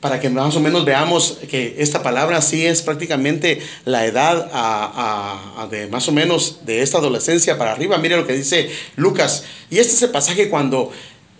para 0.00 0.18
que 0.18 0.30
más 0.30 0.56
o 0.56 0.60
menos 0.60 0.84
veamos 0.84 1.38
que 1.48 1.76
esta 1.78 2.02
palabra 2.02 2.40
sí 2.40 2.64
es 2.66 2.82
prácticamente 2.82 3.60
la 3.84 4.06
edad 4.06 5.68
de 5.70 5.88
más 5.88 6.08
o 6.08 6.12
menos 6.12 6.60
de 6.64 6.82
esta 6.82 6.98
adolescencia 6.98 7.58
para 7.58 7.72
arriba. 7.72 7.98
Mire 7.98 8.16
lo 8.16 8.26
que 8.26 8.32
dice 8.32 8.70
Lucas. 8.96 9.44
Y 9.70 9.78
este 9.78 9.94
es 9.94 10.02
el 10.02 10.10
pasaje 10.10 10.48
cuando 10.48 10.90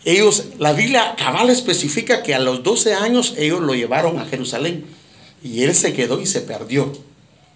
ellos, 0.05 0.45
la 0.59 0.73
Biblia 0.73 1.15
cabal 1.17 1.51
especifica 1.51 2.23
que 2.23 2.35
a 2.35 2.39
los 2.39 2.63
12 2.63 2.95
años 2.95 3.35
ellos 3.37 3.61
lo 3.61 3.75
llevaron 3.75 4.19
a 4.19 4.27
Jerusalén 4.27 4.85
y 5.43 5.63
él 5.63 5.75
se 5.75 5.93
quedó 5.95 6.21
y 6.21 6.27
se 6.27 6.41
perdió. 6.41 6.93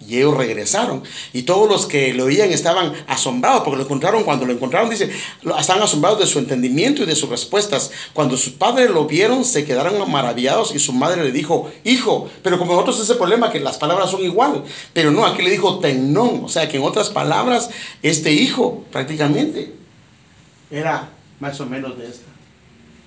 Y 0.07 0.17
ellos 0.19 0.37
regresaron. 0.37 1.03
Y 1.33 1.43
todos 1.43 1.69
los 1.69 1.87
que 1.87 2.13
lo 2.13 2.25
oían 2.25 2.51
estaban 2.51 2.93
asombrados 3.07 3.63
porque 3.63 3.79
lo 3.79 3.85
encontraron. 3.85 4.25
Cuando 4.25 4.45
lo 4.45 4.53
encontraron, 4.53 4.91
dice, 4.91 5.11
estaban 5.59 5.83
asombrados 5.83 6.19
de 6.19 6.27
su 6.27 6.39
entendimiento 6.39 7.03
y 7.03 7.07
de 7.07 7.17
sus 7.17 7.29
respuestas. 7.29 7.91
Cuando 8.13 8.37
sus 8.37 8.53
padres 8.53 8.91
lo 8.91 9.07
vieron, 9.07 9.45
se 9.45 9.65
quedaron 9.65 10.11
maravillados 10.11 10.75
y 10.75 10.79
su 10.79 10.93
madre 10.93 11.25
le 11.25 11.33
dijo, 11.33 11.71
hijo, 11.85 12.29
pero 12.43 12.59
como 12.59 12.73
nosotros 12.73 13.01
ese 13.01 13.15
problema 13.15 13.51
que 13.51 13.61
las 13.61 13.79
palabras 13.79 14.11
son 14.11 14.23
igual. 14.23 14.65
Pero 14.93 15.11
no, 15.11 15.25
aquí 15.25 15.43
le 15.43 15.51
dijo 15.51 15.79
tenón. 15.79 16.45
O 16.45 16.49
sea 16.49 16.69
que 16.69 16.77
en 16.77 16.83
otras 16.83 17.11
palabras, 17.11 17.71
este 18.03 18.33
hijo 18.33 18.85
prácticamente 18.91 19.73
era 20.71 21.11
más 21.41 21.61
o 21.61 21.67
menos 21.67 21.97
de 21.99 22.07
esta. 22.07 22.27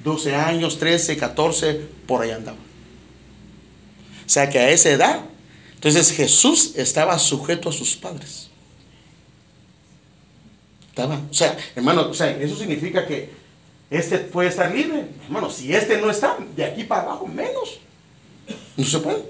12 0.04 0.36
años, 0.36 0.78
13, 0.80 1.18
14, 1.18 1.82
por 2.06 2.22
ahí 2.22 2.32
andaba. 2.32 2.58
O 4.26 4.30
sea 4.30 4.50
que 4.50 4.60
a 4.60 4.70
esa 4.70 4.90
edad 4.90 5.22
entonces 5.78 6.12
Jesús 6.12 6.72
estaba 6.76 7.20
sujeto 7.20 7.70
a 7.70 7.72
sus 7.72 7.96
padres. 7.96 8.50
Estaba, 10.90 11.22
o 11.30 11.34
sea, 11.34 11.56
hermano, 11.76 12.10
o 12.10 12.14
sea, 12.16 12.32
eso 12.32 12.58
significa 12.58 13.06
que 13.06 13.30
este 13.92 14.18
puede 14.18 14.50
estar 14.50 14.74
libre. 14.74 15.06
Hermano, 15.26 15.52
si 15.52 15.72
este 15.72 16.02
no 16.02 16.10
está, 16.10 16.36
de 16.56 16.66
aquí 16.66 16.84
para 16.84 17.04
abajo 17.04 17.28
menos. 17.28 17.78
No 18.76 18.86
se 18.86 18.98
puede. 18.98 19.24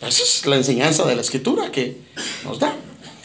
Esa 0.00 0.22
es 0.22 0.46
la 0.46 0.56
enseñanza 0.56 1.04
de 1.04 1.16
la 1.16 1.22
escritura 1.22 1.72
que 1.72 1.96
nos 2.44 2.60
da. 2.60 2.76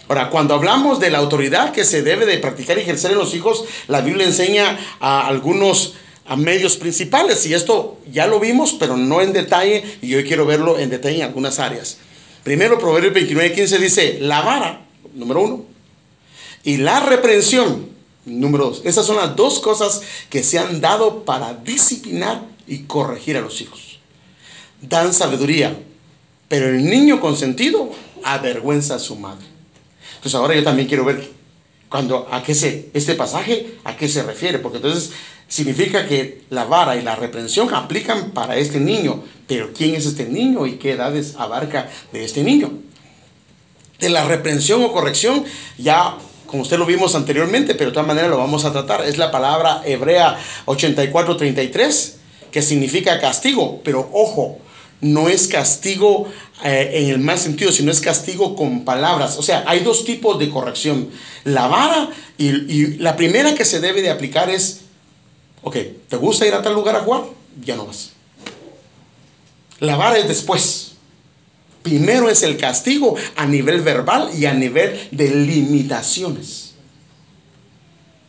Ahora, 0.07 0.32
cuando 0.32 0.55
hablamos 0.55 0.99
de 0.99 1.11
la 1.11 1.19
autoridad 1.19 1.73
que 1.73 1.84
se 1.84 2.01
debe 2.01 2.25
de 2.25 2.39
practicar 2.39 2.80
y 2.80 2.82
ejercer 2.82 3.11
en 3.11 3.19
los 3.19 3.36
hijos, 3.36 3.65
la 3.88 4.01
Biblia 4.01 4.25
enseña 4.25 4.80
a 4.99 5.28
algunos 5.28 5.93
a 6.28 6.36
medios 6.36 6.78
principales. 6.78 7.45
Y 7.45 7.53
esto 7.53 7.99
ya 8.11 8.28
lo 8.28 8.39
vimos, 8.39 8.75
pero 8.80 8.97
no 8.97 9.21
en 9.21 9.34
detalle, 9.34 9.84
y 10.01 10.13
hoy 10.15 10.23
quiero 10.23 10.45
verlo 10.45 10.78
en 10.78 10.89
detalle 10.89 11.17
en 11.17 11.23
algunas 11.23 11.59
áreas. 11.59 11.97
Primero, 12.43 12.80
Proverbios 12.80 13.13
29, 13.13 13.53
15 13.53 13.78
dice, 13.78 14.17
la 14.21 14.41
vara, 14.41 14.86
número 15.13 15.41
uno, 15.41 15.65
y 16.63 16.78
la 16.78 16.99
reprensión, 16.99 17.89
número 18.25 18.65
dos. 18.65 18.82
Esas 18.86 19.05
son 19.05 19.17
las 19.17 19.36
dos 19.36 19.59
cosas 19.59 20.01
que 20.30 20.43
se 20.43 20.59
han 20.59 20.82
dado 20.82 21.23
para 21.23 21.53
disciplinar 21.53 22.41
y 22.67 22.80
corregir 22.80 23.38
a 23.38 23.41
los 23.41 23.61
hijos. 23.61 23.99
Dan 24.82 25.13
sabiduría, 25.13 25.78
pero 26.47 26.67
el 26.67 26.86
niño 26.86 27.19
consentido 27.19 27.91
avergüenza 28.23 28.95
a 28.95 28.99
su 28.99 29.15
madre. 29.15 29.45
Entonces 30.15 30.36
ahora 30.36 30.55
yo 30.55 30.63
también 30.63 30.88
quiero 30.88 31.05
ver 31.05 31.30
cuando 31.89 32.27
a 32.31 32.43
qué 32.43 32.53
se 32.53 32.89
este 32.93 33.15
pasaje 33.15 33.75
a 33.83 33.95
qué 33.95 34.09
se 34.09 34.23
refiere, 34.23 34.59
porque 34.59 34.77
entonces 34.77 35.11
significa 35.47 36.05
que 36.07 36.41
la 36.49 36.65
vara 36.65 36.95
y 36.97 37.01
la 37.01 37.15
reprensión 37.15 37.73
aplican 37.73 38.31
para 38.31 38.57
este 38.57 38.79
niño, 38.79 39.23
pero 39.47 39.71
¿quién 39.73 39.95
es 39.95 40.05
este 40.05 40.25
niño 40.25 40.65
y 40.65 40.73
qué 40.73 40.91
edades 40.91 41.35
abarca 41.38 41.89
de 42.11 42.25
este 42.25 42.43
niño? 42.43 42.73
De 43.99 44.09
la 44.09 44.25
reprensión 44.25 44.83
o 44.83 44.91
corrección, 44.91 45.45
ya 45.77 46.17
como 46.45 46.63
usted 46.63 46.77
lo 46.77 46.85
vimos 46.85 47.15
anteriormente, 47.15 47.75
pero 47.75 47.89
de 47.89 47.93
todas 47.93 48.07
maneras 48.07 48.29
lo 48.29 48.38
vamos 48.38 48.65
a 48.65 48.71
tratar, 48.71 49.05
es 49.05 49.17
la 49.17 49.31
palabra 49.31 49.81
hebrea 49.85 50.38
8433, 50.65 52.17
que 52.51 52.61
significa 52.61 53.19
castigo, 53.19 53.81
pero 53.83 54.09
ojo, 54.13 54.59
no 55.02 55.30
es 55.30 55.48
castigo 55.48 56.28
eh, 56.64 56.91
en 56.93 57.10
el 57.10 57.20
mal 57.20 57.38
sentido, 57.38 57.72
sino 57.72 57.91
es 57.91 58.02
castigo 58.02 58.56
con 58.56 58.84
palabras. 58.84 59.38
O 59.38 59.43
sea, 59.43 59.64
hay 59.68 59.82
dos 59.82 60.06
tipos 60.06 60.39
de 60.39 60.50
corrección. 60.50 61.10
La 61.43 61.68
vara 61.68 62.10
y, 62.38 62.98
la 62.98 63.16
primera 63.16 63.56
que 63.56 63.66
se 63.66 63.80
debe 63.80 64.02
de 64.02 64.10
aplicar 64.10 64.50
es 64.50 64.82
Ok, 65.64 65.76
¿te 66.08 66.16
gusta 66.16 66.48
ir 66.48 66.54
a 66.54 66.62
tal 66.62 66.76
lugar 66.76 66.95
a 66.95 67.02
jugar? 67.02 67.24
Ya 67.62 67.76
no 67.76 67.86
vas. 67.86 68.12
La 69.80 69.98
vara 69.98 70.18
es 70.18 70.28
después. 70.28 70.93
Primero 71.84 72.30
es 72.30 72.43
el 72.43 72.56
castigo 72.56 73.16
a 73.36 73.45
nivel 73.45 73.82
verbal 73.82 74.30
y 74.34 74.45
a 74.45 74.54
nivel 74.54 75.10
de 75.12 75.30
limitaciones. 75.30 76.74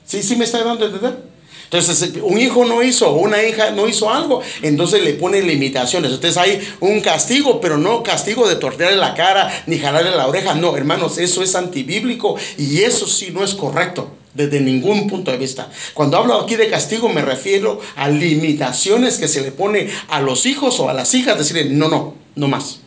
¿Sí, 0.05 0.23
sí 0.23 0.35
me 0.37 0.47
está 0.47 0.64
dando 0.64 0.85
a 0.85 0.89
entender? 0.89 1.28
Entonces, 1.71 2.12
un 2.23 2.39
hijo 2.39 2.64
no 2.64 2.83
hizo, 2.83 3.12
una 3.12 3.43
hija 3.43 3.73
no 3.73 3.87
hizo 3.87 4.11
algo, 4.11 4.41
entonces 4.62 5.03
le 5.03 5.12
pone 5.12 5.43
limitaciones. 5.43 6.12
Entonces 6.12 6.39
hay 6.39 6.66
un 6.81 7.03
castigo, 7.03 7.61
pero 7.61 7.77
no 7.77 8.03
castigo 8.03 8.49
de 8.49 8.57
tortearle 8.57 8.97
la 8.97 9.14
cara 9.14 9.64
ni 9.66 9.79
jalarle 9.79 10.12
la 10.12 10.27
oreja. 10.27 10.55
No, 10.55 10.75
hermanos, 10.77 11.19
eso 11.19 11.43
es 11.43 11.55
antibíblico 11.55 12.37
y 12.57 12.81
eso 12.81 13.07
sí 13.07 13.31
no 13.33 13.45
es 13.45 13.55
correcto 13.55 14.11
desde 14.33 14.61
ningún 14.61 15.09
punto 15.09 15.31
de 15.31 15.37
vista. 15.37 15.71
Cuando 15.93 16.16
hablo 16.16 16.41
aquí 16.41 16.57
de 16.57 16.71
castigo 16.71 17.11
me 17.11 17.21
refiero 17.21 17.81
a 17.97 18.09
limitaciones 18.09 19.19
que 19.19 19.29
se 19.29 19.43
le 19.43 19.53
pone 19.53 19.91
a 20.09 20.23
los 20.23 20.47
hijos 20.47 20.81
o 20.81 20.89
a 20.89 20.95
las 20.95 21.12
hijas, 21.12 21.37
decirle, 21.37 21.66
no, 21.66 21.89
no, 21.89 22.14
no 22.35 22.49
más. 22.49 22.81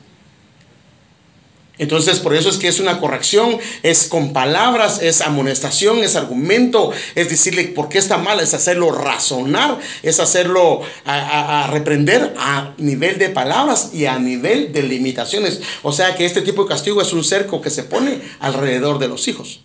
Entonces, 1.81 2.19
por 2.19 2.35
eso 2.35 2.47
es 2.47 2.57
que 2.57 2.67
es 2.67 2.79
una 2.79 2.99
corrección, 2.99 3.57
es 3.81 4.07
con 4.07 4.33
palabras, 4.33 5.01
es 5.01 5.19
amonestación, 5.19 6.03
es 6.03 6.15
argumento, 6.15 6.91
es 7.15 7.31
decirle 7.31 7.63
por 7.69 7.89
qué 7.89 7.97
está 7.97 8.19
mal, 8.19 8.39
es 8.39 8.53
hacerlo 8.53 8.91
razonar, 8.91 9.79
es 10.03 10.19
hacerlo 10.19 10.83
a, 11.05 11.67
reprender 11.71 12.35
a 12.37 12.75
nivel 12.77 13.17
de 13.17 13.29
palabras 13.29 13.95
y 13.95 14.05
a 14.05 14.19
nivel 14.19 14.71
de 14.71 14.83
limitaciones. 14.83 15.59
O 15.81 15.91
sea 15.91 16.15
que 16.15 16.23
este 16.23 16.43
tipo 16.43 16.65
de 16.65 16.69
castigo 16.69 17.01
es 17.01 17.13
un 17.13 17.23
cerco 17.23 17.61
que 17.61 17.71
se 17.71 17.81
pone 17.81 18.21
alrededor 18.39 18.99
de 18.99 19.07
los 19.07 19.27
hijos. 19.27 19.61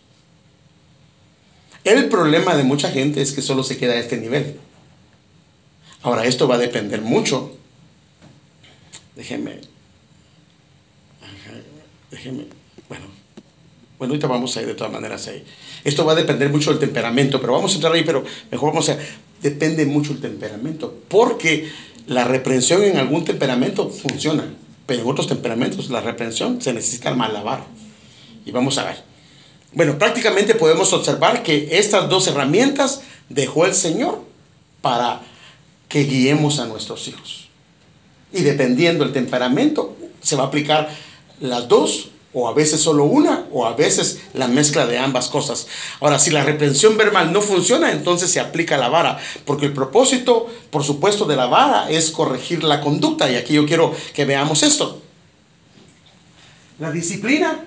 El 1.85 2.09
problema 2.09 2.57
de 2.57 2.63
mucha 2.63 2.91
gente 2.91 3.21
es 3.21 3.33
que 3.33 3.43
solo 3.43 3.63
se 3.63 3.77
queda 3.77 3.93
a 3.93 3.99
este 3.99 4.17
nivel. 4.17 4.59
Ahora, 6.01 6.25
esto 6.25 6.49
va 6.49 6.55
a 6.55 6.59
depender 6.59 7.03
mucho. 7.03 7.59
Déjeme. 9.15 9.77
Déjeme. 12.11 12.45
Bueno. 12.89 13.07
Bueno, 13.99 14.13
ahorita 14.13 14.27
vamos 14.27 14.55
a 14.57 14.61
ir 14.61 14.67
de 14.67 14.75
todas 14.75 14.93
maneras 14.93 15.27
ahí. 15.27 15.43
Esto 15.83 16.05
va 16.05 16.13
a 16.13 16.17
depender 16.17 16.51
mucho 16.51 16.71
del 16.71 16.79
temperamento, 16.79 17.41
pero 17.41 17.55
vamos 17.55 17.73
a 17.73 17.75
entrar 17.77 17.93
ahí, 17.95 18.05
pero 18.05 18.25
mejor 18.51 18.71
vamos 18.71 18.89
a... 18.91 18.99
Depende 19.41 19.87
mucho 19.87 20.13
el 20.13 20.21
temperamento, 20.21 20.95
porque 21.09 21.71
la 22.07 22.25
reprensión 22.25 22.83
en 22.85 22.99
algún 22.99 23.25
temperamento 23.25 23.89
funciona, 23.89 24.45
pero 24.87 25.03
en 25.03 25.09
otros 25.09 25.27
temperamentos 25.27 25.89
la 25.89 26.01
reprensión 26.01 26.61
se 26.61 26.73
necesita 26.73 27.15
malabar. 27.15 27.65
Y 28.45 28.51
vamos 28.51 28.77
a 28.79 28.85
ver. 28.85 28.97
Bueno, 29.73 29.99
prácticamente 29.99 30.55
podemos 30.55 30.93
observar 30.93 31.43
que 31.43 31.79
estas 31.79 32.09
dos 32.09 32.27
herramientas 32.29 33.03
dejó 33.29 33.67
el 33.67 33.75
Señor 33.75 34.23
para 34.81 35.23
que 35.89 36.05
guiemos 36.05 36.59
a 36.59 36.67
nuestros 36.67 37.09
hijos. 37.09 37.49
Y 38.33 38.43
dependiendo 38.43 39.05
el 39.05 39.13
temperamento, 39.13 39.97
se 40.23 40.37
va 40.37 40.45
a 40.45 40.47
aplicar 40.47 40.91
las 41.41 41.69
dos, 41.69 42.11
o 42.33 42.49
a 42.49 42.53
veces 42.53 42.81
solo 42.81 43.05
una, 43.05 43.47
o 43.51 43.65
a 43.65 43.75
veces 43.75 44.21
la 44.35 44.47
mezcla 44.47 44.87
de 44.87 44.99
ambas 44.99 45.29
cosas. 45.29 45.67
Ahora, 46.01 46.19
si 46.19 46.31
la 46.31 46.45
reprensión 46.45 46.97
verbal 46.99 47.33
no 47.33 47.41
funciona, 47.41 47.93
entonces 47.93 48.31
se 48.31 48.41
aplica 48.41 48.77
la 48.77 48.89
vara, 48.89 49.19
porque 49.45 49.67
el 49.67 49.73
propósito, 49.73 50.47
por 50.71 50.85
supuesto, 50.85 51.25
de 51.25 51.37
la 51.37 51.47
vara 51.47 51.91
es 51.91 52.11
corregir 52.11 52.63
la 52.63 52.81
conducta. 52.81 53.31
Y 53.31 53.37
aquí 53.37 53.55
yo 53.55 53.65
quiero 53.65 53.95
que 54.13 54.27
veamos 54.27 54.63
esto. 54.63 55.01
La 56.79 56.91
disciplina 56.91 57.65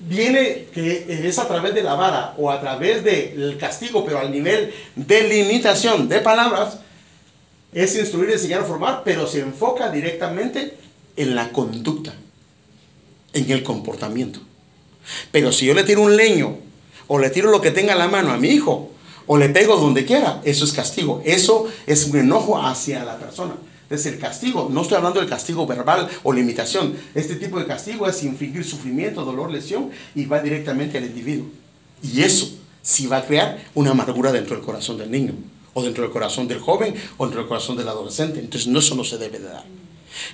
viene 0.00 0.66
que 0.74 1.28
es 1.28 1.38
a 1.38 1.46
través 1.46 1.74
de 1.74 1.82
la 1.82 1.94
vara 1.94 2.34
o 2.36 2.50
a 2.50 2.60
través 2.60 3.04
del 3.04 3.56
castigo, 3.58 4.04
pero 4.04 4.18
al 4.18 4.32
nivel 4.32 4.74
de 4.96 5.28
limitación 5.28 6.08
de 6.08 6.18
palabras, 6.18 6.78
es 7.72 7.96
instruir, 7.96 8.30
enseñar 8.30 8.64
formar, 8.64 9.02
pero 9.04 9.26
se 9.26 9.40
enfoca 9.40 9.90
directamente 9.90 10.76
en 11.16 11.34
la 11.34 11.50
conducta, 11.50 12.12
en 13.32 13.50
el 13.50 13.62
comportamiento. 13.62 14.40
Pero 15.30 15.52
si 15.52 15.66
yo 15.66 15.74
le 15.74 15.84
tiro 15.84 16.02
un 16.02 16.16
leño 16.16 16.56
o 17.08 17.18
le 17.18 17.30
tiro 17.30 17.50
lo 17.50 17.60
que 17.60 17.70
tenga 17.70 17.92
en 17.92 17.98
la 17.98 18.08
mano 18.08 18.32
a 18.32 18.38
mi 18.38 18.48
hijo 18.48 18.90
o 19.26 19.36
le 19.36 19.48
pego 19.48 19.76
donde 19.76 20.04
quiera, 20.04 20.40
eso 20.44 20.64
es 20.64 20.72
castigo. 20.72 21.22
Eso 21.24 21.66
es 21.86 22.06
un 22.06 22.18
enojo 22.18 22.60
hacia 22.60 23.04
la 23.04 23.18
persona. 23.18 23.54
Es 23.90 24.06
el 24.06 24.18
castigo. 24.18 24.68
No 24.72 24.82
estoy 24.82 24.96
hablando 24.96 25.20
del 25.20 25.28
castigo 25.28 25.66
verbal 25.66 26.08
o 26.22 26.32
limitación. 26.32 26.96
Este 27.14 27.36
tipo 27.36 27.58
de 27.58 27.66
castigo 27.66 28.06
es 28.08 28.22
infligir 28.22 28.64
sufrimiento, 28.64 29.24
dolor, 29.24 29.50
lesión 29.50 29.90
y 30.14 30.24
va 30.24 30.40
directamente 30.40 30.98
al 30.98 31.04
individuo. 31.04 31.46
Y 32.02 32.22
eso 32.22 32.50
sí 32.82 33.06
va 33.06 33.18
a 33.18 33.26
crear 33.26 33.62
una 33.74 33.92
amargura 33.92 34.32
dentro 34.32 34.56
del 34.56 34.64
corazón 34.64 34.98
del 34.98 35.10
niño, 35.10 35.34
o 35.72 35.82
dentro 35.82 36.02
del 36.02 36.12
corazón 36.12 36.48
del 36.48 36.58
joven, 36.58 36.94
o 37.16 37.24
dentro 37.24 37.40
del 37.40 37.48
corazón 37.48 37.76
del 37.76 37.88
adolescente. 37.88 38.40
Entonces, 38.40 38.68
no, 38.68 38.80
eso 38.80 38.94
no 38.94 39.04
se 39.04 39.18
debe 39.18 39.38
de 39.38 39.48
dar. 39.48 39.64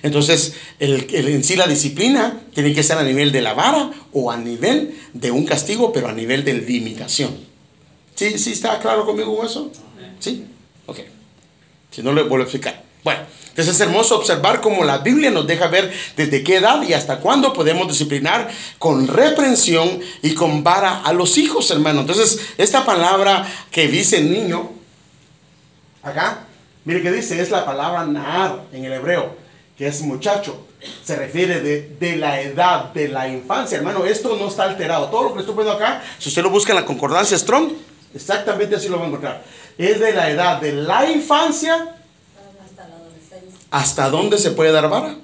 Entonces, 0.03 0.53
el, 0.79 1.07
en 1.13 1.43
sí 1.43 1.55
la 1.55 1.67
disciplina 1.67 2.39
tiene 2.53 2.73
que 2.73 2.83
ser 2.83 2.97
a 2.97 3.03
nivel 3.03 3.31
de 3.31 3.41
la 3.41 3.53
vara 3.53 3.91
o 4.13 4.31
a 4.31 4.37
nivel 4.37 4.95
de 5.13 5.31
un 5.31 5.45
castigo, 5.45 5.91
pero 5.93 6.07
a 6.07 6.13
nivel 6.13 6.43
de 6.43 6.53
limitación. 6.53 7.37
¿Sí, 8.15 8.37
sí 8.37 8.51
está 8.51 8.79
claro 8.79 9.05
conmigo 9.05 9.43
eso? 9.45 9.71
¿Sí? 10.19 10.45
Ok. 10.85 10.99
Si 11.91 12.03
no, 12.03 12.13
le 12.13 12.23
vuelvo 12.23 12.43
a 12.43 12.47
explicar. 12.47 12.83
Bueno, 13.03 13.21
entonces 13.59 13.75
es 13.75 13.81
hermoso 13.81 14.17
observar 14.17 14.61
cómo 14.61 14.83
la 14.83 14.99
Biblia 14.99 15.31
nos 15.31 15.47
deja 15.47 15.67
ver 15.67 15.91
desde 16.15 16.43
qué 16.43 16.57
edad 16.57 16.81
y 16.83 16.93
hasta 16.93 17.19
cuándo 17.19 17.53
podemos 17.53 17.87
disciplinar 17.87 18.49
con 18.77 19.07
reprensión 19.07 19.99
y 20.21 20.33
con 20.33 20.63
vara 20.63 21.01
a 21.01 21.13
los 21.13 21.37
hijos, 21.37 21.71
hermano. 21.71 22.01
Entonces, 22.01 22.39
esta 22.57 22.85
palabra 22.85 23.47
que 23.71 23.87
dice 23.87 24.21
niño, 24.21 24.71
acá, 26.03 26.45
mire 26.85 27.01
que 27.01 27.11
dice, 27.11 27.41
es 27.41 27.51
la 27.51 27.65
palabra 27.65 28.05
nar 28.05 28.65
en 28.71 28.85
el 28.85 28.93
hebreo, 28.93 29.35
que 29.79 29.87
es 29.87 30.01
muchacho. 30.01 30.67
Se 31.05 31.15
refiere 31.15 31.61
de, 31.61 31.95
de, 31.97 32.17
la 32.17 32.41
edad, 32.41 32.93
de 32.93 33.07
la 33.07 33.29
infancia, 33.29 33.77
hermano. 33.77 34.03
Esto 34.03 34.35
no 34.35 34.49
está 34.49 34.63
alterado. 34.63 35.07
Todo 35.07 35.29
lo 35.29 35.33
que 35.33 35.39
estoy 35.39 35.55
poniendo 35.55 35.81
acá, 35.81 36.03
si 36.19 36.27
usted 36.27 36.43
lo 36.43 36.49
busca 36.49 36.73
en 36.73 36.79
la 36.79 36.85
concordancia 36.85 37.37
Strong, 37.37 37.71
exactamente 38.13 38.75
así 38.75 38.89
lo 38.89 38.97
va 38.97 39.05
a 39.05 39.07
encontrar. 39.07 39.43
Es 39.77 40.01
de 40.01 40.11
la 40.13 40.29
edad 40.29 40.59
de 40.59 40.73
la 40.73 41.09
infancia 41.09 41.95
¿Hasta 43.71 44.09
dónde 44.09 44.37
se 44.37 44.51
puede 44.51 44.71
dar 44.71 44.89
vara? 44.89 45.15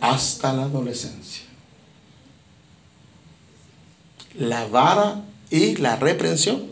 Hasta 0.00 0.52
la 0.52 0.62
adolescencia. 0.64 1.44
La 4.34 4.66
vara 4.66 5.20
y 5.50 5.76
la 5.76 5.96
reprensión 5.96 6.66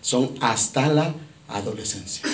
son 0.00 0.34
hasta 0.40 0.88
la 0.88 1.14
adolescencia. 1.48 2.26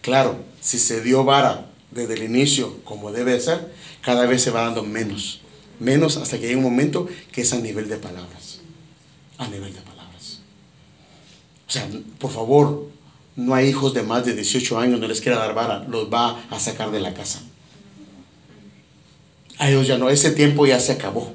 Claro, 0.00 0.38
si 0.60 0.78
se 0.78 1.02
dio 1.02 1.24
vara 1.24 1.69
desde 1.90 2.14
el 2.14 2.22
inicio 2.22 2.76
como 2.84 3.12
debe 3.12 3.40
ser, 3.40 3.72
cada 4.02 4.26
vez 4.26 4.42
se 4.42 4.50
va 4.50 4.62
dando 4.62 4.82
menos. 4.82 5.40
Menos 5.78 6.16
hasta 6.16 6.38
que 6.38 6.48
hay 6.48 6.54
un 6.54 6.62
momento 6.62 7.08
que 7.32 7.42
es 7.42 7.52
a 7.52 7.58
nivel 7.58 7.88
de 7.88 7.96
palabras. 7.96 8.60
A 9.38 9.48
nivel 9.48 9.72
de 9.72 9.80
palabras. 9.80 10.40
O 11.66 11.70
sea, 11.70 11.88
por 12.18 12.30
favor, 12.30 12.88
no 13.36 13.54
hay 13.54 13.68
hijos 13.68 13.94
de 13.94 14.02
más 14.02 14.24
de 14.24 14.34
18 14.34 14.78
años, 14.78 15.00
no 15.00 15.08
les 15.08 15.20
quiera 15.20 15.38
dar 15.38 15.54
vara, 15.54 15.84
los 15.88 16.12
va 16.12 16.44
a 16.50 16.60
sacar 16.60 16.90
de 16.90 17.00
la 17.00 17.14
casa. 17.14 17.40
A 19.58 19.70
ellos 19.70 19.86
ya 19.86 19.98
no, 19.98 20.10
ese 20.10 20.30
tiempo 20.30 20.66
ya 20.66 20.80
se 20.80 20.92
acabó. 20.92 21.32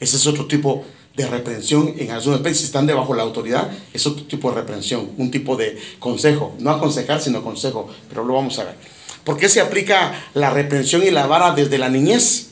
Ese 0.00 0.16
es 0.16 0.26
otro 0.26 0.46
tipo 0.46 0.84
de 1.16 1.26
reprensión 1.26 1.94
en 1.96 2.10
algunos 2.10 2.40
países. 2.40 2.60
Si 2.60 2.66
están 2.66 2.86
debajo 2.86 3.12
de 3.12 3.18
la 3.18 3.22
autoridad, 3.22 3.70
es 3.92 4.06
otro 4.06 4.24
tipo 4.26 4.50
de 4.50 4.56
reprensión, 4.56 5.10
un 5.16 5.30
tipo 5.30 5.56
de 5.56 5.78
consejo. 5.98 6.54
No 6.58 6.70
aconsejar, 6.70 7.20
sino 7.20 7.42
consejo. 7.42 7.88
Pero 8.08 8.24
lo 8.24 8.34
vamos 8.34 8.58
a 8.58 8.64
ver. 8.64 8.93
¿Por 9.24 9.38
qué 9.38 9.48
se 9.48 9.60
aplica 9.60 10.14
la 10.34 10.50
reprensión 10.50 11.02
y 11.02 11.10
la 11.10 11.26
vara 11.26 11.54
desde 11.54 11.78
la 11.78 11.88
niñez? 11.88 12.48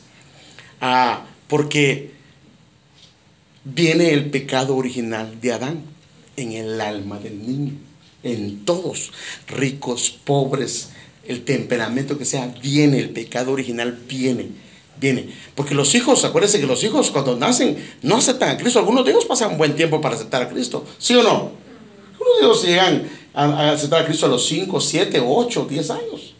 Ah, 0.80 1.24
porque 1.48 2.12
viene 3.64 4.12
el 4.12 4.30
pecado 4.30 4.76
original 4.76 5.40
de 5.40 5.52
Adán 5.52 5.82
en 6.36 6.52
el 6.52 6.80
alma 6.80 7.18
del 7.18 7.46
niño 7.46 7.72
en 8.22 8.64
todos, 8.64 9.12
ricos, 9.48 10.10
pobres, 10.24 10.90
el 11.26 11.44
temperamento 11.44 12.18
que 12.18 12.24
sea, 12.24 12.54
viene, 12.62 12.98
el 12.98 13.10
pecado 13.10 13.52
original 13.52 13.98
viene, 14.08 14.48
viene. 15.00 15.28
Porque 15.54 15.74
los 15.74 15.94
hijos, 15.94 16.24
acuérdense 16.24 16.60
que 16.60 16.66
los 16.66 16.82
hijos 16.84 17.10
cuando 17.10 17.36
nacen 17.36 17.76
no 18.02 18.16
aceptan 18.16 18.50
a 18.50 18.56
Cristo, 18.56 18.78
algunos 18.78 19.04
de 19.04 19.12
ellos 19.12 19.24
pasan 19.24 19.52
un 19.52 19.58
buen 19.58 19.74
tiempo 19.74 20.00
para 20.00 20.14
aceptar 20.14 20.42
a 20.42 20.48
Cristo, 20.48 20.84
¿sí 20.98 21.14
o 21.14 21.22
no? 21.22 21.52
Algunos 22.12 22.40
de 22.40 22.46
ellos 22.46 22.64
llegan 22.64 23.10
a, 23.34 23.70
aceptar 23.72 24.02
a 24.02 24.06
Cristo 24.06 24.26
a 24.26 24.30
los 24.30 24.46
5, 24.46 24.80
7, 24.80 25.22
8, 25.24 25.66
10 25.68 25.90
años. 25.90 26.34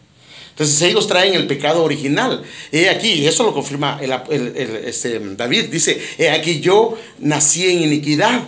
Entonces 0.53 0.79
ellos 0.83 1.07
traen 1.07 1.33
el 1.33 1.47
pecado 1.47 1.83
original. 1.83 2.43
He 2.71 2.87
aquí, 2.87 3.25
eso 3.25 3.43
lo 3.43 3.53
confirma 3.53 3.99
el, 3.99 4.11
este, 4.85 5.19
David, 5.19 5.65
dice, 5.65 5.99
he 6.19 6.29
aquí 6.29 6.59
yo 6.59 6.95
nací 7.19 7.71
en 7.71 7.81
iniquidad 7.81 8.43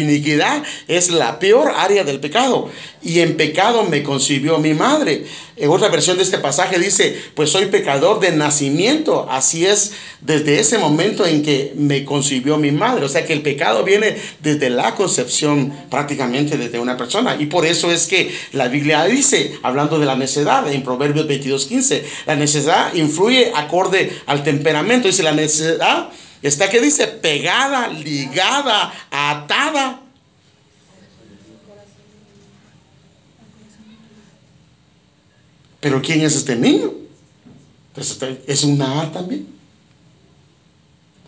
Iniquidad 0.00 0.62
es 0.88 1.10
la 1.10 1.38
peor 1.38 1.72
área 1.76 2.04
del 2.04 2.20
pecado. 2.20 2.70
Y 3.02 3.20
en 3.20 3.36
pecado 3.36 3.84
me 3.84 4.02
concibió 4.02 4.58
mi 4.58 4.74
madre. 4.74 5.24
En 5.56 5.70
otra 5.70 5.88
versión 5.88 6.16
de 6.16 6.22
este 6.22 6.38
pasaje 6.38 6.78
dice, 6.78 7.16
pues 7.34 7.50
soy 7.50 7.66
pecador 7.66 8.20
de 8.20 8.32
nacimiento. 8.32 9.26
Así 9.30 9.64
es 9.64 9.92
desde 10.20 10.58
ese 10.58 10.76
momento 10.78 11.24
en 11.24 11.42
que 11.42 11.72
me 11.76 12.04
concibió 12.04 12.58
mi 12.58 12.72
madre. 12.72 13.04
O 13.04 13.08
sea 13.08 13.24
que 13.24 13.32
el 13.32 13.42
pecado 13.42 13.84
viene 13.84 14.16
desde 14.42 14.70
la 14.70 14.94
concepción 14.94 15.72
prácticamente 15.88 16.58
desde 16.58 16.78
una 16.78 16.96
persona. 16.96 17.36
Y 17.38 17.46
por 17.46 17.64
eso 17.64 17.90
es 17.90 18.06
que 18.06 18.34
la 18.52 18.68
Biblia 18.68 19.04
dice, 19.04 19.58
hablando 19.62 19.98
de 19.98 20.06
la 20.06 20.16
necedad, 20.16 20.70
en 20.70 20.82
Proverbios 20.82 21.26
22.15, 21.26 22.02
la 22.26 22.36
necedad 22.36 22.94
influye 22.94 23.52
acorde 23.54 24.12
al 24.26 24.42
temperamento. 24.42 25.08
Dice, 25.08 25.22
la 25.22 25.32
necedad 25.32 26.10
Está 26.42 26.68
que 26.68 26.80
dice 26.80 27.06
pegada, 27.06 27.88
ligada, 27.88 28.92
atada. 29.10 30.00
Pero 35.80 36.02
¿quién 36.02 36.20
es 36.22 36.36
este 36.36 36.56
niño? 36.56 36.92
Pues 37.94 38.18
es 38.46 38.64
una 38.64 39.02
A 39.02 39.12
también. 39.12 39.46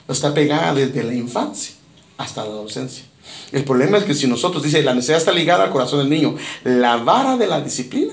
Está 0.08 0.32
pegada 0.32 0.74
desde 0.74 1.04
la 1.04 1.14
infancia 1.14 1.74
hasta 2.16 2.42
la 2.44 2.50
adolescencia. 2.50 3.04
El 3.52 3.64
problema 3.64 3.98
es 3.98 4.04
que 4.04 4.14
si 4.14 4.26
nosotros, 4.26 4.62
dice, 4.62 4.82
la 4.82 4.94
necesidad 4.94 5.18
está 5.18 5.32
ligada 5.32 5.64
al 5.64 5.70
corazón 5.70 6.00
del 6.00 6.08
niño, 6.08 6.36
la 6.64 6.96
vara 6.96 7.36
de 7.36 7.46
la 7.46 7.60
disciplina 7.60 8.12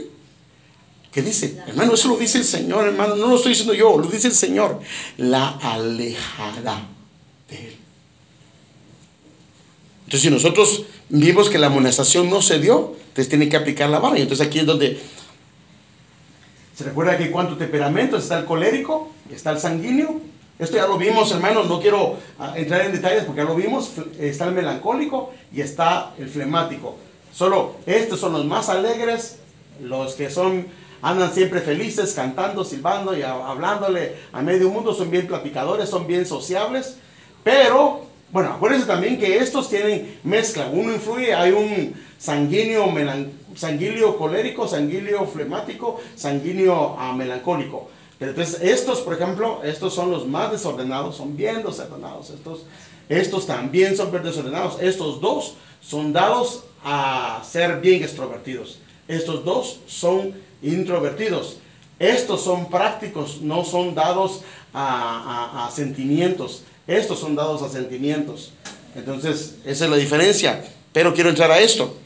¿Qué 1.16 1.22
dice? 1.22 1.57
Hermano, 1.66 1.93
eso 1.93 2.09
lo 2.09 2.18
dice 2.18 2.39
el 2.39 2.43
Señor, 2.43 2.86
hermano. 2.86 3.16
No 3.16 3.28
lo 3.28 3.38
estoy 3.38 3.51
diciendo 3.53 3.74
yo, 3.74 3.97
lo 3.97 4.05
dice 4.09 4.28
el 4.28 4.34
Señor. 4.34 4.82
La 5.16 5.47
alejará 5.61 6.89
de 7.49 7.55
Él. 7.55 7.76
Entonces, 9.99 10.22
si 10.24 10.30
nosotros 10.30 10.84
vimos 11.07 11.49
que 11.49 11.57
la 11.57 11.68
amonestación 11.68 12.30
no 12.30 12.41
se 12.41 12.59
dio, 12.59 12.97
entonces 13.07 13.30
tiene 13.30 13.47
que 13.47 13.55
aplicar 13.55 13.89
la 13.89 13.99
vara. 13.99 14.20
Y 14.20 14.24
entonces 14.24 14.45
aquí 14.45 14.59
es 14.59 14.66
donde 14.66 14.99
se 16.76 16.84
recuerda 16.84 17.18
que 17.18 17.32
cuánto 17.32 17.55
temperamento 17.55 18.18
está 18.18 18.39
el 18.39 18.43
colérico, 18.43 19.09
está 19.32 19.51
el 19.51 19.59
sanguíneo. 19.59 20.20
Esto 20.59 20.76
ya 20.76 20.86
lo 20.86 20.97
vimos, 20.97 21.32
hermanos. 21.32 21.70
No 21.70 21.80
quiero 21.80 22.18
ah, 22.39 22.55
entrar 22.57 22.82
en 22.82 22.91
detalles 22.91 23.24
porque 23.24 23.39
ya 23.39 23.47
lo 23.47 23.55
vimos. 23.55 23.93
Está 24.20 24.49
el 24.49 24.51
melancólico 24.51 25.32
y 25.53 25.61
está 25.61 26.11
el 26.20 26.28
flemático. 26.28 26.97
Solo 27.34 27.78
estos 27.86 28.20
son 28.20 28.34
los 28.34 28.43
más 28.43 28.68
alegres, 28.68 29.38
los 29.82 30.16
que 30.16 30.30
son 30.30 30.84
andan 31.06 31.32
siempre 31.32 31.62
felices, 31.62 32.14
cantando, 32.16 32.66
silbando 32.66 33.16
y 33.16 33.22
hablándole 33.22 34.16
a 34.32 34.41
medio 34.41 34.70
mundo, 34.70 34.91
son 34.91 35.12
bien 35.12 35.28
platicadores, 35.28 35.88
son 35.88 36.08
bien 36.08 36.26
sociables, 36.26 36.97
pero, 37.43 38.08
bueno, 38.32 38.53
acuérdense 38.53 38.88
también 38.88 39.20
que 39.20 39.38
estos 39.38 39.70
tienen 39.70 40.20
mezcla, 40.24 40.68
uno 40.72 40.91
influye, 40.91 41.32
hay 41.32 41.51
un 41.51 41.93
sanguíneo, 42.18 42.91
sanguíneo 43.56 44.18
colérico, 44.18 44.68
sanguíneo 44.68 45.28
flemático, 45.28 46.01
sanguíneo 46.16 46.95
ah, 46.97 47.14
melancólico. 47.14 47.88
Entonces 48.20 48.60
estos, 48.64 49.01
por 49.01 49.14
ejemplo, 49.14 49.62
estos 49.64 49.93
son 49.93 50.10
los 50.10 50.26
más 50.26 50.51
desordenados, 50.51 51.18
son 51.18 51.38
bien 51.38 51.62
desordenados, 51.64 52.32
estos 52.32 52.66
Estos 53.10 53.45
también 53.45 53.95
son 53.95 54.12
desordenados. 54.12 54.82
Estos 54.82 55.22
dos 55.22 55.53
son 55.82 56.12
dados 56.12 56.64
a 56.84 57.43
ser 57.43 57.80
bien 57.80 58.01
extrovertidos. 58.01 58.80
Estos 59.08 59.45
dos 59.45 59.82
son 59.86 60.34
introvertidos. 60.66 61.59
Estos 61.99 62.43
son 62.43 62.70
prácticos, 62.70 63.41
no 63.41 63.63
son 63.63 63.95
dados 63.95 64.41
a, 64.74 65.70
sentimientos. 65.74 66.63
Estos 66.88 67.20
son 67.20 67.36
dados 67.36 67.61
a 67.61 67.70
sentimientos. 67.70 68.53
Entonces, 68.95 69.55
esa 69.66 69.86
es 69.86 69.91
la 69.91 69.97
diferencia. 69.97 70.63
Pero 70.91 71.13
quiero 71.13 71.30
entrar 71.30 71.51
a 71.51 71.59
esto. 71.59 71.97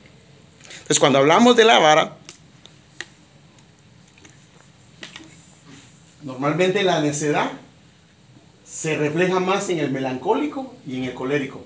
Entonces, 0.71 0.99
cuando 0.99 1.19
hablamos 1.19 1.55
de 1.55 1.65
la 1.65 1.79
vara, 1.79 2.17
normalmente 6.21 6.83
la 6.83 7.01
necedad 7.01 7.51
se 8.65 8.95
refleja 8.95 9.39
más 9.39 9.69
en 9.69 9.79
el 9.79 9.91
melancólico 9.91 10.73
y 10.87 10.97
en 10.97 11.03
el 11.05 11.13
colérico. 11.13 11.65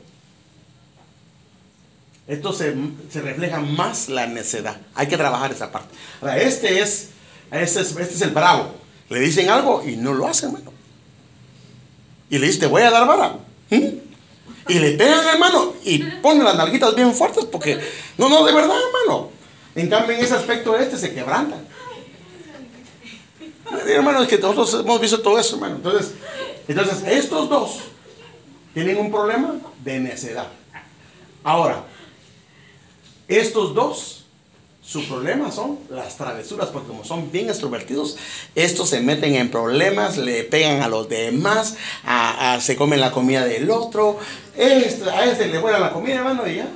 Esto 2.27 2.53
se, 2.53 2.73
refleja 3.15 3.59
más 3.59 4.07
la 4.07 4.27
necedad. 4.27 4.77
Hay 4.95 5.07
que 5.07 5.17
trabajar 5.17 5.51
esa 5.51 5.71
parte. 5.71 5.93
Ahora, 6.21 6.37
este 6.37 6.79
es, 6.79 7.09
este 7.51 7.81
es, 7.81 7.91
este 7.97 8.13
es 8.15 8.21
el 8.21 8.31
bravo. 8.31 8.73
Le 9.09 9.19
dicen 9.19 9.49
algo 9.49 9.83
y 9.85 9.97
no 9.97 10.13
lo 10.13 10.27
hacen, 10.27 10.49
hermano. 10.49 10.71
Y 12.29 12.37
le 12.37 12.47
dice, 12.47 12.59
te 12.59 12.67
voy 12.67 12.81
a 12.81 12.91
dar 12.91 13.05
vara. 13.05 13.35
¿Mm? 13.69 14.03
Y 14.69 14.79
le 14.79 14.91
pegan, 14.91 15.27
hermano, 15.27 15.73
y 15.83 15.99
ponen 15.99 16.45
las 16.45 16.55
nalguitas 16.55 16.95
bien 16.95 17.13
fuertes 17.13 17.45
porque, 17.45 17.79
no, 18.17 18.29
no, 18.29 18.45
de 18.45 18.53
verdad, 18.53 18.77
hermano. 18.77 19.29
En 19.75 19.89
cambio, 19.89 20.15
en 20.15 20.23
ese 20.23 20.35
aspecto 20.35 20.77
este 20.77 20.97
se 20.97 21.13
quebranta. 21.13 21.57
Hermano, 23.87 24.21
es 24.21 24.29
que 24.29 24.37
nosotros 24.37 24.81
hemos 24.85 25.01
visto 25.01 25.21
todo 25.21 25.37
eso, 25.37 25.55
hermano. 25.55 25.75
Entonces, 25.75 26.13
entonces 26.67 27.03
estos 27.05 27.49
dos 27.49 27.79
tienen 28.73 28.97
un 28.97 29.11
problema 29.11 29.55
de 29.83 29.99
necedad. 29.99 30.47
Ahora, 31.43 31.83
estos 33.27 33.73
dos, 33.73 34.23
su 34.81 35.07
problema 35.07 35.49
son 35.51 35.79
las 35.89 36.17
travesuras, 36.17 36.69
porque 36.69 36.89
como 36.89 37.05
son 37.05 37.31
bien 37.31 37.47
extrovertidos, 37.47 38.17
estos 38.53 38.89
se 38.89 38.99
meten 38.99 39.35
en 39.35 39.49
problemas, 39.49 40.17
le 40.17 40.43
pegan 40.43 40.81
a 40.81 40.89
los 40.89 41.07
demás, 41.07 41.77
se 42.59 42.75
comen 42.75 42.99
la 42.99 43.11
comida 43.11 43.45
del 43.45 43.71
otro, 43.71 44.19
este, 44.55 45.09
a 45.09 45.25
este 45.25 45.47
le 45.47 45.57
vuelan 45.57 45.81
la 45.81 45.93
comida, 45.93 46.15
hermano, 46.15 46.47
y 46.47 46.55
ya, 46.57 46.67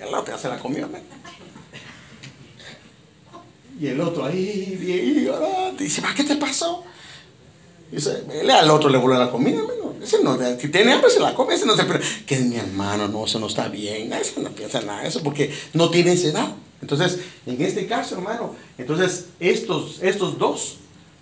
el 0.00 0.14
otro 0.14 0.34
hace 0.34 0.48
la 0.48 0.54
hermano. 0.54 1.04
Y 3.78 3.86
el 3.86 4.00
otro 4.00 4.24
ahí, 4.26 4.78
y, 4.78 5.78
dice, 5.78 6.02
¿qué 6.16 6.24
te 6.24 6.36
pasó? 6.36 6.84
Y 7.92 7.96
dice, 7.96 8.24
al 8.52 8.70
otro 8.70 8.88
le 8.90 8.98
vuelve 8.98 9.18
la 9.18 9.30
comida, 9.30 9.58
hermano. 9.58 9.79
Ese 10.02 10.22
no, 10.22 10.38
si 10.58 10.68
tiene 10.68 10.92
hambre 10.92 11.10
se 11.10 11.20
la 11.20 11.34
come, 11.34 11.54
ese 11.54 11.66
no 11.66 11.76
se 11.76 11.84
que 12.26 12.34
es 12.34 12.42
mi 12.42 12.56
hermano, 12.56 13.08
no, 13.08 13.24
eso 13.24 13.38
no 13.38 13.46
está 13.48 13.68
bien, 13.68 14.12
eso 14.12 14.40
no 14.40 14.50
piensa 14.50 14.80
nada, 14.80 15.06
eso 15.06 15.22
porque 15.22 15.52
no 15.74 15.90
tiene 15.90 16.12
esa 16.12 16.28
edad. 16.28 16.54
Entonces, 16.80 17.18
en 17.46 17.60
este 17.60 17.86
caso, 17.86 18.14
hermano, 18.14 18.54
entonces 18.78 19.26
estos, 19.38 19.98
estos 20.02 20.38
dos 20.38 20.76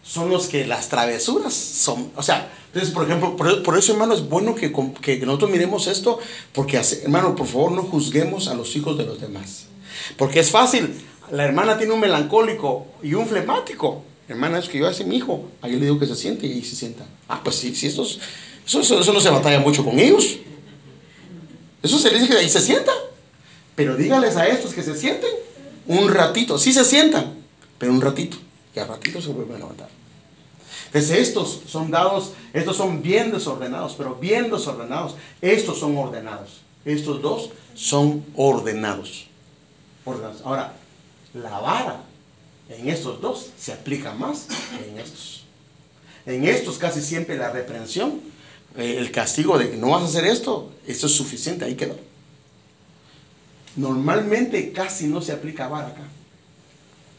son 0.05 0.31
los 0.31 0.47
que 0.47 0.67
las 0.67 0.89
travesuras 0.89 1.53
son, 1.53 2.13
o 2.15 2.23
sea, 2.23 2.53
entonces, 2.69 2.95
por 2.95 3.05
ejemplo, 3.05 3.35
por, 3.37 3.79
eso, 3.79 3.93
hermano, 3.93 4.15
es 4.15 4.29
bueno 4.29 4.55
que, 4.55 4.73
que, 5.01 5.19
nosotros 5.25 5.51
miremos 5.51 5.87
esto, 5.87 6.19
porque, 6.53 6.81
hermano, 7.03 7.35
por 7.35 7.47
favor, 7.47 7.73
no 7.73 7.83
juzguemos 7.83 8.47
a 8.47 8.55
los 8.55 8.77
hijos 8.77 8.97
de 8.99 9.05
los 9.05 9.21
demás. 9.21 9.67
Porque 10.17 10.41
es 10.41 10.51
fácil, 10.51 10.95
la 11.33 11.45
hermana 11.45 11.79
tiene 11.79 11.95
un 11.95 12.01
melancólico 12.01 12.87
y 13.03 13.15
un 13.15 13.27
flemático. 13.27 14.03
Hermana, 14.29 14.59
es 14.59 14.69
que 14.69 14.79
yo 14.79 14.87
hace 14.87 15.05
mi 15.05 15.17
hijo. 15.17 15.49
Ahí 15.63 15.73
le 15.73 15.87
digo 15.87 15.99
que 15.99 16.07
se 16.07 16.15
siente 16.15 16.47
y 16.47 16.53
ahí 16.53 16.65
se 16.65 16.77
sienta. 16.77 17.07
Ah, 17.27 17.41
pues 17.43 17.57
sí, 17.57 17.75
sí, 17.75 17.87
eso, 18.69 19.01
eso, 19.01 19.13
no 19.13 19.21
se 19.21 19.31
batalla 19.31 19.61
mucho 19.61 19.85
con 19.85 19.99
ellos. 19.99 20.37
Eso 21.83 21.99
se 21.99 22.11
les 22.11 22.21
dice 22.21 22.35
que 22.35 22.41
ahí 22.41 22.49
se 22.49 22.61
sienta. 22.61 22.93
Pero 23.75 23.97
dígales 23.97 24.37
a 24.37 24.47
estos 24.47 24.75
que 24.75 24.83
se 24.83 24.97
sienten 24.97 25.31
un 25.87 26.13
ratito. 26.13 26.59
Sí 26.59 26.73
se 26.73 26.85
sientan, 26.85 27.35
pero 27.79 27.93
un 27.93 28.01
ratito. 28.01 28.37
Y 28.75 28.79
a 28.79 28.87
ratito 28.87 29.21
se 29.23 29.29
vuelven 29.29 29.57
a 29.57 29.59
levantar. 29.59 29.89
Entonces 30.87 31.19
estos 31.19 31.61
son 31.67 31.91
dados, 31.91 32.33
estos 32.53 32.77
son 32.77 33.03
bien 33.03 33.31
desordenados, 33.31 33.95
pero 33.97 34.15
bien 34.15 34.51
desordenados. 34.51 35.15
Estos 35.41 35.79
son 35.79 35.97
ordenados. 35.97 36.61
Estos 36.85 37.21
dos 37.23 37.51
son 37.75 38.25
ordenados. 38.35 39.27
ordenados. 40.05 40.41
Ahora, 40.45 40.75
la 41.35 41.59
vara 41.61 42.01
en 42.69 42.89
estos 42.89 43.21
dos 43.21 43.51
se 43.59 43.73
aplica 43.73 44.13
más 44.13 44.47
que 44.79 44.91
en 44.91 44.99
estos. 44.99 45.45
En 46.27 46.45
estos 46.45 46.79
casi 46.79 47.01
siempre 47.01 47.37
la 47.37 47.51
reprensión, 47.51 48.21
el 48.79 49.11
castigo 49.11 49.59
de 49.59 49.71
que 49.71 49.77
no 49.77 49.91
vas 49.91 50.03
a 50.03 50.07
hacer 50.07 50.25
esto, 50.25 50.71
esto 50.87 51.07
es 51.07 51.13
suficiente, 51.13 51.65
ahí 51.65 51.75
quedó. 51.75 51.97
Normalmente 53.77 54.73
casi 54.73 55.07
no 55.07 55.21
se 55.21 55.33
aplica 55.33 55.69
vara 55.69 55.89
acá. 55.89 56.03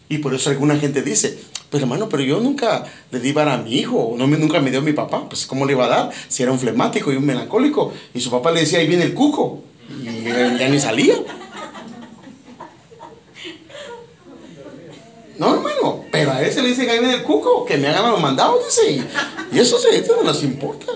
Y 0.08 0.18
por 0.20 0.34
eso 0.34 0.50
alguna 0.50 0.78
gente 0.78 1.02
dice, 1.02 1.38
pues 1.70 1.84
hermano, 1.84 2.10
pero 2.10 2.24
yo 2.24 2.40
nunca 2.40 2.86
le 3.12 3.20
di 3.20 3.32
vara 3.32 3.54
a 3.54 3.58
mi 3.58 3.76
hijo, 3.76 4.16
no 4.18 4.26
me, 4.26 4.38
nunca 4.38 4.60
me 4.60 4.72
dio 4.72 4.82
mi 4.82 4.94
papá, 4.94 5.28
pues 5.30 5.46
¿cómo 5.46 5.66
le 5.66 5.74
iba 5.74 5.86
a 5.86 5.90
dar? 5.90 6.12
Si 6.28 6.42
era 6.42 6.52
un 6.52 6.60
flemático 6.60 7.12
y 7.12 7.18
un 7.18 7.26
melancólico, 7.26 7.94
y 8.14 8.20
su 8.20 8.32
papá 8.32 8.52
le 8.52 8.62
decía, 8.62 8.80
ahí 8.80 8.88
viene 8.88 9.04
el 9.04 9.14
cuco, 9.14 9.62
y 10.02 10.24
ya 10.24 10.70
ni 10.70 10.80
salía. 10.80 11.16
No, 15.38 15.56
hermano, 15.56 16.04
pero 16.12 16.32
a 16.32 16.42
ese 16.42 16.62
le 16.62 16.70
dice 16.70 16.86
que 16.86 16.92
ahí 16.92 17.00
viene 17.00 17.16
el 17.16 17.24
cuco, 17.24 17.66
que 17.66 17.78
me 17.78 17.88
hagan 17.88 18.12
los 18.12 18.22
mandados, 18.22 18.66
dice. 18.66 19.06
Y, 19.54 19.60
eso, 19.60 19.80
se, 19.80 20.06
no 20.08 20.24
nos 20.24 20.44
importa. 20.44 20.88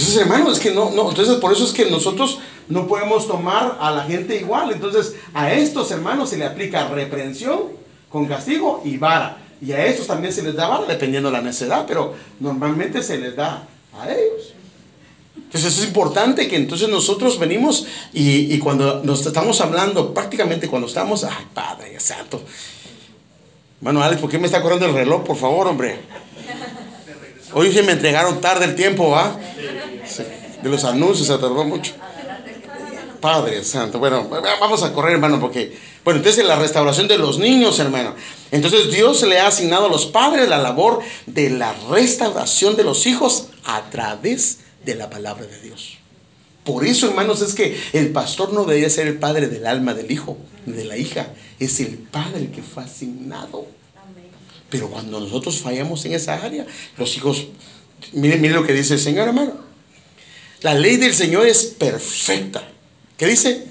Entonces, 0.00 0.22
hermano, 0.22 0.50
es 0.50 0.58
que 0.58 0.70
no, 0.70 0.90
no, 0.92 1.10
entonces 1.10 1.36
por 1.36 1.52
eso 1.52 1.62
es 1.62 1.72
que 1.72 1.90
nosotros 1.90 2.38
no 2.70 2.86
podemos 2.86 3.28
tomar 3.28 3.76
a 3.78 3.90
la 3.90 4.04
gente 4.04 4.34
igual. 4.34 4.70
Entonces, 4.72 5.14
a 5.34 5.52
estos 5.52 5.90
hermanos 5.90 6.30
se 6.30 6.38
le 6.38 6.46
aplica 6.46 6.88
reprensión 6.88 7.64
con 8.08 8.24
castigo 8.24 8.80
y 8.82 8.96
vara. 8.96 9.36
Y 9.60 9.72
a 9.72 9.84
estos 9.84 10.06
también 10.06 10.32
se 10.32 10.42
les 10.42 10.54
da 10.54 10.68
vara 10.68 10.86
dependiendo 10.86 11.30
de 11.30 11.36
la 11.36 11.42
necedad, 11.42 11.84
pero 11.86 12.14
normalmente 12.38 13.02
se 13.02 13.18
les 13.18 13.36
da 13.36 13.68
a 13.98 14.10
ellos. 14.10 14.54
Entonces 15.36 15.78
es 15.78 15.84
importante 15.84 16.48
que 16.48 16.56
entonces 16.56 16.88
nosotros 16.88 17.38
venimos 17.38 17.86
y, 18.14 18.54
y, 18.54 18.58
cuando 18.58 19.02
nos 19.04 19.26
estamos 19.26 19.60
hablando, 19.60 20.14
prácticamente 20.14 20.66
cuando 20.66 20.88
estamos, 20.88 21.24
ay 21.24 21.44
Padre 21.52 22.00
Santo, 22.00 22.40
bueno, 23.82 24.02
Alex, 24.02 24.20
¿por 24.20 24.30
qué 24.30 24.38
me 24.38 24.46
está 24.46 24.62
corriendo 24.62 24.86
el 24.86 24.94
reloj, 24.94 25.24
por 25.24 25.36
favor, 25.36 25.66
hombre? 25.66 25.96
Hoy 27.52 27.72
se 27.72 27.82
me 27.82 27.92
entregaron 27.92 28.40
tarde 28.40 28.64
el 28.64 28.74
tiempo, 28.74 29.10
¿va? 29.10 29.38
De 30.62 30.68
los 30.68 30.84
anuncios 30.84 31.26
se 31.26 31.32
tardó 31.34 31.64
mucho. 31.64 31.92
Padre 33.20 33.62
Santo. 33.64 33.98
Bueno, 33.98 34.28
vamos 34.60 34.82
a 34.82 34.92
correr, 34.92 35.12
hermano, 35.12 35.40
porque. 35.40 35.76
Bueno, 36.04 36.18
entonces 36.18 36.44
la 36.44 36.56
restauración 36.56 37.08
de 37.08 37.18
los 37.18 37.38
niños, 37.38 37.78
hermano. 37.78 38.14
Entonces 38.50 38.90
Dios 38.90 39.22
le 39.22 39.38
ha 39.38 39.48
asignado 39.48 39.86
a 39.86 39.90
los 39.90 40.06
padres 40.06 40.48
la 40.48 40.58
labor 40.58 41.00
de 41.26 41.50
la 41.50 41.74
restauración 41.90 42.76
de 42.76 42.84
los 42.84 43.06
hijos 43.06 43.48
a 43.64 43.90
través 43.90 44.60
de 44.84 44.94
la 44.94 45.10
palabra 45.10 45.46
de 45.46 45.60
Dios. 45.60 45.98
Por 46.64 46.86
eso, 46.86 47.08
hermanos, 47.08 47.42
es 47.42 47.54
que 47.54 47.78
el 47.92 48.10
pastor 48.12 48.52
no 48.52 48.64
debe 48.64 48.88
ser 48.88 49.06
el 49.06 49.18
padre 49.18 49.48
del 49.48 49.66
alma 49.66 49.92
del 49.92 50.10
hijo, 50.10 50.38
de 50.64 50.84
la 50.84 50.96
hija. 50.96 51.28
Es 51.58 51.80
el 51.80 51.98
padre 51.98 52.50
que 52.50 52.62
fue 52.62 52.84
asignado. 52.84 53.66
Pero 54.70 54.88
cuando 54.88 55.20
nosotros 55.20 55.58
fallamos 55.58 56.04
en 56.04 56.14
esa 56.14 56.34
área, 56.34 56.66
los 56.96 57.16
hijos, 57.16 57.48
miren, 58.12 58.40
miren 58.40 58.56
lo 58.56 58.66
que 58.66 58.72
dice 58.72 58.94
el 58.94 59.00
Señor, 59.00 59.28
hermano. 59.28 59.54
La 60.62 60.74
ley 60.74 60.96
del 60.96 61.14
Señor 61.14 61.46
es 61.46 61.64
perfecta. 61.64 62.62
¿Qué 63.16 63.26
dice? 63.26 63.66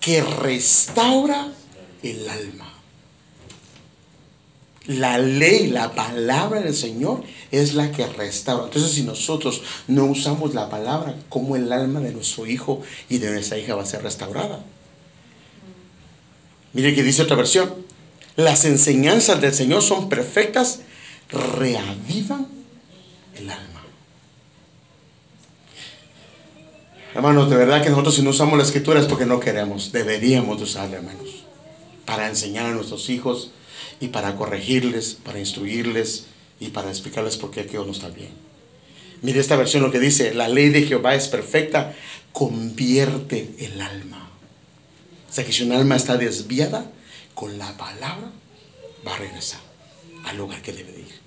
Que 0.00 0.22
restaura 0.22 1.52
el 2.02 2.28
alma. 2.28 2.74
La 4.86 5.18
ley, 5.18 5.66
la 5.66 5.94
palabra 5.94 6.62
del 6.62 6.74
Señor 6.74 7.22
es 7.50 7.74
la 7.74 7.92
que 7.92 8.06
restaura. 8.06 8.64
Entonces, 8.64 8.92
si 8.92 9.02
nosotros 9.02 9.60
no 9.86 10.06
usamos 10.06 10.54
la 10.54 10.70
palabra, 10.70 11.14
¿cómo 11.28 11.56
el 11.56 11.70
alma 11.72 12.00
de 12.00 12.12
nuestro 12.12 12.46
hijo 12.46 12.80
y 13.10 13.18
de 13.18 13.30
nuestra 13.30 13.58
hija 13.58 13.74
va 13.74 13.82
a 13.82 13.86
ser 13.86 14.02
restaurada? 14.02 14.64
Mire 16.72 16.94
que 16.94 17.02
dice 17.02 17.22
otra 17.22 17.36
versión. 17.36 17.87
Las 18.38 18.64
enseñanzas 18.64 19.40
del 19.40 19.52
Señor 19.52 19.82
son 19.82 20.08
perfectas, 20.08 20.82
reavivan 21.28 22.46
el 23.34 23.50
alma. 23.50 23.82
Hermanos, 27.16 27.50
de 27.50 27.56
verdad 27.56 27.82
que 27.82 27.90
nosotros 27.90 28.14
si 28.14 28.22
no 28.22 28.30
usamos 28.30 28.56
la 28.56 28.62
escritura 28.62 29.00
es 29.00 29.06
porque 29.06 29.26
no 29.26 29.40
queremos. 29.40 29.90
Deberíamos 29.90 30.62
usarla, 30.62 30.98
hermanos, 30.98 31.46
para 32.04 32.28
enseñar 32.28 32.66
a 32.66 32.70
nuestros 32.70 33.10
hijos 33.10 33.50
y 33.98 34.06
para 34.06 34.36
corregirles, 34.36 35.14
para 35.14 35.40
instruirles 35.40 36.26
y 36.60 36.68
para 36.68 36.90
explicarles 36.90 37.36
por 37.36 37.50
qué 37.50 37.62
aquello 37.62 37.86
no 37.86 37.90
está 37.90 38.08
bien. 38.08 38.30
Mire 39.20 39.40
esta 39.40 39.56
versión 39.56 39.82
lo 39.82 39.90
que 39.90 39.98
dice, 39.98 40.32
la 40.32 40.46
ley 40.46 40.68
de 40.68 40.84
Jehová 40.84 41.16
es 41.16 41.26
perfecta, 41.26 41.92
convierte 42.30 43.52
el 43.58 43.80
alma. 43.80 44.30
O 45.28 45.32
sea 45.32 45.44
que 45.44 45.52
si 45.52 45.64
un 45.64 45.72
alma 45.72 45.96
está 45.96 46.16
desviada, 46.16 46.92
con 47.38 47.56
la 47.56 47.72
palabra 47.76 48.32
va 49.06 49.14
a 49.14 49.18
regresar 49.18 49.60
al 50.24 50.36
lugar 50.36 50.60
que 50.60 50.72
debe 50.72 50.90
ir. 50.90 51.20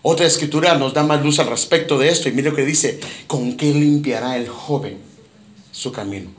Otra 0.00 0.24
escritura 0.24 0.78
nos 0.78 0.94
da 0.94 1.02
más 1.02 1.22
luz 1.22 1.38
al 1.38 1.48
respecto 1.48 1.98
de 1.98 2.08
esto 2.08 2.30
y 2.30 2.32
mire 2.32 2.48
lo 2.48 2.56
que 2.56 2.64
dice, 2.64 2.98
¿con 3.26 3.54
qué 3.58 3.66
limpiará 3.74 4.38
el 4.38 4.48
joven 4.48 4.96
su 5.72 5.92
camino? 5.92 6.30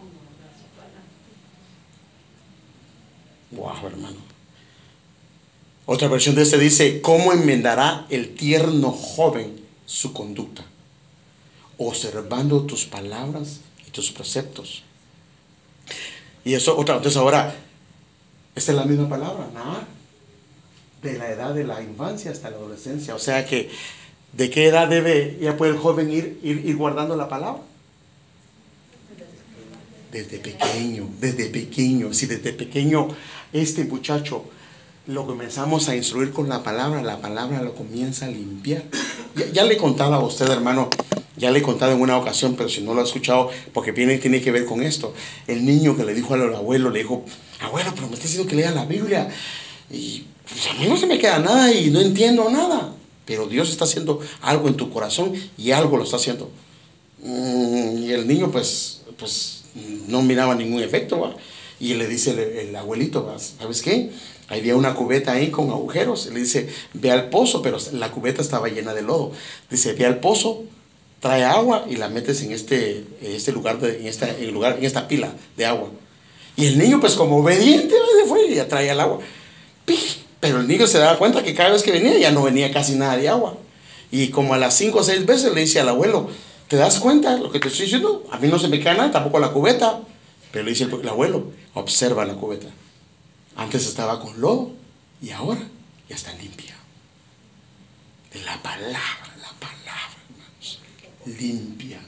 Wow, 3.52 3.86
hermano. 3.86 4.18
Otra 5.86 6.08
versión 6.08 6.34
de 6.34 6.41
este 6.41 6.58
dice, 6.58 7.00
¿cómo 7.00 7.34
enmendará 7.34 8.08
el 8.10 8.34
tierno 8.34 8.91
joven 8.91 9.62
su 9.86 10.12
conducta? 10.12 10.66
Observando 11.78 12.64
tus 12.64 12.86
palabras 12.86 13.60
y 13.88 13.91
tus 13.91 14.12
preceptos. 14.12 14.82
Y 16.43 16.56
eso, 16.56 16.76
otra, 16.76 16.95
entonces 16.95 17.18
ahora, 17.18 17.66
esta 18.58 18.72
es 18.72 18.78
la 18.78 18.86
misma 18.86 19.08
palabra, 19.08 19.47
nada 19.53 19.88
de 21.01 21.18
la 21.18 21.30
edad 21.32 21.53
de 21.53 21.64
la 21.64 21.82
infancia 21.82 22.32
hasta 22.32 22.49
la 22.49 22.58
adolescencia. 22.58 23.16
O 23.16 23.20
sea 23.20 23.45
que, 23.45 23.70
¿de 24.34 24.49
qué 24.49 24.68
edad 24.68 24.88
debe, 24.88 25.38
ya 25.39 25.58
puede 25.58 25.74
el 25.74 25.78
joven 25.78 26.12
ir, 26.12 26.39
ir, 26.43 26.76
guardando 26.76 27.16
la 27.16 27.30
palabra? 27.30 27.62
Desde 30.12 30.39
pequeño, 30.39 31.10
desde 31.20 31.49
pequeño. 31.49 32.14
Si 32.14 32.26
desde 32.26 32.53
pequeño 32.53 33.10
este 33.53 33.84
muchacho 33.84 34.45
lo 35.08 35.26
comenzamos 35.26 35.88
a 35.88 35.95
instruir 35.95 36.32
con 36.32 36.49
la 36.49 36.64
palabra, 36.64 37.01
la 37.01 37.22
palabra 37.22 37.62
lo 37.62 37.74
comienza 37.74 38.26
a 38.26 38.30
limpiar. 38.30 38.84
Ya, 39.53 39.64
le 39.64 39.76
he 39.76 39.78
contado 39.78 40.14
a 40.14 40.20
usted, 40.20 40.49
hermano, 40.49 40.89
ya 41.38 41.49
le 41.49 41.60
he 41.60 41.62
contado 41.62 41.93
en 41.93 42.01
una 42.01 42.18
ocasión, 42.18 42.55
pero 42.58 42.68
si 42.68 42.82
no 42.82 42.93
lo 42.93 43.01
ha 43.01 43.03
escuchado, 43.05 43.49
porque 43.74 43.93
viene, 43.93 44.18
tiene 44.18 44.41
que 44.41 44.51
ver 44.51 44.66
con 44.66 44.84
esto. 44.84 45.14
El 45.47 45.66
niño 45.66 45.95
que 45.95 46.03
le 46.03 46.14
dijo 46.14 46.34
al 46.34 46.53
abuelo, 46.53 46.89
le 46.89 46.99
dijo, 46.99 47.24
abuelo, 47.62 47.91
pero 47.95 48.08
me 48.08 48.16
está 48.16 48.26
diciendo 48.26 48.49
que 48.49 48.58
lea 48.58 48.72
la 48.72 48.86
Biblia. 48.86 49.30
Y 49.89 50.26
pues 50.49 50.68
a 50.68 50.74
mí 50.74 50.88
no 50.88 50.97
se 50.97 51.08
me 51.08 51.18
queda 51.18 51.39
nada 51.39 51.72
y 51.72 51.89
no 51.89 52.01
entiendo 52.01 52.49
nada. 52.49 52.93
Pero 53.26 53.47
Dios 53.47 53.70
está 53.70 53.86
haciendo 53.86 54.20
algo 54.41 54.68
en 54.68 54.76
tu 54.76 54.89
corazón 54.89 55.34
y 55.58 55.72
algo 55.72 55.95
lo 55.95 56.03
está 56.03 56.18
haciendo. 56.18 56.49
Mm, 57.24 58.03
y 58.03 58.12
el 58.12 58.28
niño 58.28 58.51
pues, 58.51 59.03
pues 59.18 59.64
no 60.08 60.22
miraba 60.22 60.53
ningún 60.55 60.82
efecto. 60.82 61.34
Y 61.80 61.93
le 61.93 62.08
dice 62.08 62.62
el, 62.62 62.76
abuelito, 62.76 63.34
¿sabes 63.60 63.82
qué? 63.84 64.10
Había 64.50 64.76
una 64.76 64.93
cubeta 64.93 65.34
ahí 65.34 65.52
con 65.52 65.70
agujeros. 65.70 66.28
Le 66.28 66.39
dice, 66.39 66.70
ve 66.93 67.12
al 67.12 67.30
pozo, 67.30 67.62
pero 67.62 67.78
la 67.93 68.12
cubeta 68.12 68.41
estaba 68.41 68.70
llena 68.70 68.93
de 68.93 69.02
lodo. 69.02 69.32
Dice, 69.70 69.93
ve 69.93 70.06
al 70.06 70.20
pozo, 70.20 70.64
trae 71.20 71.43
agua 71.43 71.86
y 71.89 71.98
la 71.98 72.10
metes 72.10 72.41
en 72.43 72.52
este, 72.52 73.04
este 73.22 73.52
lugar, 73.52 73.80
de, 73.80 74.00
en, 74.00 74.08
esta, 74.08 74.30
en, 74.30 74.54
lugar, 74.54 74.78
en 74.78 74.86
esta 74.86 75.08
pila 75.08 75.34
de 75.58 75.66
agua. 75.66 75.89
Y 76.56 76.66
el 76.66 76.78
niño, 76.78 77.00
pues 77.00 77.14
como 77.14 77.38
obediente, 77.38 77.93
fue 78.28 78.48
y 78.48 78.56
ya 78.56 78.68
trae 78.68 78.89
el 78.89 79.00
agua. 79.00 79.20
Pero 80.39 80.60
el 80.60 80.68
niño 80.68 80.88
se 80.88 81.00
daba 81.00 81.18
cuenta 81.18 81.43
que 81.43 81.54
cada 81.54 81.72
vez 81.72 81.84
que 81.84 81.91
venía 81.91 82.18
ya 82.18 82.32
no 82.32 82.43
venía 82.43 82.72
casi 82.72 82.95
nada 82.95 83.18
de 83.18 83.30
agua. 83.30 83.58
Y 84.12 84.30
como 84.30 84.54
a 84.54 84.58
las 84.58 84.76
cinco 84.76 85.00
o 85.00 85.04
seis 85.04 85.26
veces 85.26 85.54
le 85.54 85.62
dice 85.62 85.80
al 85.80 85.89
abuelo, 85.89 86.30
¿te 86.68 86.78
das 86.78 87.00
cuenta 87.00 87.38
lo 87.38 87.52
que 87.52 87.60
te 87.60 87.68
estoy 87.68 87.86
diciendo? 87.86 88.24
A 88.32 88.38
mí 88.38 88.48
no 88.48 88.60
se 88.60 88.68
me 88.68 88.80
cae 88.82 88.95
nada, 88.95 89.12
tampoco 89.12 89.39
la 89.39 89.50
cubeta. 89.50 90.00
Pero 90.52 90.64
le 90.64 90.72
dice 90.72 90.86
el, 90.86 91.10
abuelo, 91.10 91.52
observa 91.74 92.26
la 92.26 92.36
cubeta. 92.36 92.68
Antes 93.58 93.88
estaba 93.88 94.20
con 94.20 94.39
lodo 94.39 94.72
y 95.20 95.32
ahora 95.32 95.62
ya 96.08 96.16
está 96.16 96.32
limpia. 96.34 96.76
De 98.32 98.41
la 98.43 98.62
palabra, 98.62 99.34
la 99.41 99.51
palabra, 99.60 100.18
hermanos. 100.30 100.80
Limpia, 101.26 101.99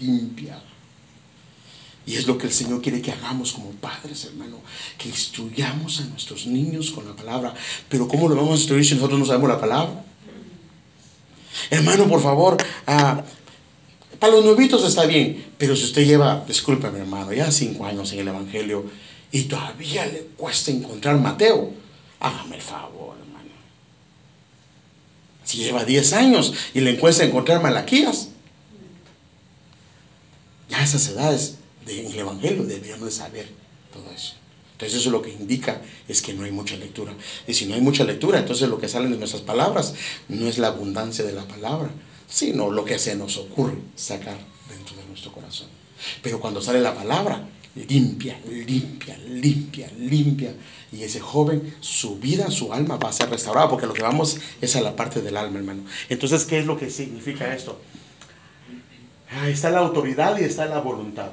limpia. 0.00 0.60
Y 2.06 2.16
es 2.16 2.26
lo 2.26 2.36
que 2.36 2.48
el 2.48 2.52
Señor 2.52 2.82
quiere 2.82 3.00
que 3.00 3.12
hagamos 3.12 3.52
como 3.52 3.70
padres, 3.70 4.24
hermano. 4.24 4.56
Que 4.98 5.08
instruyamos 5.08 6.00
a 6.00 6.04
nuestros 6.06 6.46
niños 6.46 6.90
con 6.90 7.06
la 7.06 7.14
palabra. 7.14 7.54
Pero 7.88 8.08
¿cómo 8.08 8.28
lo 8.28 8.34
vamos 8.34 8.52
a 8.52 8.56
instruir 8.56 8.84
si 8.84 8.96
nosotros 8.96 9.20
no 9.20 9.26
sabemos 9.26 9.48
la 9.48 9.60
palabra? 9.60 10.04
Hermano, 11.70 12.08
por 12.08 12.20
favor, 12.20 12.56
ah, 12.88 13.22
para 14.18 14.32
los 14.32 14.44
nuevitos 14.44 14.84
está 14.84 15.06
bien. 15.06 15.52
Pero 15.56 15.76
si 15.76 15.84
usted 15.84 16.04
lleva, 16.04 16.44
discúlpeme 16.48 16.98
hermano, 16.98 17.32
ya 17.32 17.52
cinco 17.52 17.86
años 17.86 18.12
en 18.12 18.18
el 18.20 18.28
Evangelio 18.28 18.90
y 19.32 19.44
todavía 19.44 20.06
le 20.06 20.20
cuesta 20.36 20.70
encontrar 20.70 21.18
Mateo, 21.18 21.72
hágame 22.18 22.56
el 22.56 22.62
favor, 22.62 23.16
hermano. 23.18 23.50
Si 25.44 25.58
lleva 25.58 25.84
diez 25.84 26.12
años 26.12 26.52
y 26.74 26.80
le 26.80 26.98
cuesta 26.98 27.24
encontrar 27.24 27.62
Malaquías, 27.62 28.28
ya 30.68 30.82
esas 30.82 31.08
edades 31.08 31.56
en 31.86 32.06
el 32.06 32.18
Evangelio 32.18 32.64
deberíamos 32.64 33.06
de 33.06 33.10
saber 33.12 33.48
todo 33.92 34.10
eso. 34.12 34.34
Entonces 34.72 35.00
eso 35.00 35.10
lo 35.10 35.20
que 35.20 35.30
indica 35.30 35.82
es 36.08 36.22
que 36.22 36.32
no 36.32 36.44
hay 36.44 36.52
mucha 36.52 36.76
lectura. 36.76 37.12
Y 37.46 37.54
si 37.54 37.66
no 37.66 37.74
hay 37.74 37.80
mucha 37.80 38.04
lectura, 38.04 38.38
entonces 38.38 38.68
lo 38.68 38.78
que 38.78 38.88
sale 38.88 39.08
de 39.08 39.16
nuestras 39.16 39.42
palabras 39.42 39.94
no 40.28 40.46
es 40.46 40.58
la 40.58 40.68
abundancia 40.68 41.24
de 41.24 41.32
la 41.32 41.46
palabra, 41.46 41.90
sino 42.28 42.70
lo 42.70 42.84
que 42.84 42.98
se 42.98 43.14
nos 43.14 43.36
ocurre 43.36 43.76
sacar 43.94 44.38
dentro 44.68 44.96
de 44.96 45.04
nuestro 45.04 45.32
corazón. 45.32 45.68
Pero 46.22 46.40
cuando 46.40 46.62
sale 46.62 46.80
la 46.80 46.94
palabra, 46.94 47.46
limpia, 47.74 48.38
limpia, 48.48 49.16
limpia, 49.28 49.90
limpia. 49.98 50.54
Y 50.92 51.02
ese 51.02 51.20
joven, 51.20 51.74
su 51.80 52.18
vida, 52.18 52.50
su 52.50 52.72
alma 52.72 52.96
va 52.96 53.10
a 53.10 53.12
ser 53.12 53.30
restaurada, 53.30 53.68
porque 53.68 53.86
lo 53.86 53.94
que 53.94 54.02
vamos 54.02 54.38
es 54.60 54.74
a 54.76 54.80
la 54.80 54.96
parte 54.96 55.22
del 55.22 55.36
alma, 55.36 55.58
hermano. 55.58 55.84
Entonces, 56.08 56.44
¿qué 56.44 56.58
es 56.58 56.66
lo 56.66 56.78
que 56.78 56.90
significa 56.90 57.54
esto? 57.54 57.80
está 59.46 59.70
la 59.70 59.78
autoridad 59.78 60.38
y 60.40 60.44
está 60.44 60.66
la 60.66 60.80
voluntad. 60.80 61.30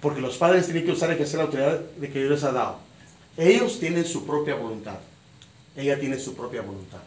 Porque 0.00 0.20
los 0.20 0.36
padres 0.36 0.66
tienen 0.66 0.84
que 0.84 0.92
usar 0.92 1.10
y 1.10 1.14
ejercer 1.14 1.38
la 1.38 1.44
autoridad 1.44 1.80
de 1.80 2.10
que 2.10 2.18
Dios 2.18 2.30
les 2.30 2.44
ha 2.44 2.52
dado. 2.52 2.78
Ellos 3.36 3.78
tienen 3.78 4.04
su 4.04 4.26
propia 4.26 4.56
voluntad. 4.56 4.98
Ella 5.76 5.98
tiene 5.98 6.18
su 6.18 6.34
propia 6.34 6.62
voluntad. 6.62 6.98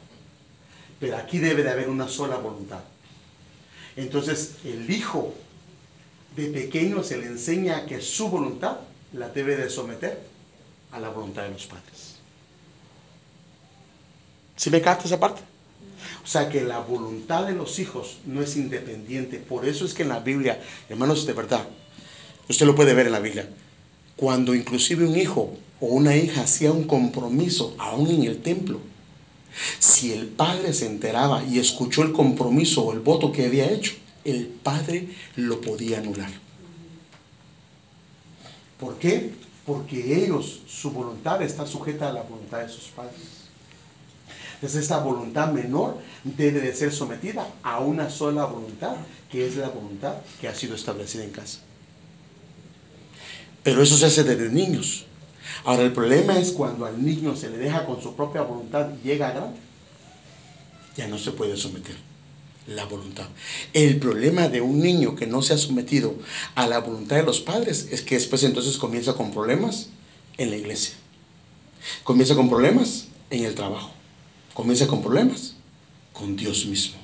Pero 0.99 1.17
aquí 1.17 1.39
debe 1.39 1.63
de 1.63 1.71
haber 1.71 1.89
una 1.89 2.07
sola 2.07 2.37
voluntad. 2.37 2.79
Entonces 3.95 4.55
el 4.63 4.89
hijo 4.89 5.33
de 6.35 6.47
pequeño 6.47 7.03
se 7.03 7.17
le 7.17 7.27
enseña 7.27 7.85
que 7.85 8.01
su 8.01 8.29
voluntad 8.29 8.77
la 9.13 9.29
debe 9.29 9.55
de 9.55 9.69
someter 9.69 10.21
a 10.91 10.99
la 10.99 11.09
voluntad 11.09 11.43
de 11.43 11.51
los 11.51 11.65
padres. 11.65 12.15
¿Sí 14.55 14.69
me 14.69 14.81
capta 14.81 15.05
esa 15.05 15.19
parte? 15.19 15.41
O 16.23 16.27
sea 16.27 16.49
que 16.49 16.61
la 16.61 16.79
voluntad 16.79 17.47
de 17.47 17.53
los 17.53 17.79
hijos 17.79 18.17
no 18.25 18.41
es 18.41 18.55
independiente. 18.55 19.37
Por 19.37 19.67
eso 19.67 19.85
es 19.85 19.93
que 19.93 20.03
en 20.03 20.09
la 20.09 20.19
Biblia, 20.19 20.61
hermanos, 20.89 21.25
de 21.25 21.33
verdad, 21.33 21.65
Usted 22.51 22.65
lo 22.65 22.75
puede 22.75 22.93
ver 22.93 23.05
en 23.05 23.13
la 23.13 23.21
Biblia. 23.21 23.47
Cuando 24.17 24.53
inclusive 24.53 25.05
un 25.05 25.15
hijo 25.15 25.53
o 25.79 25.85
una 25.85 26.17
hija 26.17 26.41
hacía 26.41 26.73
un 26.73 26.83
compromiso, 26.83 27.73
aún 27.77 28.11
en 28.11 28.23
el 28.23 28.41
templo, 28.41 28.81
si 29.79 30.11
el 30.11 30.27
padre 30.27 30.73
se 30.73 30.85
enteraba 30.85 31.45
y 31.45 31.59
escuchó 31.59 32.03
el 32.03 32.11
compromiso 32.11 32.83
o 32.83 32.91
el 32.91 32.99
voto 32.99 33.31
que 33.31 33.45
había 33.45 33.71
hecho, 33.71 33.93
el 34.23 34.47
padre 34.47 35.09
lo 35.35 35.61
podía 35.61 35.99
anular. 35.99 36.31
¿Por 38.79 38.97
qué? 38.97 39.31
Porque 39.65 40.23
ellos, 40.23 40.61
su 40.67 40.91
voluntad 40.91 41.41
está 41.41 41.65
sujeta 41.65 42.09
a 42.09 42.13
la 42.13 42.23
voluntad 42.23 42.59
de 42.59 42.69
sus 42.69 42.85
padres. 42.85 43.19
Entonces 44.55 44.83
esta 44.83 44.99
voluntad 44.99 45.51
menor 45.51 45.97
debe 46.23 46.59
de 46.59 46.73
ser 46.73 46.91
sometida 46.91 47.47
a 47.63 47.79
una 47.79 48.09
sola 48.09 48.45
voluntad, 48.45 48.95
que 49.31 49.47
es 49.47 49.55
la 49.55 49.69
voluntad 49.69 50.15
que 50.39 50.47
ha 50.47 50.55
sido 50.55 50.75
establecida 50.75 51.23
en 51.23 51.31
casa. 51.31 51.59
Pero 53.63 53.81
eso 53.81 53.97
se 53.97 54.05
hace 54.07 54.23
desde 54.23 54.49
niños. 54.49 55.05
Ahora 55.63 55.83
el 55.83 55.93
problema 55.93 56.37
es 56.37 56.51
cuando 56.51 56.85
al 56.85 57.03
niño 57.03 57.35
se 57.35 57.49
le 57.49 57.57
deja 57.57 57.85
con 57.85 58.01
su 58.01 58.15
propia 58.15 58.41
voluntad 58.41 58.89
y 58.93 59.07
llega 59.07 59.29
a 59.29 59.31
grande, 59.31 59.59
ya 60.95 61.07
no 61.07 61.17
se 61.17 61.31
puede 61.31 61.57
someter 61.57 62.10
la 62.67 62.85
voluntad. 62.85 63.27
El 63.73 63.97
problema 63.97 64.47
de 64.47 64.61
un 64.61 64.81
niño 64.81 65.15
que 65.15 65.27
no 65.27 65.41
se 65.41 65.53
ha 65.53 65.57
sometido 65.57 66.15
a 66.55 66.67
la 66.67 66.79
voluntad 66.79 67.17
de 67.17 67.23
los 67.23 67.39
padres 67.39 67.87
es 67.91 68.01
que 68.01 68.15
después 68.15 68.43
entonces 68.43 68.77
comienza 68.77 69.13
con 69.13 69.31
problemas 69.31 69.89
en 70.37 70.51
la 70.51 70.57
iglesia. 70.57 70.95
Comienza 72.03 72.35
con 72.35 72.49
problemas 72.49 73.07
en 73.29 73.45
el 73.45 73.55
trabajo. 73.55 73.91
Comienza 74.53 74.87
con 74.87 75.01
problemas 75.01 75.55
con 76.13 76.35
Dios 76.35 76.65
mismo. 76.65 76.97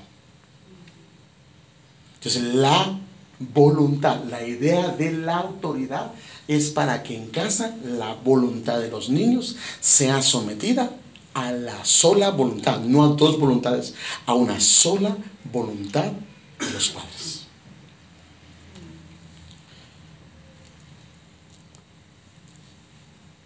Entonces 2.16 2.44
la 2.56 3.00
voluntad, 3.40 4.24
la 4.26 4.46
idea 4.46 4.90
de 4.90 5.12
la 5.12 5.38
autoridad 5.38 6.12
es 6.48 6.70
para 6.70 7.04
que 7.04 7.16
en 7.16 7.28
casa 7.28 7.76
la 7.84 8.14
voluntad 8.14 8.80
de 8.80 8.90
los 8.90 9.10
niños 9.10 9.56
sea 9.80 10.22
sometida 10.22 10.92
a 11.38 11.52
la 11.52 11.86
sola 11.86 12.32
voluntad, 12.32 12.80
no 12.80 13.04
a 13.04 13.10
dos 13.10 13.40
voluntades, 13.40 13.94
a 14.26 14.34
una 14.34 14.60
sola 14.60 15.16
voluntad 15.54 16.12
de 16.60 16.72
los 16.72 16.90
padres. 16.90 17.46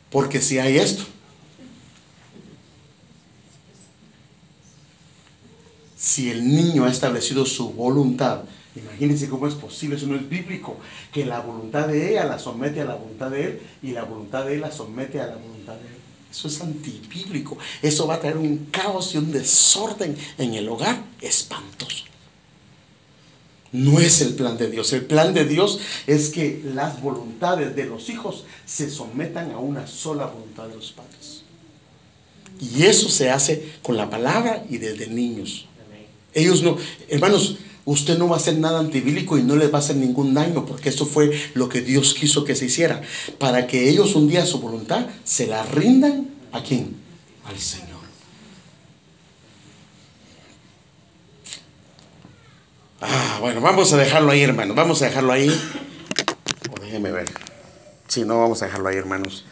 Porque 0.09 0.41
si 0.41 0.57
hay 0.57 0.77
esto, 0.77 1.03
si 5.97 6.31
el 6.31 6.47
niño 6.47 6.85
ha 6.85 6.89
establecido 6.89 7.45
su 7.45 7.71
voluntad 7.71 8.43
Imagínense 8.73 9.27
cómo 9.27 9.47
es 9.47 9.55
posible, 9.55 9.97
eso 9.97 10.07
no 10.07 10.15
es 10.15 10.29
bíblico, 10.29 10.77
que 11.11 11.25
la 11.25 11.41
voluntad 11.41 11.89
de 11.89 12.11
ella 12.11 12.23
la 12.23 12.39
somete 12.39 12.79
a 12.79 12.85
la 12.85 12.95
voluntad 12.95 13.29
de 13.29 13.43
él 13.43 13.61
y 13.83 13.91
la 13.91 14.05
voluntad 14.05 14.45
de 14.45 14.53
él 14.53 14.61
la 14.61 14.71
somete 14.71 15.19
a 15.19 15.27
la 15.27 15.35
voluntad 15.35 15.73
de 15.73 15.87
él. 15.89 16.00
Eso 16.31 16.47
es 16.47 16.61
antibíblico. 16.61 17.57
Eso 17.81 18.07
va 18.07 18.15
a 18.15 18.19
traer 18.21 18.37
un 18.37 18.69
caos 18.71 19.13
y 19.13 19.17
un 19.17 19.31
desorden 19.31 20.17
en 20.37 20.53
el 20.53 20.67
hogar 20.69 21.03
espantoso. 21.19 22.05
No 23.73 23.99
es 23.99 24.21
el 24.21 24.35
plan 24.35 24.57
de 24.57 24.69
Dios. 24.69 24.91
El 24.93 25.05
plan 25.05 25.33
de 25.33 25.45
Dios 25.45 25.79
es 26.07 26.29
que 26.29 26.61
las 26.73 27.01
voluntades 27.01 27.75
de 27.75 27.85
los 27.85 28.09
hijos 28.09 28.45
se 28.65 28.89
sometan 28.89 29.51
a 29.51 29.59
una 29.59 29.87
sola 29.87 30.25
voluntad 30.25 30.67
de 30.67 30.75
los 30.75 30.91
padres. 30.91 31.43
Y 32.59 32.83
eso 32.83 33.09
se 33.09 33.29
hace 33.29 33.73
con 33.81 33.97
la 33.97 34.09
palabra 34.09 34.65
y 34.69 34.77
desde 34.77 35.07
niños. 35.07 35.67
Ellos 36.33 36.63
no, 36.63 36.77
hermanos, 37.09 37.57
usted 37.91 38.17
no 38.17 38.27
va 38.27 38.35
a 38.35 38.39
hacer 38.39 38.57
nada 38.57 38.79
antibílico 38.79 39.37
y 39.37 39.43
no 39.43 39.55
les 39.55 39.71
va 39.71 39.77
a 39.77 39.81
hacer 39.81 39.95
ningún 39.95 40.33
daño, 40.33 40.65
porque 40.65 40.89
eso 40.89 41.05
fue 41.05 41.31
lo 41.53 41.69
que 41.69 41.81
Dios 41.81 42.13
quiso 42.13 42.43
que 42.43 42.55
se 42.55 42.65
hiciera, 42.65 43.01
para 43.37 43.67
que 43.67 43.89
ellos 43.89 44.15
un 44.15 44.27
día 44.27 44.45
su 44.45 44.59
voluntad 44.59 45.07
se 45.23 45.47
la 45.47 45.63
rindan 45.63 46.29
a 46.51 46.63
quién? 46.63 46.95
Al 47.45 47.57
Señor. 47.57 47.91
Ah, 53.01 53.39
bueno, 53.41 53.61
vamos 53.61 53.91
a 53.93 53.97
dejarlo 53.97 54.31
ahí, 54.31 54.41
hermanos. 54.41 54.75
Vamos 54.75 55.01
a 55.01 55.05
dejarlo 55.05 55.33
ahí. 55.33 55.49
O 56.69 56.79
déjeme 56.79 57.11
ver. 57.11 57.25
Si 58.07 58.23
no, 58.23 58.39
vamos 58.39 58.61
a 58.61 58.65
dejarlo 58.65 58.89
ahí, 58.89 58.97
hermanos. 58.97 59.43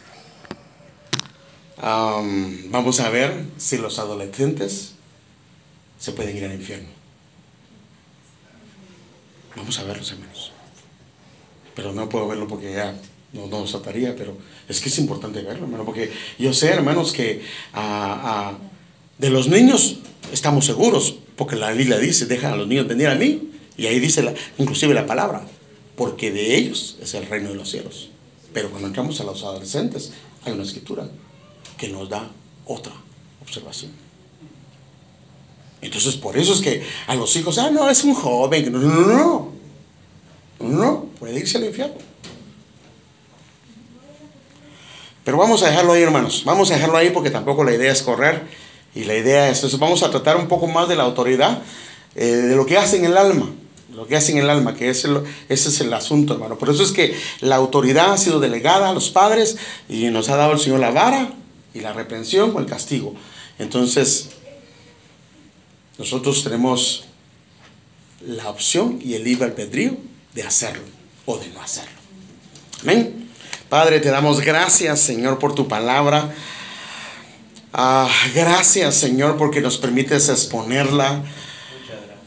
vamos 1.76 3.00
a 3.00 3.10
ver 3.10 3.44
si 3.56 3.78
los 3.78 3.98
adolescentes 3.98 4.92
se 5.98 6.12
pueden 6.12 6.36
ir 6.36 6.44
al 6.44 6.54
infierno. 6.54 6.99
Vamos 9.56 9.78
a 9.78 9.84
verlos, 9.84 10.10
hermanos. 10.12 10.52
Pero 11.74 11.92
no 11.92 12.08
puedo 12.08 12.28
verlo 12.28 12.46
porque 12.46 12.72
ya 12.72 12.96
no 13.32 13.46
nos 13.46 13.74
ataría, 13.74 14.16
pero 14.16 14.36
es 14.68 14.80
que 14.80 14.88
es 14.88 14.98
importante 14.98 15.42
verlo, 15.42 15.64
hermano, 15.64 15.84
porque 15.84 16.10
yo 16.38 16.52
sé, 16.52 16.68
hermanos, 16.68 17.12
que 17.12 17.42
ah, 17.72 18.20
ah, 18.22 18.58
de 19.18 19.30
los 19.30 19.48
niños 19.48 19.98
estamos 20.32 20.66
seguros, 20.66 21.16
porque 21.36 21.56
la 21.56 21.70
Biblia 21.72 21.98
dice, 21.98 22.26
dejan 22.26 22.52
a 22.52 22.56
los 22.56 22.66
niños 22.66 22.88
venir 22.88 23.08
a 23.08 23.14
mí, 23.14 23.50
y 23.76 23.86
ahí 23.86 23.98
dice 24.00 24.22
la, 24.22 24.34
inclusive 24.58 24.94
la 24.94 25.06
palabra, 25.06 25.46
porque 25.96 26.30
de 26.32 26.56
ellos 26.56 26.98
es 27.00 27.14
el 27.14 27.26
reino 27.26 27.50
de 27.50 27.54
los 27.54 27.70
cielos. 27.70 28.10
Pero 28.52 28.70
cuando 28.70 28.88
entramos 28.88 29.20
a 29.20 29.24
los 29.24 29.42
adolescentes, 29.44 30.12
hay 30.44 30.52
una 30.52 30.64
escritura 30.64 31.08
que 31.78 31.88
nos 31.88 32.08
da 32.08 32.28
otra 32.66 32.92
observación. 33.42 33.92
Entonces, 35.82 36.16
por 36.16 36.36
eso 36.36 36.52
es 36.52 36.60
que 36.60 36.82
a 37.06 37.14
los 37.14 37.34
hijos, 37.36 37.58
ah, 37.58 37.70
no, 37.70 37.88
es 37.88 38.04
un 38.04 38.14
joven. 38.14 38.72
No, 38.72 38.78
no, 38.78 39.06
no. 39.06 39.60
No, 40.60 40.68
no, 40.68 41.04
puede 41.18 41.38
irse 41.38 41.56
al 41.56 41.64
infierno. 41.64 41.94
Pero 45.24 45.38
vamos 45.38 45.62
a 45.62 45.68
dejarlo 45.68 45.92
ahí, 45.92 46.02
hermanos. 46.02 46.42
Vamos 46.44 46.70
a 46.70 46.74
dejarlo 46.74 46.96
ahí 46.96 47.10
porque 47.10 47.30
tampoco 47.30 47.64
la 47.64 47.74
idea 47.74 47.92
es 47.92 48.02
correr. 48.02 48.42
Y 48.94 49.04
la 49.04 49.16
idea 49.16 49.48
es, 49.48 49.58
entonces 49.58 49.78
vamos 49.78 50.02
a 50.02 50.10
tratar 50.10 50.36
un 50.36 50.48
poco 50.48 50.66
más 50.66 50.88
de 50.88 50.96
la 50.96 51.04
autoridad, 51.04 51.62
eh, 52.16 52.26
de 52.26 52.56
lo 52.56 52.66
que 52.66 52.76
hace 52.76 52.96
en 52.96 53.04
el 53.04 53.16
alma. 53.16 53.50
Lo 53.94 54.06
que 54.06 54.16
hace 54.16 54.32
en 54.32 54.38
el 54.38 54.50
alma, 54.50 54.74
que 54.74 54.88
ese 54.88 55.08
es 55.48 55.80
el 55.80 55.92
asunto, 55.92 56.34
hermano. 56.34 56.58
Por 56.58 56.70
eso 56.70 56.82
es 56.82 56.92
que 56.92 57.14
la 57.40 57.56
autoridad 57.56 58.12
ha 58.12 58.18
sido 58.18 58.40
delegada 58.40 58.90
a 58.90 58.92
los 58.92 59.10
padres 59.10 59.56
y 59.88 60.04
nos 60.06 60.28
ha 60.28 60.36
dado 60.36 60.52
el 60.52 60.60
Señor 60.60 60.80
la 60.80 60.90
vara 60.90 61.32
y 61.74 61.80
la 61.80 61.92
reprensión 61.92 62.52
o 62.54 62.60
el 62.60 62.66
castigo. 62.66 63.14
Entonces, 63.58 64.30
nosotros 66.00 66.42
tenemos 66.42 67.04
la 68.26 68.48
opción 68.48 69.00
y 69.04 69.12
el 69.16 69.22
libre 69.22 69.44
albedrío 69.44 69.98
de 70.34 70.42
hacerlo 70.42 70.82
o 71.26 71.36
de 71.36 71.46
no 71.50 71.60
hacerlo. 71.60 71.92
Amén. 72.80 73.28
Padre, 73.68 74.00
te 74.00 74.08
damos 74.08 74.40
gracias, 74.40 74.98
Señor, 74.98 75.38
por 75.38 75.54
tu 75.54 75.68
palabra. 75.68 76.34
Ah, 77.74 78.08
gracias, 78.34 78.94
Señor, 78.94 79.36
porque 79.36 79.60
nos 79.60 79.76
permites 79.76 80.30
exponerla. 80.30 81.22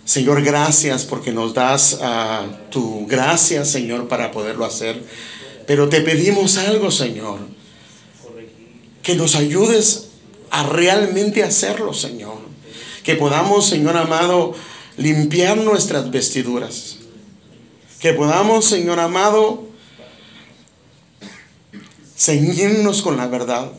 Señor, 0.06 0.44
gracias 0.44 1.04
porque 1.04 1.32
nos 1.32 1.56
das 1.56 1.98
ah, 2.00 2.46
tu 2.70 3.08
gracia, 3.08 3.66
Señor, 3.66 4.08
para 4.08 4.30
poderlo 4.30 4.66
hacer. 4.66 5.04
Pero 5.66 5.90
te 5.90 6.02
pedimos 6.02 6.60
algo, 6.60 6.92
Señor. 6.92 7.40
Que 9.02 9.16
nos 9.16 9.34
ayudes 9.34 10.10
a 10.52 10.62
realmente 10.62 11.44
hacerlo, 11.44 11.92
Señor 11.92 12.53
que 13.04 13.16
podamos, 13.16 13.68
Señor 13.68 13.98
amado, 13.98 14.56
limpiar 14.98 15.58
nuestras 15.58 16.10
vestiduras. 16.10 16.98
Que 18.00 18.14
podamos, 18.14 18.66
Señor 18.66 19.00
amado, 19.00 19.68
ceñirnos 22.18 23.02
con 23.02 23.18
la 23.18 23.28
verdad. 23.28 23.72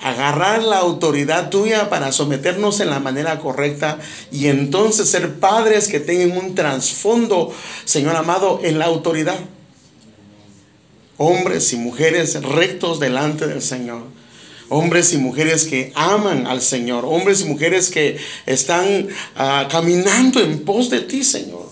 Agarrar 0.00 0.64
la 0.64 0.78
autoridad 0.78 1.48
tuya 1.48 1.88
para 1.88 2.10
someternos 2.12 2.80
en 2.80 2.90
la 2.90 2.98
manera 2.98 3.38
correcta 3.38 3.98
y 4.32 4.48
entonces 4.48 5.08
ser 5.08 5.38
padres 5.38 5.86
que 5.86 6.00
tengan 6.00 6.36
un 6.36 6.54
trasfondo, 6.54 7.54
Señor 7.84 8.16
amado, 8.16 8.60
en 8.62 8.78
la 8.78 8.86
autoridad. 8.86 9.38
Hombres 11.18 11.72
y 11.72 11.76
mujeres 11.76 12.42
rectos 12.42 12.98
delante 12.98 13.46
del 13.46 13.62
Señor 13.62 14.21
hombres 14.72 15.12
y 15.12 15.18
mujeres 15.18 15.64
que 15.64 15.92
aman 15.94 16.46
al 16.46 16.62
Señor, 16.62 17.04
hombres 17.04 17.42
y 17.42 17.44
mujeres 17.44 17.90
que 17.90 18.18
están 18.46 19.08
ah, 19.36 19.68
caminando 19.70 20.40
en 20.40 20.64
pos 20.64 20.90
de 20.90 21.00
ti, 21.00 21.22
Señor. 21.22 21.71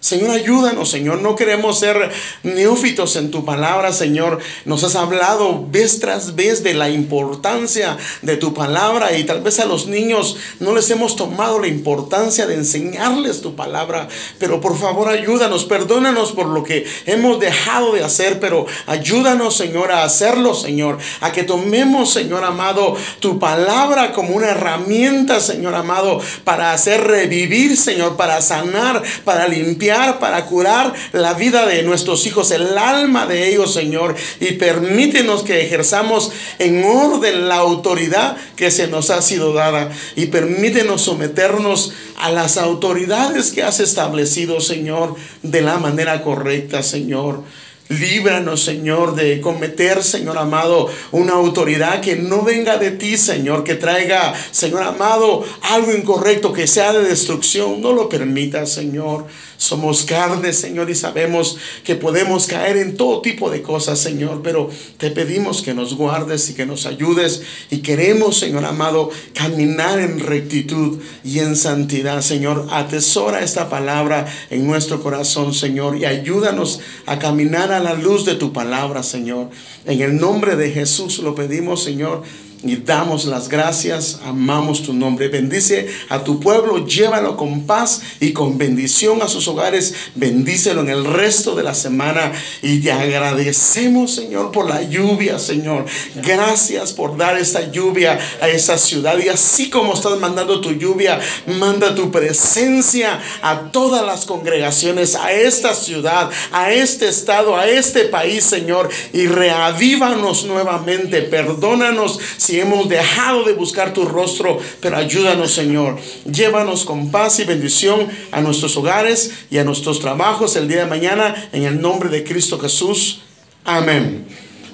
Señor, 0.00 0.30
ayúdanos, 0.30 0.90
Señor. 0.90 1.22
No 1.22 1.34
queremos 1.34 1.80
ser 1.80 2.10
neófitos 2.44 3.16
en 3.16 3.32
tu 3.32 3.44
palabra, 3.44 3.92
Señor. 3.92 4.38
Nos 4.64 4.84
has 4.84 4.94
hablado 4.94 5.66
vez 5.68 5.98
tras 5.98 6.36
vez 6.36 6.62
de 6.62 6.74
la 6.74 6.88
importancia 6.88 7.96
de 8.22 8.36
tu 8.36 8.54
palabra 8.54 9.16
y 9.18 9.24
tal 9.24 9.40
vez 9.40 9.58
a 9.58 9.64
los 9.64 9.88
niños 9.88 10.36
no 10.60 10.72
les 10.72 10.88
hemos 10.90 11.16
tomado 11.16 11.58
la 11.58 11.66
importancia 11.66 12.46
de 12.46 12.54
enseñarles 12.54 13.40
tu 13.40 13.56
palabra. 13.56 14.06
Pero 14.38 14.60
por 14.60 14.78
favor, 14.78 15.08
ayúdanos, 15.08 15.64
perdónanos 15.64 16.30
por 16.30 16.46
lo 16.46 16.62
que 16.62 16.86
hemos 17.06 17.40
dejado 17.40 17.92
de 17.92 18.04
hacer, 18.04 18.38
pero 18.38 18.66
ayúdanos, 18.86 19.56
Señor, 19.56 19.90
a 19.90 20.04
hacerlo, 20.04 20.54
Señor. 20.54 20.98
A 21.20 21.32
que 21.32 21.42
tomemos, 21.42 22.12
Señor 22.12 22.44
amado, 22.44 22.96
tu 23.18 23.40
palabra 23.40 24.12
como 24.12 24.36
una 24.36 24.50
herramienta, 24.50 25.40
Señor 25.40 25.74
amado, 25.74 26.20
para 26.44 26.72
hacer 26.72 27.04
revivir, 27.04 27.76
Señor, 27.76 28.16
para 28.16 28.40
sanar, 28.40 29.02
para 29.24 29.48
limpiar 29.48 29.87
para 30.18 30.46
curar 30.46 30.92
la 31.12 31.34
vida 31.34 31.66
de 31.66 31.82
nuestros 31.82 32.26
hijos, 32.26 32.50
el 32.50 32.76
alma 32.76 33.26
de 33.26 33.48
ellos, 33.48 33.72
Señor. 33.72 34.14
Y 34.40 34.52
permítenos 34.52 35.42
que 35.42 35.62
ejerzamos 35.62 36.30
en 36.58 36.84
orden 36.84 37.48
la 37.48 37.56
autoridad 37.56 38.36
que 38.56 38.70
se 38.70 38.88
nos 38.88 39.10
ha 39.10 39.22
sido 39.22 39.52
dada. 39.52 39.90
Y 40.16 40.26
permítenos 40.26 41.02
someternos 41.02 41.92
a 42.16 42.30
las 42.30 42.56
autoridades 42.56 43.50
que 43.52 43.62
has 43.62 43.80
establecido, 43.80 44.60
Señor, 44.60 45.14
de 45.42 45.62
la 45.62 45.78
manera 45.78 46.22
correcta, 46.22 46.82
Señor. 46.82 47.42
Líbranos, 47.88 48.64
Señor, 48.64 49.14
de 49.14 49.40
cometer, 49.40 50.02
Señor 50.02 50.36
amado, 50.36 50.90
una 51.10 51.32
autoridad 51.32 52.02
que 52.02 52.16
no 52.16 52.42
venga 52.42 52.76
de 52.76 52.90
ti, 52.90 53.16
Señor, 53.16 53.64
que 53.64 53.76
traiga, 53.76 54.34
Señor 54.50 54.82
amado, 54.82 55.42
algo 55.62 55.94
incorrecto, 55.94 56.52
que 56.52 56.66
sea 56.66 56.92
de 56.92 57.08
destrucción. 57.08 57.80
No 57.80 57.92
lo 57.92 58.10
permita, 58.10 58.66
Señor. 58.66 59.26
Somos 59.58 60.04
carne, 60.04 60.52
Señor, 60.52 60.88
y 60.88 60.94
sabemos 60.94 61.56
que 61.82 61.96
podemos 61.96 62.46
caer 62.46 62.76
en 62.76 62.96
todo 62.96 63.22
tipo 63.22 63.50
de 63.50 63.60
cosas, 63.60 63.98
Señor, 63.98 64.40
pero 64.44 64.70
te 64.98 65.10
pedimos 65.10 65.62
que 65.62 65.74
nos 65.74 65.96
guardes 65.96 66.48
y 66.48 66.54
que 66.54 66.64
nos 66.64 66.86
ayudes 66.86 67.42
y 67.68 67.78
queremos, 67.78 68.38
Señor 68.38 68.64
amado, 68.64 69.10
caminar 69.34 69.98
en 69.98 70.20
rectitud 70.20 71.00
y 71.24 71.40
en 71.40 71.56
santidad, 71.56 72.20
Señor. 72.20 72.68
Atesora 72.70 73.42
esta 73.42 73.68
palabra 73.68 74.26
en 74.48 74.64
nuestro 74.64 75.02
corazón, 75.02 75.52
Señor, 75.52 75.96
y 75.96 76.04
ayúdanos 76.04 76.78
a 77.06 77.18
caminar 77.18 77.72
a 77.78 77.82
la 77.82 77.94
luz 77.94 78.24
de 78.24 78.34
tu 78.34 78.52
palabra, 78.52 79.02
Señor. 79.02 79.48
En 79.86 80.00
el 80.00 80.18
nombre 80.18 80.56
de 80.56 80.70
Jesús 80.70 81.18
lo 81.20 81.34
pedimos, 81.34 81.82
Señor 81.82 82.22
y 82.62 82.76
damos 82.76 83.24
las 83.24 83.48
gracias, 83.48 84.18
amamos 84.24 84.82
tu 84.82 84.92
nombre. 84.92 85.28
Bendice 85.28 85.88
a 86.08 86.24
tu 86.24 86.40
pueblo, 86.40 86.86
llévalo 86.86 87.36
con 87.36 87.66
paz 87.66 88.02
y 88.20 88.32
con 88.32 88.58
bendición 88.58 89.22
a 89.22 89.28
sus 89.28 89.46
hogares. 89.46 89.94
Bendícelo 90.16 90.80
en 90.80 90.88
el 90.88 91.04
resto 91.04 91.54
de 91.54 91.62
la 91.62 91.74
semana 91.74 92.32
y 92.60 92.80
te 92.80 92.90
agradecemos, 92.90 94.14
Señor, 94.14 94.50
por 94.50 94.68
la 94.68 94.82
lluvia, 94.82 95.38
Señor. 95.38 95.84
Gracias 96.16 96.92
por 96.92 97.16
dar 97.16 97.38
esta 97.38 97.70
lluvia 97.70 98.18
a 98.40 98.48
esa 98.48 98.76
ciudad 98.76 99.18
y 99.18 99.28
así 99.28 99.70
como 99.70 99.94
estás 99.94 100.18
mandando 100.18 100.60
tu 100.60 100.72
lluvia, 100.72 101.20
manda 101.46 101.94
tu 101.94 102.10
presencia 102.10 103.20
a 103.42 103.70
todas 103.70 104.04
las 104.04 104.24
congregaciones, 104.24 105.14
a 105.14 105.32
esta 105.32 105.74
ciudad, 105.74 106.30
a 106.50 106.72
este 106.72 107.08
estado, 107.08 107.56
a 107.56 107.68
este 107.68 108.06
país, 108.06 108.44
Señor, 108.44 108.88
y 109.12 109.26
reavívanos 109.26 110.44
nuevamente. 110.44 111.22
Perdónanos 111.22 112.18
si 112.48 112.58
hemos 112.58 112.88
dejado 112.88 113.44
de 113.44 113.52
buscar 113.52 113.92
tu 113.92 114.06
rostro, 114.06 114.58
pero 114.80 114.96
ayúdanos, 114.96 115.52
Señor. 115.52 115.98
Llévanos 116.24 116.86
con 116.86 117.10
paz 117.10 117.40
y 117.40 117.44
bendición 117.44 118.08
a 118.32 118.40
nuestros 118.40 118.74
hogares 118.78 119.32
y 119.50 119.58
a 119.58 119.64
nuestros 119.64 120.00
trabajos 120.00 120.56
el 120.56 120.66
día 120.66 120.78
de 120.78 120.86
mañana, 120.86 121.50
en 121.52 121.64
el 121.64 121.78
nombre 121.78 122.08
de 122.08 122.24
Cristo 122.24 122.58
Jesús. 122.58 123.20
Amén. 123.66 124.24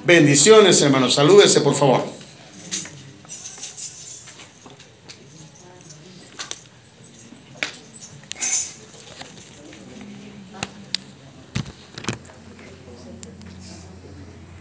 Bendiciones, 0.07 0.81
hermanos. 0.83 1.14
Salúdese, 1.14 1.62
por 1.62 1.75
favor. 1.75 2.14